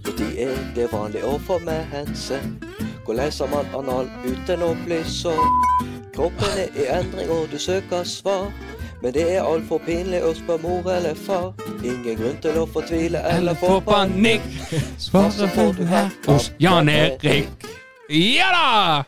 Når 0.05 0.39
er 0.39 0.75
det 0.75 0.89
vanlig 0.93 1.23
å 1.25 1.39
få 1.39 1.59
mensen? 1.65 2.59
Hvordan 3.05 3.25
leser 3.25 3.47
man 3.51 3.67
anal 3.75 4.09
uten 4.25 4.63
å 4.63 4.75
bli 4.85 5.01
sår? 5.05 5.41
Kroppen 6.15 6.59
er 6.59 6.69
i 6.77 6.87
endring 6.99 7.31
og 7.31 7.49
du 7.53 7.59
søker 7.59 8.05
svar. 8.05 8.53
Men 9.03 9.13
det 9.17 9.23
er 9.33 9.43
altfor 9.49 9.79
pinlig 9.87 10.19
å 10.29 10.35
spørre 10.37 10.61
mor 10.63 10.91
eller 10.93 11.15
far. 11.17 11.53
Ingen 11.81 12.19
grunn 12.19 12.37
til 12.45 12.59
å 12.61 12.67
fortvile 12.69 13.23
eller 13.33 13.57
få 13.57 13.79
panikk. 13.87 14.45
Svaret 15.01 15.49
får 15.55 15.73
du 15.79 15.85
her 15.89 16.11
hos 16.27 16.51
Jan 16.61 16.89
Erik. 16.93 17.49
Ja 18.11 18.49
da! 18.53 19.03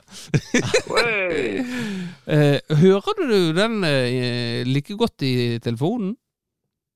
Eh, 2.22 2.58
hører 2.78 3.16
du 3.28 3.52
den 3.56 3.82
eh, 3.84 4.62
like 4.64 4.94
godt 4.96 5.22
i 5.26 5.58
telefonen? 5.62 6.14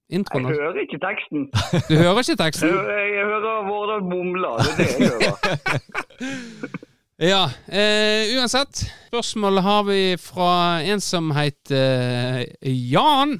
Jeg 0.08 0.20
Introen? 0.20 0.44
jeg 0.46 0.54
hører 0.60 0.80
ikke 0.86 1.00
teksten. 1.02 1.48
Du 1.90 1.94
hører 1.98 2.20
ikke 2.22 2.30
Jeg, 2.30 2.38
teksten? 2.38 2.68
hører- 2.70 3.08
jeg 3.10 3.24
hører 3.26 3.64
Vårdal 3.66 4.04
mumle. 4.06 4.52
Det 4.62 4.70
er 4.70 4.76
det 4.78 4.86
jeg 4.86 5.08
hører. 5.10 6.70
Ja. 7.18 7.46
Eh, 7.72 8.36
uansett, 8.36 8.82
spørsmålet 9.08 9.62
har 9.64 9.84
vi 9.88 10.00
fra 10.20 10.82
en 10.84 11.00
som 11.00 11.30
heter 11.32 12.42
eh, 12.60 12.72
Jan. 12.92 13.38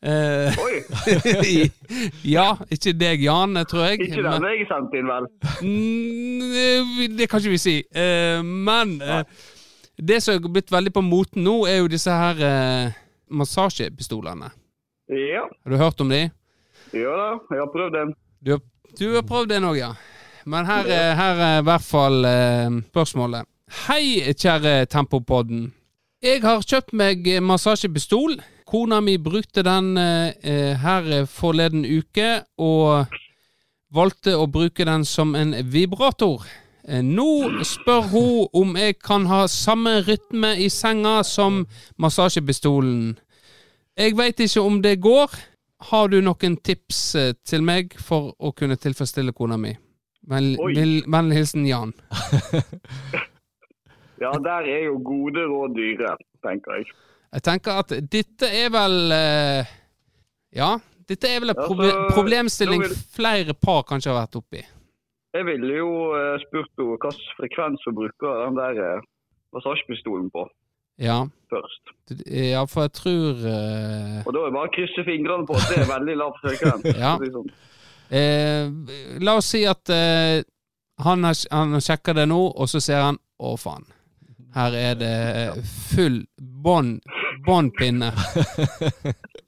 Eh, 0.00 0.56
Oi, 0.56 0.78
ja, 2.36 2.46
ikke 2.72 2.94
deg, 2.96 3.20
Jan, 3.26 3.58
tror 3.68 3.90
jeg. 3.90 3.98
ikke 4.06 4.22
den 4.24 4.46
jeg 4.48 4.64
sendte 4.70 4.96
inn, 5.02 5.10
vel? 5.10 5.28
Mm, 5.60 7.16
Det 7.18 7.28
kan 7.28 7.42
ikke 7.42 7.52
vi 7.52 7.60
si. 7.60 7.76
Eh, 7.92 8.40
men 8.40 8.96
eh, 9.04 9.20
det 10.00 10.22
som 10.24 10.38
er 10.38 10.48
blitt 10.48 10.72
veldig 10.72 10.94
på 10.96 11.04
moten 11.04 11.44
nå, 11.44 11.58
er 11.68 11.82
jo 11.82 11.90
disse 11.92 12.14
her 12.16 12.40
eh, 12.46 12.96
massasjepistolene. 13.28 14.48
Ja, 15.12 15.44
Har 15.44 15.74
du 15.74 15.76
hørt 15.76 16.00
om 16.00 16.08
de? 16.14 16.22
ja 16.96 17.12
da. 17.20 17.28
Jeg 17.52 17.60
har 17.60 17.68
prøvd 17.74 18.00
en. 18.00 18.14
Du 18.40 18.54
har, 18.56 18.60
du 18.96 19.04
har 19.18 19.26
prøvd 19.28 19.52
en 19.58 19.68
òg, 19.68 19.76
ja. 19.82 19.92
Men 20.50 20.66
her, 20.66 20.86
er- 20.90 21.14
her 21.18 21.40
er 21.46 21.58
i 21.60 21.66
hvert 21.68 21.84
fall 21.86 22.24
eh, 22.26 22.70
spørsmålet. 22.90 23.46
Hei, 23.86 24.32
kjære 24.34 24.72
Tempopodden. 24.90 25.68
Jeg 26.22 26.40
har 26.42 26.64
kjøpt 26.66 26.92
meg 26.98 27.28
eh, 27.30 27.42
massasjepistol. 27.42 28.34
Kona 28.70 28.98
mi 29.02 29.14
brukte 29.18 29.62
den 29.66 29.92
eh, 29.98 30.32
eh, 30.42 30.72
her 30.82 31.24
forleden 31.30 31.84
uke, 31.86 32.40
og 32.58 33.06
valgte 33.94 34.34
å 34.38 34.46
bruke 34.50 34.84
den 34.86 35.04
som 35.08 35.34
en 35.38 35.54
vibrator. 35.72 36.44
Eh, 36.86 37.02
Nå 37.02 37.28
spør 37.66 38.08
hun 38.12 38.48
om 38.62 38.74
jeg 38.78 38.98
kan 39.02 39.26
ha 39.30 39.44
samme 39.50 39.98
rytme 40.06 40.56
i 40.62 40.68
senga 40.70 41.20
som 41.26 41.62
massasjepistolen. 41.98 43.14
Jeg 43.98 44.16
veit 44.18 44.40
ikke 44.42 44.62
om 44.66 44.80
det 44.82 44.96
går. 45.02 45.30
Har 45.90 46.10
du 46.12 46.18
noen 46.20 46.58
tips 46.60 47.00
eh, 47.16 47.30
til 47.46 47.62
meg 47.66 47.94
for 47.98 48.32
å 48.38 48.50
kunne 48.52 48.76
tilfredsstille 48.80 49.32
kona 49.36 49.56
mi? 49.60 49.76
Vennlig 50.28 51.36
hilsen 51.40 51.66
Jan. 51.66 51.92
Ja, 54.20 54.30
der 54.44 54.66
er 54.68 54.82
jo 54.84 54.98
gode 55.00 55.46
råd 55.48 55.72
dyre, 55.78 56.10
tenker 56.44 56.74
jeg. 56.76 56.90
Jeg 57.32 57.42
tenker 57.46 57.78
at 57.80 57.94
dette 58.12 58.50
er 58.52 58.68
vel 58.74 59.14
eh, 59.16 59.70
Ja, 60.58 60.74
dette 61.08 61.30
er 61.30 61.40
vel 61.40 61.54
en 61.54 61.60
proble 61.62 61.88
så- 61.88 62.02
problemstilling 62.12 62.84
flere 63.16 63.54
par 63.56 63.86
kanskje 63.88 64.10
har 64.12 64.18
vært 64.26 64.36
oppi. 64.42 64.60
Jeg 65.32 65.46
ville 65.46 65.72
jo 65.78 65.90
eh, 66.18 66.36
spurt 66.44 66.68
henne 66.76 66.90
hvilken 66.98 67.16
frekvens 67.38 67.86
hun 67.88 67.96
bruker 67.96 68.42
den 68.44 68.58
der 68.60 68.82
eh, 68.90 69.08
massasjepistolen 69.56 70.28
på 70.34 70.44
Ja, 71.00 71.22
først. 71.48 71.94
ja 72.28 72.64
for 72.68 72.84
jeg 72.84 72.92
tror 73.00 73.40
uh... 73.40 74.20
Og 74.26 74.34
da 74.36 74.42
er 74.42 74.50
det 74.50 74.56
bare 74.58 74.68
å 74.68 74.74
krysse 74.76 75.06
fingrene 75.08 75.46
på 75.48 75.56
at 75.56 75.70
det 75.72 75.80
er 75.86 75.92
veldig 75.96 76.16
lav 76.20 76.36
frekvens. 76.44 76.90
Ja. 77.06 77.16
Eh, 78.10 78.68
La 79.22 79.36
oss 79.38 79.50
si 79.54 79.62
at 79.68 79.90
eh, 79.94 80.42
han, 81.04 81.24
har, 81.24 81.36
han 81.54 81.80
sjekker 81.80 82.14
det 82.18 82.26
nå, 82.30 82.40
og 82.50 82.68
så 82.68 82.80
ser 82.82 83.02
han 83.06 83.18
Å, 83.40 83.54
faen. 83.56 83.86
Her 84.54 84.74
er 84.76 84.96
det 85.00 85.14
eh, 85.40 85.60
full 85.94 86.18
båndpinne. 87.46 88.10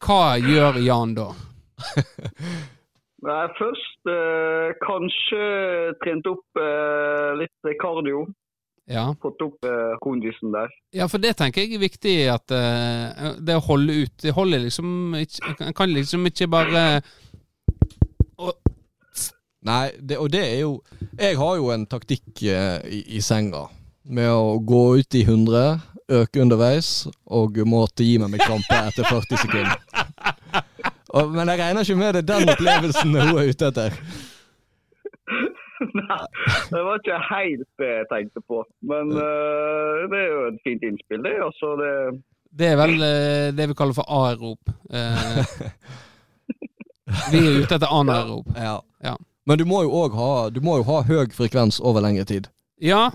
Hva 0.03 0.21
gjør 0.41 0.79
Jan 0.81 1.17
da? 1.19 1.27
Nei, 3.23 3.43
først 3.59 4.11
eh, 4.11 4.71
kanskje 4.83 5.43
trent 6.03 6.31
opp 6.31 6.63
eh, 6.63 7.35
litt 7.43 7.75
kardio. 7.83 8.25
Ja. 8.91 9.05
fått 9.23 9.39
opp 9.45 9.63
eh, 9.65 9.93
kondisen 10.03 10.51
der. 10.51 10.73
ja, 10.91 11.07
for 11.09 11.23
det 11.23 11.37
tenker 11.39 11.63
jeg 11.63 11.77
er 11.77 11.83
viktig 11.85 12.15
at 12.33 12.51
eh, 12.51 13.37
det 13.39 13.55
å 13.55 13.63
holde 13.63 13.95
ut 14.03 14.25
Det 14.25 14.33
holder 14.35 14.65
liksom 14.65 15.15
ikke 15.21 15.53
En 15.69 15.77
kan 15.79 15.93
liksom 15.95 16.27
ikke 16.27 16.49
bare 16.51 16.83
Nei, 19.63 19.93
det, 19.99 20.19
og 20.19 20.27
det 20.33 20.43
er 20.43 20.61
jo 20.65 20.73
Jeg 21.19 21.37
har 21.39 21.57
jo 21.61 21.69
en 21.71 21.85
taktikk 21.87 22.43
eh, 22.51 22.81
i, 22.91 23.03
i 23.19 23.21
senga 23.23 23.69
med 24.03 24.27
å 24.27 24.57
gå 24.59 24.83
ut 24.99 25.15
i 25.15 25.21
100, 25.23 25.77
øke 26.11 26.43
underveis 26.43 27.07
og 27.31 27.61
måtte 27.71 28.03
gi 28.03 28.17
meg 28.19 28.33
med 28.33 28.43
krampe 28.43 28.81
etter 28.89 29.07
40 29.07 29.39
sekunder. 29.45 29.77
Og, 31.13 31.31
men 31.31 31.49
jeg 31.53 31.61
regner 31.61 31.87
ikke 31.87 31.99
med 32.01 32.17
det 32.17 32.23
er 32.25 32.29
den 32.33 32.51
opplevelsen 32.51 33.15
hun 33.15 33.39
er 33.39 33.51
ute 33.53 33.69
etter. 33.69 33.97
Nei, 35.93 36.19
det 36.71 36.83
var 36.87 37.01
ikke 37.01 37.19
helt 37.29 37.67
det 37.83 37.91
jeg 37.91 38.09
tenkte 38.11 38.43
på. 38.49 38.63
Men 38.89 39.11
uh, 39.15 40.05
det 40.11 40.21
er 40.21 40.29
jo 40.31 40.45
et 40.51 40.61
fint 40.67 40.87
innspill, 40.89 41.23
det. 41.27 41.35
Altså, 41.47 41.75
det 41.81 41.93
Det 42.59 42.69
er 42.69 42.77
vel 42.77 42.95
eh, 43.07 43.49
det 43.57 43.69
vi 43.71 43.77
kaller 43.77 43.97
for 43.97 44.09
aerop. 44.13 44.73
Eh, 44.93 45.53
vi 47.33 47.41
er 47.41 47.63
ute 47.63 47.79
etter 47.79 47.89
anaerop. 47.89 48.51
Ja. 48.57 48.75
Ja. 49.05 49.15
Men 49.47 49.59
du 49.59 49.65
må 49.67 49.83
jo 49.83 49.91
òg 50.05 50.15
ha 50.15 50.33
ha 50.87 51.03
høy 51.09 51.27
frekvens 51.35 51.81
over 51.81 52.01
lengre 52.01 52.25
tid. 52.25 52.49
Ja, 52.81 53.11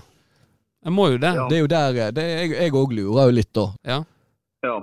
jeg 0.84 0.92
må 0.92 1.08
jo 1.12 1.18
det. 1.18 1.34
Ja. 1.34 1.48
Det 1.48 1.56
er 1.56 1.60
jo 1.60 1.66
der 1.66 2.12
det, 2.12 2.24
er- 2.24 2.62
Jeg 2.62 2.72
òg 2.72 2.92
lurer 2.92 3.28
jo 3.28 3.36
litt, 3.36 3.52
da. 3.52 3.66
Ja. 3.84 4.04
Ja. 4.62 4.78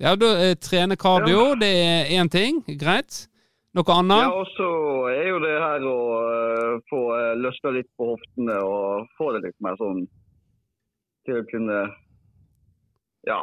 Ja, 0.00 0.14
du 0.14 0.26
eh, 0.26 0.54
trene 0.54 0.96
kardio, 0.96 1.54
det 1.58 1.68
er 1.68 2.04
én 2.20 2.28
ting. 2.30 2.62
Greit. 2.78 3.28
Noe 3.74 3.94
annet? 3.94 4.22
Ja, 4.24 4.30
og 4.32 4.46
så 4.56 4.68
er 5.12 5.28
jo 5.28 5.38
det 5.42 5.54
her 5.60 5.84
å 5.86 5.98
uh, 6.18 6.78
få 6.88 7.00
uh, 7.12 7.34
løsna 7.36 7.72
litt 7.76 7.88
på 7.98 8.14
hoftene 8.14 8.56
og 8.64 9.08
få 9.18 9.32
det 9.36 9.42
litt 9.44 9.58
mer 9.60 9.76
sånn 9.78 10.06
til 11.28 11.42
å 11.42 11.46
kunne 11.50 11.82
ja, 13.28 13.38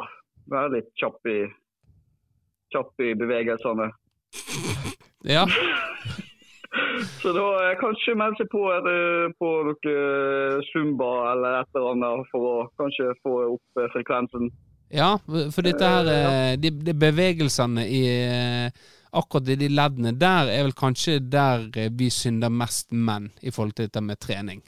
være 0.50 0.72
litt 0.74 0.90
kjapp 0.98 1.30
i, 1.30 1.38
kjapp 2.74 3.06
i 3.06 3.14
bevegelsene. 3.14 3.90
Ja. 5.24 5.46
Så 7.22 7.32
da 7.36 7.44
eh, 7.66 7.74
kanskje 7.80 8.14
melde 8.18 8.38
seg 8.40 8.48
på, 8.52 8.62
på 9.40 9.48
noe 9.68 9.92
eh, 9.92 10.58
zumba 10.70 11.10
eller 11.32 11.58
et 11.60 11.76
eller 11.78 11.92
annet 11.94 12.30
for 12.32 12.46
å 12.50 12.54
kanskje 12.80 13.10
få 13.24 13.34
opp 13.54 13.80
eh, 13.82 13.88
frekvensen. 13.94 14.50
ja, 14.94 15.16
for 15.26 15.66
dette 15.66 15.88
her 15.90 16.56
de, 16.62 16.70
de 16.70 16.92
bevegelsene 16.94 17.86
i 17.90 18.02
Akkurat 19.16 19.48
i 19.48 19.54
de 19.56 19.68
leddene 19.72 20.10
der 20.18 20.50
er 20.52 20.66
vel 20.66 20.74
kanskje 20.76 21.14
der 21.32 21.62
vi 21.96 22.10
synder 22.12 22.50
mest 22.52 22.90
menn 22.92 23.30
i 23.40 23.48
forhold 23.54 23.72
til 23.78 23.86
dette 23.88 24.02
med 24.04 24.18
trening. 24.20 24.60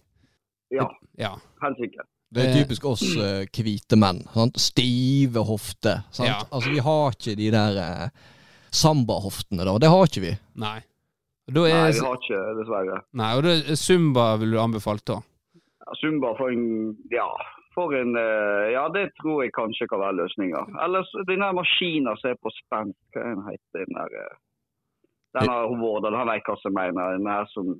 Ja, 0.73 0.87
Ja. 1.21 1.35
helt 1.61 1.77
sikkert. 1.83 2.09
Det 2.33 2.47
er 2.47 2.55
typisk 2.63 2.85
oss 2.89 3.03
hvite 3.05 3.99
menn. 4.01 4.23
Sant? 4.33 4.57
Stive 4.61 5.45
hofter. 5.49 6.03
Sant? 6.13 6.31
Ja. 6.31 6.39
Altså, 6.49 6.73
vi 6.73 6.81
har 6.85 7.13
ikke 7.13 7.35
de 7.37 7.51
der 7.53 7.79
eh, 7.83 8.09
samba-hoftene, 8.73 9.65
da. 9.69 9.77
Det 9.81 9.91
har 9.93 10.09
ikke 10.09 10.25
vi. 10.25 10.33
Nei. 10.61 10.79
Og 11.49 11.65
er, 11.65 11.73
Nei, 11.73 11.93
vi 11.97 12.03
har 12.05 12.17
ikke, 12.21 12.41
dessverre. 12.61 12.97
nei, 13.17 13.29
og 13.39 13.43
da 13.47 13.53
er 13.57 13.79
Zumba 13.81 14.25
vil 14.43 14.51
du 14.53 14.59
anbefalt 14.61 15.05
da? 15.09 15.15
Ja, 15.57 15.95
Zumba 16.03 16.35
for 16.37 16.53
en 16.53 16.67
Ja, 17.11 17.29
for 17.75 17.95
en 17.97 18.13
eh, 18.21 18.67
Ja, 18.75 18.83
det 18.93 19.07
tror 19.23 19.43
jeg 19.47 19.55
kanskje 19.57 19.89
kan 19.89 20.03
være 20.03 20.19
løsninga. 20.21 20.61
Ellers 20.85 21.09
den 21.31 21.41
der 21.41 21.57
maskinen 21.57 22.19
som 22.21 22.31
er 22.35 22.37
på 22.43 22.53
spent, 22.53 22.97
hva 23.15 23.23
er 23.25 23.33
den 23.33 23.47
heter 23.49 23.87
den 23.87 23.97
der 23.97 24.19
eh, 24.25 24.35
Den 25.39 25.49
har 25.55 25.73
Vårdal, 25.81 26.17
han 26.21 26.29
veit 26.35 26.45
hva 26.49 26.57
som 26.61 26.77
mener. 26.77 27.17
Den 27.17 27.31
her 27.33 27.49
som 27.55 27.73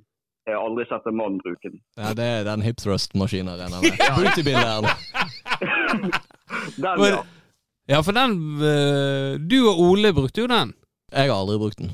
jeg 0.49 0.57
har 0.57 0.65
aldri 0.65 0.85
sett 0.89 1.05
en 1.11 1.17
mann 1.21 1.37
bruke 1.45 1.69
den. 1.69 1.81
Ja, 2.01 2.15
det 2.17 2.25
er 2.39 2.45
den 2.49 2.63
hip 2.65 2.79
thrust-maskinen, 2.81 3.53
regner 3.61 3.85
jeg 3.85 3.93
med. 3.93 4.01
Bootybilderen. 4.17 4.89
Den, 6.81 6.95
Men- 7.01 7.11
ja. 7.13 7.25
Ja, 7.89 8.01
for 8.05 8.13
den 8.13 8.33
eh, 8.61 9.39
Du 9.51 9.59
og 9.71 9.79
Ole 9.81 10.11
brukte 10.13 10.43
jo 10.43 10.49
den. 10.51 10.75
Jeg 11.13 11.31
har 11.31 11.37
aldri 11.41 11.57
brukt 11.61 11.79
den. 11.81 11.91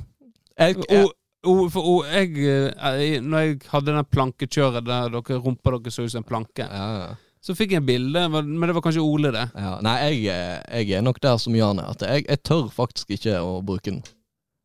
Jeg, 0.59 0.75
jeg, 0.91 1.07
O, 1.45 1.68
for 1.72 1.84
o, 1.84 1.95
jeg, 2.09 2.32
eh, 2.40 3.20
når 3.20 3.45
jeg 3.45 3.61
hadde 3.72 3.92
den 3.92 4.07
plankekjøret 4.12 4.84
der 4.86 5.12
dere 5.12 5.38
rumpa 5.45 5.74
dere 5.76 5.92
så 5.92 6.05
ut 6.07 6.12
som 6.12 6.22
en 6.22 6.28
planke, 6.28 6.64
ja, 6.64 6.86
ja. 7.03 7.14
så 7.45 7.55
fikk 7.59 7.74
jeg 7.74 7.82
en 7.82 7.88
bilde, 7.88 8.22
men 8.32 8.64
det 8.64 8.74
var 8.76 8.84
kanskje 8.86 9.05
Ole, 9.05 9.32
det. 9.34 9.47
Ja, 9.55 9.74
nei, 9.84 9.95
jeg, 10.03 10.20
eh, 10.32 10.84
jeg 10.84 10.99
er 10.99 11.05
nok 11.05 11.20
der 11.20 11.36
som 11.42 11.57
Jan 11.57 11.82
er. 11.82 11.90
At 11.92 12.05
jeg, 12.07 12.24
jeg 12.28 12.42
tør 12.49 12.68
faktisk 12.72 13.11
ikke 13.18 13.38
å 13.45 13.59
bruke 13.66 13.90
den. 13.90 14.03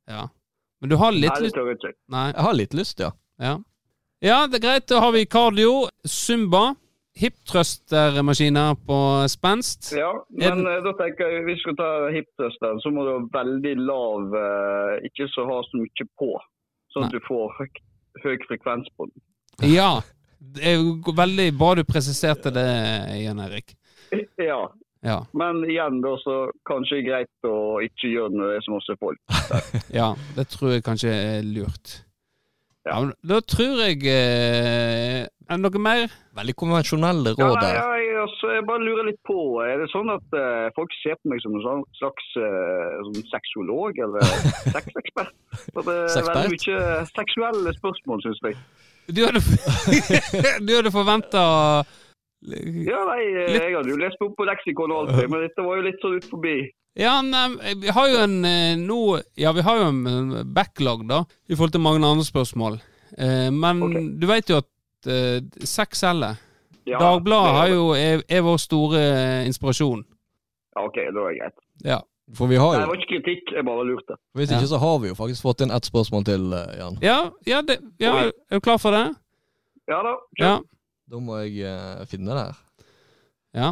Ja. 0.10 0.28
Men 0.80 0.94
du 0.94 0.96
har 1.02 1.12
litt 1.12 1.34
Nei, 1.36 1.50
lyst. 1.50 1.90
Nei. 2.08 2.28
Jeg 2.32 2.44
har 2.46 2.54
litt 2.56 2.74
lyst, 2.78 3.02
ja. 3.04 3.12
Ja. 3.40 3.58
ja, 4.24 4.38
det 4.48 4.62
er 4.62 4.68
greit. 4.68 4.88
Da 4.88 5.02
har 5.04 5.12
vi 5.12 5.26
kardio, 5.28 5.90
zumba, 6.08 6.70
hipthruster-maskiner 7.20 8.78
på 8.88 9.00
spenst. 9.28 9.92
Ja, 9.98 10.14
men 10.30 10.64
den- 10.64 10.68
eh, 10.72 10.80
da 10.86 10.94
tenker 10.96 11.28
jeg 11.28 11.44
hvis 11.44 11.58
vi 11.58 11.62
skal 11.66 11.76
ta 11.76 11.90
hipthrusteren, 12.16 12.80
så 12.80 12.94
må 12.96 13.04
du 13.04 13.12
ha 13.12 13.44
veldig 13.44 13.76
lav 13.84 14.38
Ikke 15.04 15.28
så 15.34 15.44
ha 15.50 15.60
så 15.68 15.82
mye 15.82 16.08
på, 16.20 16.32
sånn 16.94 17.08
at 17.08 17.14
du 17.16 17.20
får 17.28 17.52
høy, 17.60 17.68
høy 18.24 18.38
frekvens 18.48 18.90
på 18.98 19.10
den. 19.10 19.74
Ja. 19.76 19.92
Det 20.40 20.64
er 20.66 20.78
jo 20.80 21.14
veldig 21.14 21.50
bra 21.60 21.74
du 21.76 21.84
presiserte 21.84 22.52
det, 22.56 22.68
Jan 23.24 23.42
Erik. 23.44 23.76
Ja, 24.40 24.70
Ja. 25.06 25.18
men 25.38 25.62
igjen 25.70 26.02
da 26.04 26.16
så 26.20 26.50
kanskje 26.68 27.02
greit 27.06 27.48
å 27.48 27.78
ikke 27.84 28.10
gjøre 28.12 28.32
det 28.34 28.40
når 28.40 28.50
det 28.50 28.56
er 28.58 28.66
så 28.66 28.74
masse 28.74 28.96
folk. 29.00 29.20
ja. 30.00 30.08
Det 30.36 30.48
tror 30.52 30.74
jeg 30.74 30.84
kanskje 30.88 31.12
er 31.14 31.44
lurt. 31.46 32.00
Ja, 32.88 32.94
Ja. 32.96 33.00
men 33.04 33.14
da 33.28 33.40
tror 33.44 33.82
jeg 33.84 34.00
eh, 34.08 35.26
Er 35.50 35.58
det 35.58 35.60
noe 35.66 35.82
mer? 35.84 36.06
Veldig 36.38 36.54
konvensjonelle 36.56 37.34
råd 37.36 37.58
der. 37.60 37.74
ja, 37.76 37.88
jeg, 38.00 38.14
altså, 38.24 38.52
jeg 38.56 38.64
bare 38.70 38.84
lurer 38.86 39.08
litt 39.10 39.20
på, 39.28 39.36
er 39.66 39.82
det 39.82 39.88
sånn 39.92 40.12
at 40.14 40.38
eh, 40.38 40.70
folk 40.78 40.94
ser 41.02 41.18
på 41.20 41.32
meg 41.34 41.42
som 41.44 41.56
en 41.58 41.64
sånn 41.66 41.82
slags 42.00 42.28
eh, 42.40 43.24
sexolog 43.34 43.98
eller 44.06 44.24
sexekspert? 44.76 45.34
For 45.74 45.82
det 45.90 45.98
er 46.06 46.30
veldig 46.30 46.54
mye 46.56 46.84
seksuelle 47.12 47.74
spørsmål, 47.82 48.24
syns 48.28 48.44
jeg. 48.46 48.60
Du 49.10 49.24
hadde, 49.26 49.42
du 50.70 50.72
hadde 50.78 50.94
forventa 50.94 51.44
Ja, 52.40 53.00
nei, 53.10 53.24
eh, 53.26 53.56
jeg 53.58 53.74
hadde 53.76 53.92
jo 53.92 54.00
lest 54.00 54.22
opp 54.24 54.38
på 54.38 54.48
leksikon 54.48 54.94
og 54.96 55.10
alt 55.10 55.30
men 55.30 55.42
dette 55.44 55.64
var 55.66 55.80
jo 55.80 55.88
litt 55.90 56.00
sånn 56.04 56.20
ut 56.20 56.28
forbi. 56.32 56.58
Ja, 57.00 57.20
nei, 57.24 57.74
vi 57.80 57.92
har 57.96 58.08
jo 58.12 58.22
en 58.24 58.38
eh, 58.48 58.76
nå 58.80 59.02
Ja, 59.40 59.52
vi 59.56 59.64
har 59.64 59.82
jo 59.82 59.90
en 59.92 60.54
backlog, 60.56 61.06
da, 61.10 61.24
i 61.48 61.56
forhold 61.56 61.76
til 61.76 61.84
mange 61.84 62.08
andre 62.08 62.28
spørsmål. 62.28 62.80
Eh, 63.18 63.50
men 63.52 63.84
okay. 63.84 64.06
du 64.20 64.28
vet 64.30 64.52
jo 64.52 64.62
at 64.62 64.70
uh, 65.08 65.40
sex 65.64 66.04
selger. 66.04 66.40
Ja, 66.90 66.98
Dagbladet 66.98 67.64
er 67.64 67.74
jo, 67.76 67.90
er, 67.94 68.24
er 68.26 68.46
vår 68.46 68.58
store 68.62 69.02
eh, 69.02 69.48
inspirasjon. 69.50 70.02
Ja, 70.74 70.86
OK, 70.88 70.96
da 70.98 71.04
er 71.04 71.28
det 71.28 71.36
greit. 71.42 71.60
Ja. 71.86 72.00
For 72.38 72.50
vi 72.50 72.60
har 72.62 72.76
Nei, 72.76 72.82
det 72.84 72.90
var 72.92 73.00
ikke 73.02 73.12
kritikk, 73.16 73.54
jeg 73.58 73.66
bare 73.66 73.86
lurte. 73.88 74.18
Hvis 74.38 74.52
Ja. 74.52 74.58
ikke 74.58 74.70
så 74.70 74.80
har 74.82 74.98
vi 75.02 75.10
jo 75.10 75.16
faktisk 75.18 75.46
fått 75.46 75.62
inn 75.66 75.72
ett 75.74 75.86
spørsmål 75.86 76.26
til, 76.26 76.54
eh, 76.54 76.78
Jan. 76.80 76.98
Ja, 77.02 77.20
ja, 77.46 77.62
det, 77.62 77.80
ja 78.00 78.14
er 78.30 78.32
du 78.54 78.60
klar 78.60 78.78
for 78.78 78.94
det? 78.94 79.06
Ja 79.90 80.02
da. 80.06 80.14
kjør. 80.38 80.46
Ja. 80.46 80.58
Da 81.10 81.20
må 81.24 81.40
jeg 81.42 81.64
eh, 81.66 82.04
finne 82.10 82.34
det 82.36 82.44
her. 82.44 82.60
ja. 83.64 83.72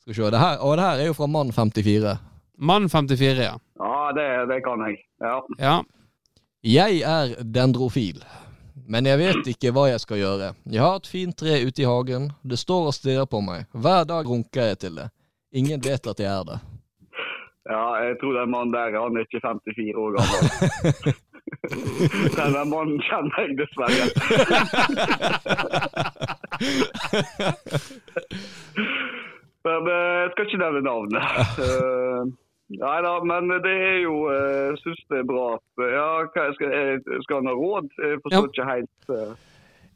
Skal 0.00 0.12
vi 0.12 0.16
se. 0.16 0.30
Det 0.32 0.38
her, 0.40 0.58
og 0.64 0.76
det 0.78 0.84
her 0.84 1.00
er 1.02 1.06
jo 1.10 1.14
fra 1.16 1.26
mann 1.28 1.50
54. 1.52 2.12
Mann 2.58 2.88
54, 2.88 3.42
ja. 3.44 3.54
Ja, 3.80 3.96
det, 4.16 4.28
det 4.48 4.62
kan 4.64 4.80
jeg. 4.88 4.96
Ja. 5.20 5.34
ja. 5.60 5.74
Jeg 6.64 7.00
er 7.04 7.34
dendrofil, 7.44 8.22
men 8.88 9.06
jeg 9.08 9.20
vet 9.20 9.46
ikke 9.52 9.72
hva 9.76 9.86
jeg 9.90 10.00
skal 10.00 10.20
gjøre. 10.20 10.50
Jeg 10.72 10.80
har 10.84 10.96
et 11.00 11.08
fint 11.08 11.36
tre 11.40 11.58
ute 11.64 11.84
i 11.84 11.88
hagen. 11.88 12.30
Det 12.42 12.58
står 12.60 12.88
og 12.90 12.96
stirrer 12.96 13.28
på 13.28 13.40
meg. 13.44 13.64
Hver 13.72 14.04
dag 14.08 14.28
runker 14.28 14.72
jeg 14.72 14.80
til 14.86 14.96
det. 15.00 15.08
Ingen 15.56 15.80
vet 15.84 16.08
at 16.12 16.20
jeg 16.20 16.28
er 16.32 16.44
det. 16.48 16.58
ja, 17.70 17.84
jeg 18.04 18.18
tror 18.20 18.40
den 18.40 18.50
mannen 18.56 18.72
der 18.76 18.96
han 18.96 19.16
er 19.16 19.24
ikke 19.28 19.40
54 19.44 19.96
år 20.04 20.16
gammel. 20.16 21.14
Den 21.70 22.54
der 22.56 22.66
mannen 22.70 22.98
kjenner 23.06 23.38
jeg 23.44 23.52
dessverre. 23.60 24.04
Men 29.64 29.88
eh, 29.92 30.20
jeg 30.22 30.30
skal 30.32 30.44
ikke 30.46 30.60
nevne 30.62 30.80
navnet. 30.86 31.24
Nei 32.70 32.98
da, 33.02 33.12
men 33.26 33.48
det 33.64 33.72
er 33.82 33.96
jo 34.04 34.12
Jeg 34.30 34.76
syns 34.78 35.00
det 35.10 35.16
er 35.18 35.24
bra 35.26 35.46
at 35.56 35.80
Ja, 35.90 36.04
hva 36.30 36.44
skal, 36.54 36.68
jeg 36.70 37.00
skal 37.24 37.40
han 37.40 37.48
ha 37.50 37.54
råd? 37.58 37.88
Jeg 37.98 38.20
forstår 38.22 38.46
Ja. 38.46 38.50
ikke 38.52 38.66
helt 38.68 39.10
eh, 39.16 39.32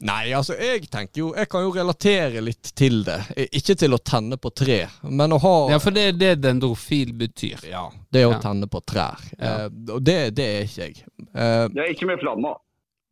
Nei, 0.03 0.33
altså 0.35 0.57
jeg 0.59 0.89
tenker 0.91 1.21
jo 1.21 1.29
Jeg 1.37 1.47
kan 1.47 1.61
jo 1.63 1.69
relatere 1.71 2.41
litt 2.43 2.73
til 2.75 2.97
det. 3.07 3.15
Ikke 3.55 3.75
til 3.79 3.95
å 3.95 3.99
tenne 4.03 4.35
på 4.37 4.51
tre, 4.51 4.81
men 5.07 5.31
å 5.31 5.37
ha 5.39 5.53
ja, 5.71 5.77
for 5.79 5.95
det 5.95 6.03
er 6.09 6.17
det 6.19 6.31
dendrofil 6.43 7.13
betyr. 7.15 7.63
Ja, 7.71 7.85
det 8.11 8.25
å 8.27 8.33
Ja. 8.33 8.39
tenne 8.43 8.67
på 8.67 8.81
trær. 8.83 9.23
Ja. 9.39 9.53
Eh, 9.65 9.69
og 9.95 10.03
det, 10.03 10.17
det 10.35 10.45
er 10.57 10.67
ikke 10.67 10.89
jeg. 10.89 11.05
Eh, 11.31 11.67
Det 11.71 11.81
er 11.85 11.93
ikke 11.95 12.09
med 12.11 12.19
flammer. 12.19 12.59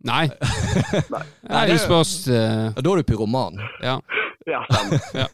Nei. 0.11 0.25
Nei. 1.13 1.23
Nei, 1.47 1.63
det 1.71 1.79
spørs 1.79 2.27
eh, 2.27 2.73
da 2.75 2.83
er 2.91 2.99
du 2.99 3.03
pyroman. 3.07 3.55
Ja. 3.81 3.95
Ja, 4.45 4.65
ja. 5.21 5.27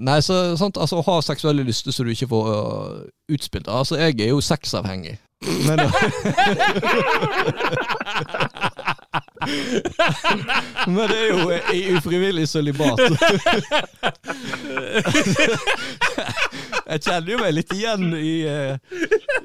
Nei, 0.00 0.20
så 0.24 0.54
sant, 0.56 0.78
altså 0.80 1.00
å 1.00 1.04
ha 1.04 1.16
seksuelle 1.20 1.64
lyster 1.66 1.90
så 1.92 2.06
du 2.06 2.12
ikke 2.14 2.28
får 2.30 2.46
uh, 2.54 3.00
utspilt 3.34 3.66
det. 3.66 3.74
Altså, 3.74 3.98
jeg 3.98 4.14
er 4.22 4.30
jo 4.30 4.38
sexavhengig. 4.40 5.18
Men, 5.66 5.82
Men 10.86 11.08
det 11.10 11.16
er 11.16 11.28
jo 11.30 11.50
i 11.74 11.80
ufrivillig 11.96 12.48
sølibat. 12.48 13.00
Jeg 16.90 17.00
kjenner 17.04 17.30
jo 17.32 17.38
meg 17.40 17.52
litt 17.54 17.72
igjen 17.76 18.02
i, 18.18 18.32
eh, 18.50 18.74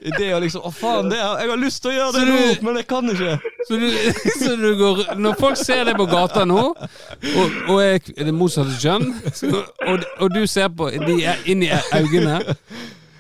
i 0.02 0.14
det 0.18 0.30
å 0.34 0.40
liksom 0.42 0.64
Å, 0.66 0.72
faen, 0.74 1.10
det 1.12 1.20
er, 1.22 1.44
jeg 1.44 1.52
har 1.52 1.60
lyst 1.62 1.82
til 1.84 1.92
å 1.92 1.96
gjøre 1.96 2.12
det 2.16 2.22
Så 2.22 2.26
nå, 2.30 2.38
du- 2.42 2.66
men 2.66 2.80
jeg 2.80 2.88
kan 2.90 3.12
ikke. 3.12 3.36
Så 3.68 3.80
du, 3.82 3.88
så 4.40 4.56
du 4.62 4.68
går 4.80 5.02
Når 5.22 5.38
folk 5.40 5.60
ser 5.60 5.84
deg 5.90 6.00
på 6.00 6.08
gata 6.10 6.46
nå, 6.50 6.64
og, 6.74 7.60
og 7.70 7.78
er 7.84 8.00
det 8.26 8.34
motsatte 8.36 8.76
kjønn, 8.82 9.06
og, 9.92 10.06
og 10.26 10.34
du 10.34 10.42
ser 10.50 10.70
på 10.74 10.90
de 10.96 11.20
er 11.30 11.38
inn 11.50 11.64
i 11.66 11.70
øynene, 11.94 12.40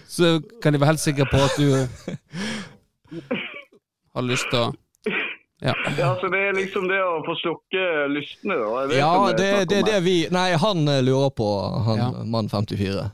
så 0.09 0.35
kan 0.63 0.73
de 0.73 0.79
være 0.81 0.93
helt 0.95 1.03
sikre 1.03 1.27
på 1.29 1.37
at 1.45 1.53
du 1.59 1.67
har 4.15 4.23
lyst 4.25 4.47
til 4.51 4.59
å 4.63 4.73
Ja. 5.63 5.73
Ja, 5.97 6.17
så 6.19 6.27
det 6.29 6.39
er 6.49 6.53
liksom 6.57 6.87
det 6.89 6.97
å 6.99 7.21
få 7.25 7.35
slukke 7.39 7.83
lystene, 8.11 8.57
da. 8.59 8.81
Ja, 8.95 9.11
det, 9.31 9.45
snakk 9.53 9.69
det 9.69 9.77
er 9.79 9.85
det 9.87 9.99
vi 10.03 10.15
Nei, 10.35 10.49
han 10.59 10.87
eh, 10.91 11.01
lurer 11.05 11.29
på, 11.31 11.47
han 11.87 11.97
Ja. 12.01 12.09
mann 12.27 12.49
54. 12.51 13.05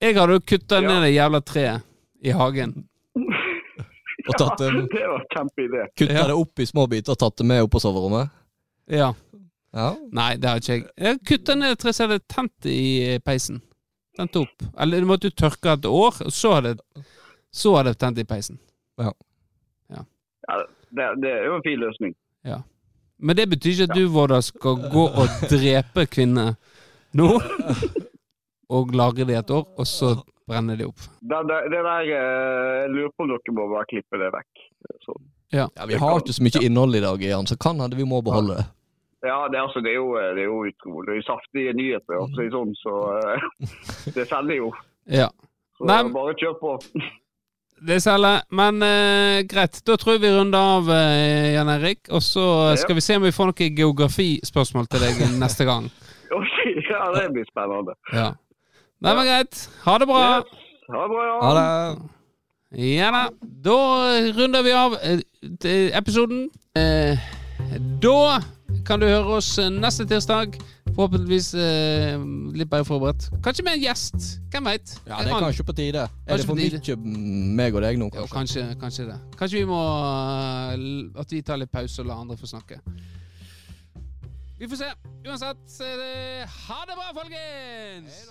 Jeg 0.00 0.16
hadde 0.16 0.32
jo 0.38 0.40
kutta 0.40 0.80
Ja. 0.80 0.88
ned 0.88 1.02
det 1.04 1.10
jævla 1.14 1.40
treet 1.44 1.82
i 2.24 2.30
hagen. 2.32 2.72
Og 4.30 4.34
tatt 4.38 4.58
det, 4.58 4.70
Det 4.92 5.04
var 5.08 5.24
kjempeidé. 5.34 5.84
kutta 5.96 6.12
Ja. 6.14 6.26
det 6.26 6.34
opp 6.40 6.58
i 6.60 6.66
små 6.66 6.86
biter 6.88 7.12
og 7.12 7.18
tatt 7.18 7.36
det 7.36 7.46
med 7.46 7.62
opp 7.62 7.70
på 7.72 7.80
soverommet. 7.80 8.30
Ja. 8.88 9.12
Ja. 9.72 9.94
Nei, 10.12 10.36
det 10.36 10.48
har 10.48 10.56
ikke 10.60 10.72
jeg. 10.78 10.86
Jeg 10.98 11.20
kutta 11.28 11.54
ned 11.54 11.72
et 11.72 11.78
tre 11.78 11.92
så 11.92 12.06
hadde 12.08 12.20
tent 12.28 12.66
i 12.66 13.18
peisen. 13.24 13.60
Tent 14.16 14.36
opp. 14.36 14.64
Eller 14.78 15.00
du 15.00 15.06
måtte 15.06 15.28
jo 15.30 15.36
tørke 15.36 15.72
et 15.76 15.84
år, 15.86 16.16
og 16.26 16.32
så 16.32 16.54
hadde 16.56 16.78
så 17.52 17.76
hadde 17.76 17.92
jeg 17.94 17.98
tent 17.98 18.18
i 18.18 18.24
peisen. 18.24 18.58
Ja, 18.98 19.12
det, 20.96 21.08
det 21.22 21.32
er 21.32 21.48
jo 21.48 21.56
en 21.58 21.66
fin 21.66 21.80
løsning. 21.80 22.14
Men 23.20 23.36
det 23.36 23.50
betyr 23.52 23.74
ikke 23.74 23.88
at 23.90 23.98
du, 23.98 24.06
Vårda, 24.08 24.40
skal 24.40 24.78
gå 24.92 25.02
og 25.22 25.42
drepe 25.50 26.06
kvinner 26.08 26.54
nå. 27.16 27.28
Og 28.70 28.92
lagre 28.94 29.24
de 29.26 29.34
et 29.34 29.48
år, 29.50 29.64
og 29.82 29.86
så 29.88 30.12
brenne 30.46 30.76
de 30.78 30.84
opp. 30.86 31.06
Det, 31.18 31.38
det, 31.48 31.56
det 31.72 31.80
der 31.82 32.04
eh, 32.06 32.76
Jeg 32.84 32.90
lurer 32.94 33.08
på 33.10 33.24
om 33.24 33.32
dere 33.32 33.54
må 33.56 33.64
bare 33.72 33.88
klippe 33.90 34.20
det 34.20 34.28
vekk. 34.30 34.60
Så. 35.02 35.16
ja, 35.50 35.64
Vi 35.90 35.98
har 35.98 36.20
ikke 36.20 36.36
så 36.36 36.44
mye 36.46 36.62
innhold 36.68 36.94
i 36.94 37.00
dag, 37.02 37.24
Jan, 37.32 37.50
så 37.50 37.58
kan 37.58 37.82
hende 37.82 37.98
vi 37.98 38.06
må 38.06 38.20
beholde 38.22 38.60
det. 38.60 38.68
Ja, 39.26 39.40
det, 39.50 39.58
altså, 39.58 39.82
det, 39.82 39.90
er 39.90 39.98
jo, 39.98 40.14
det 40.14 40.44
er 40.44 40.48
jo 40.48 40.60
utrolig 40.70 41.18
saftige 41.26 41.74
nyheter, 41.76 42.14
for 42.14 42.22
å 42.22 42.30
si 42.30 42.46
det 42.46 42.54
sånn, 42.54 42.70
så 42.78 42.94
eh, 43.18 43.48
det 44.16 44.28
selger 44.30 44.62
jo. 44.62 44.70
Ja. 45.10 45.28
Så 45.76 45.90
Nei, 45.90 45.98
bare 46.14 46.38
kjør 46.38 46.56
på. 46.62 46.76
Det 47.86 47.96
selger. 48.04 48.42
Men 48.52 48.82
eh, 48.84 49.40
greit, 49.48 49.80
da 49.86 49.96
tror 49.96 50.16
jeg 50.16 50.22
vi 50.24 50.32
runder 50.34 50.76
av, 50.76 50.90
eh, 50.92 51.54
Jan 51.54 51.70
Erik. 51.72 52.02
Og 52.12 52.22
så 52.24 52.76
skal 52.80 52.98
vi 52.98 53.04
se 53.04 53.16
om 53.16 53.24
vi 53.24 53.32
får 53.32 53.50
noen 53.50 53.76
geografispørsmål 53.78 54.88
til 54.92 55.04
deg 55.06 55.24
neste 55.42 55.64
gang. 55.68 55.88
Ja, 56.30 57.02
det 57.16 57.26
blir 57.34 57.46
spennende. 57.48 57.96
Ja. 58.12 58.32
Nei, 59.00 59.14
men 59.16 59.26
greit. 59.26 59.64
Ha 59.86 59.98
det 59.98 60.08
bra. 60.10 60.24
Yes. 60.40 60.66
Ha 60.90 61.04
det 61.04 61.12
bra, 61.14 61.26
ja. 61.26 61.36
Ha 61.40 61.52
det. 61.56 62.16
Ja 62.70 63.10
da. 63.10 63.22
Da 63.64 63.76
runder 64.36 64.62
vi 64.62 64.72
av 64.76 64.94
eh, 65.02 65.88
episoden. 65.98 66.44
Eh, 66.78 67.18
da 68.02 68.40
kan 68.86 69.00
du 69.02 69.06
høre 69.06 69.38
oss 69.38 69.50
eh, 69.58 69.70
neste 69.72 70.06
tirsdag. 70.08 70.58
Forhåpentligvis 70.90 71.52
eh, 71.54 72.18
litt 72.56 72.70
bedre 72.70 72.84
forberedt. 72.88 73.28
Kanskje 73.44 73.64
med 73.66 73.78
en 73.78 73.84
gjest. 73.84 74.16
Hvem 74.50 74.66
veit? 74.66 74.94
Ja, 75.06 75.20
det 75.22 75.30
er 75.30 75.44
kanskje 75.46 75.66
på 75.68 75.76
tide. 75.78 76.02
Er 76.06 76.10
Kanskje 76.26 76.42
det 76.42 76.48
for 76.48 76.58
mye 76.58 77.54
meg 77.60 77.78
og 77.78 77.84
deg 77.86 78.00
nå, 78.00 78.10
Jo, 78.10 78.26
kanskje? 78.26 78.66
kanskje, 78.66 78.80
kanskje 78.82 79.08
det. 79.12 79.18
Kanskje 79.38 79.62
vi 79.62 79.70
må 79.70 79.80
eh, 79.80 81.22
At 81.22 81.32
vi 81.32 81.42
tar 81.46 81.62
litt 81.62 81.72
pause 81.72 82.02
og 82.02 82.10
lar 82.10 82.24
andre 82.24 82.38
få 82.40 82.50
snakke. 82.50 82.80
Vi 84.60 84.68
får 84.68 84.82
se. 84.82 84.92
Uansett, 85.24 85.80
eh, 85.86 86.60
ha 86.68 86.84
det 86.88 86.98
bra, 86.98 87.10
folkens! 87.22 88.24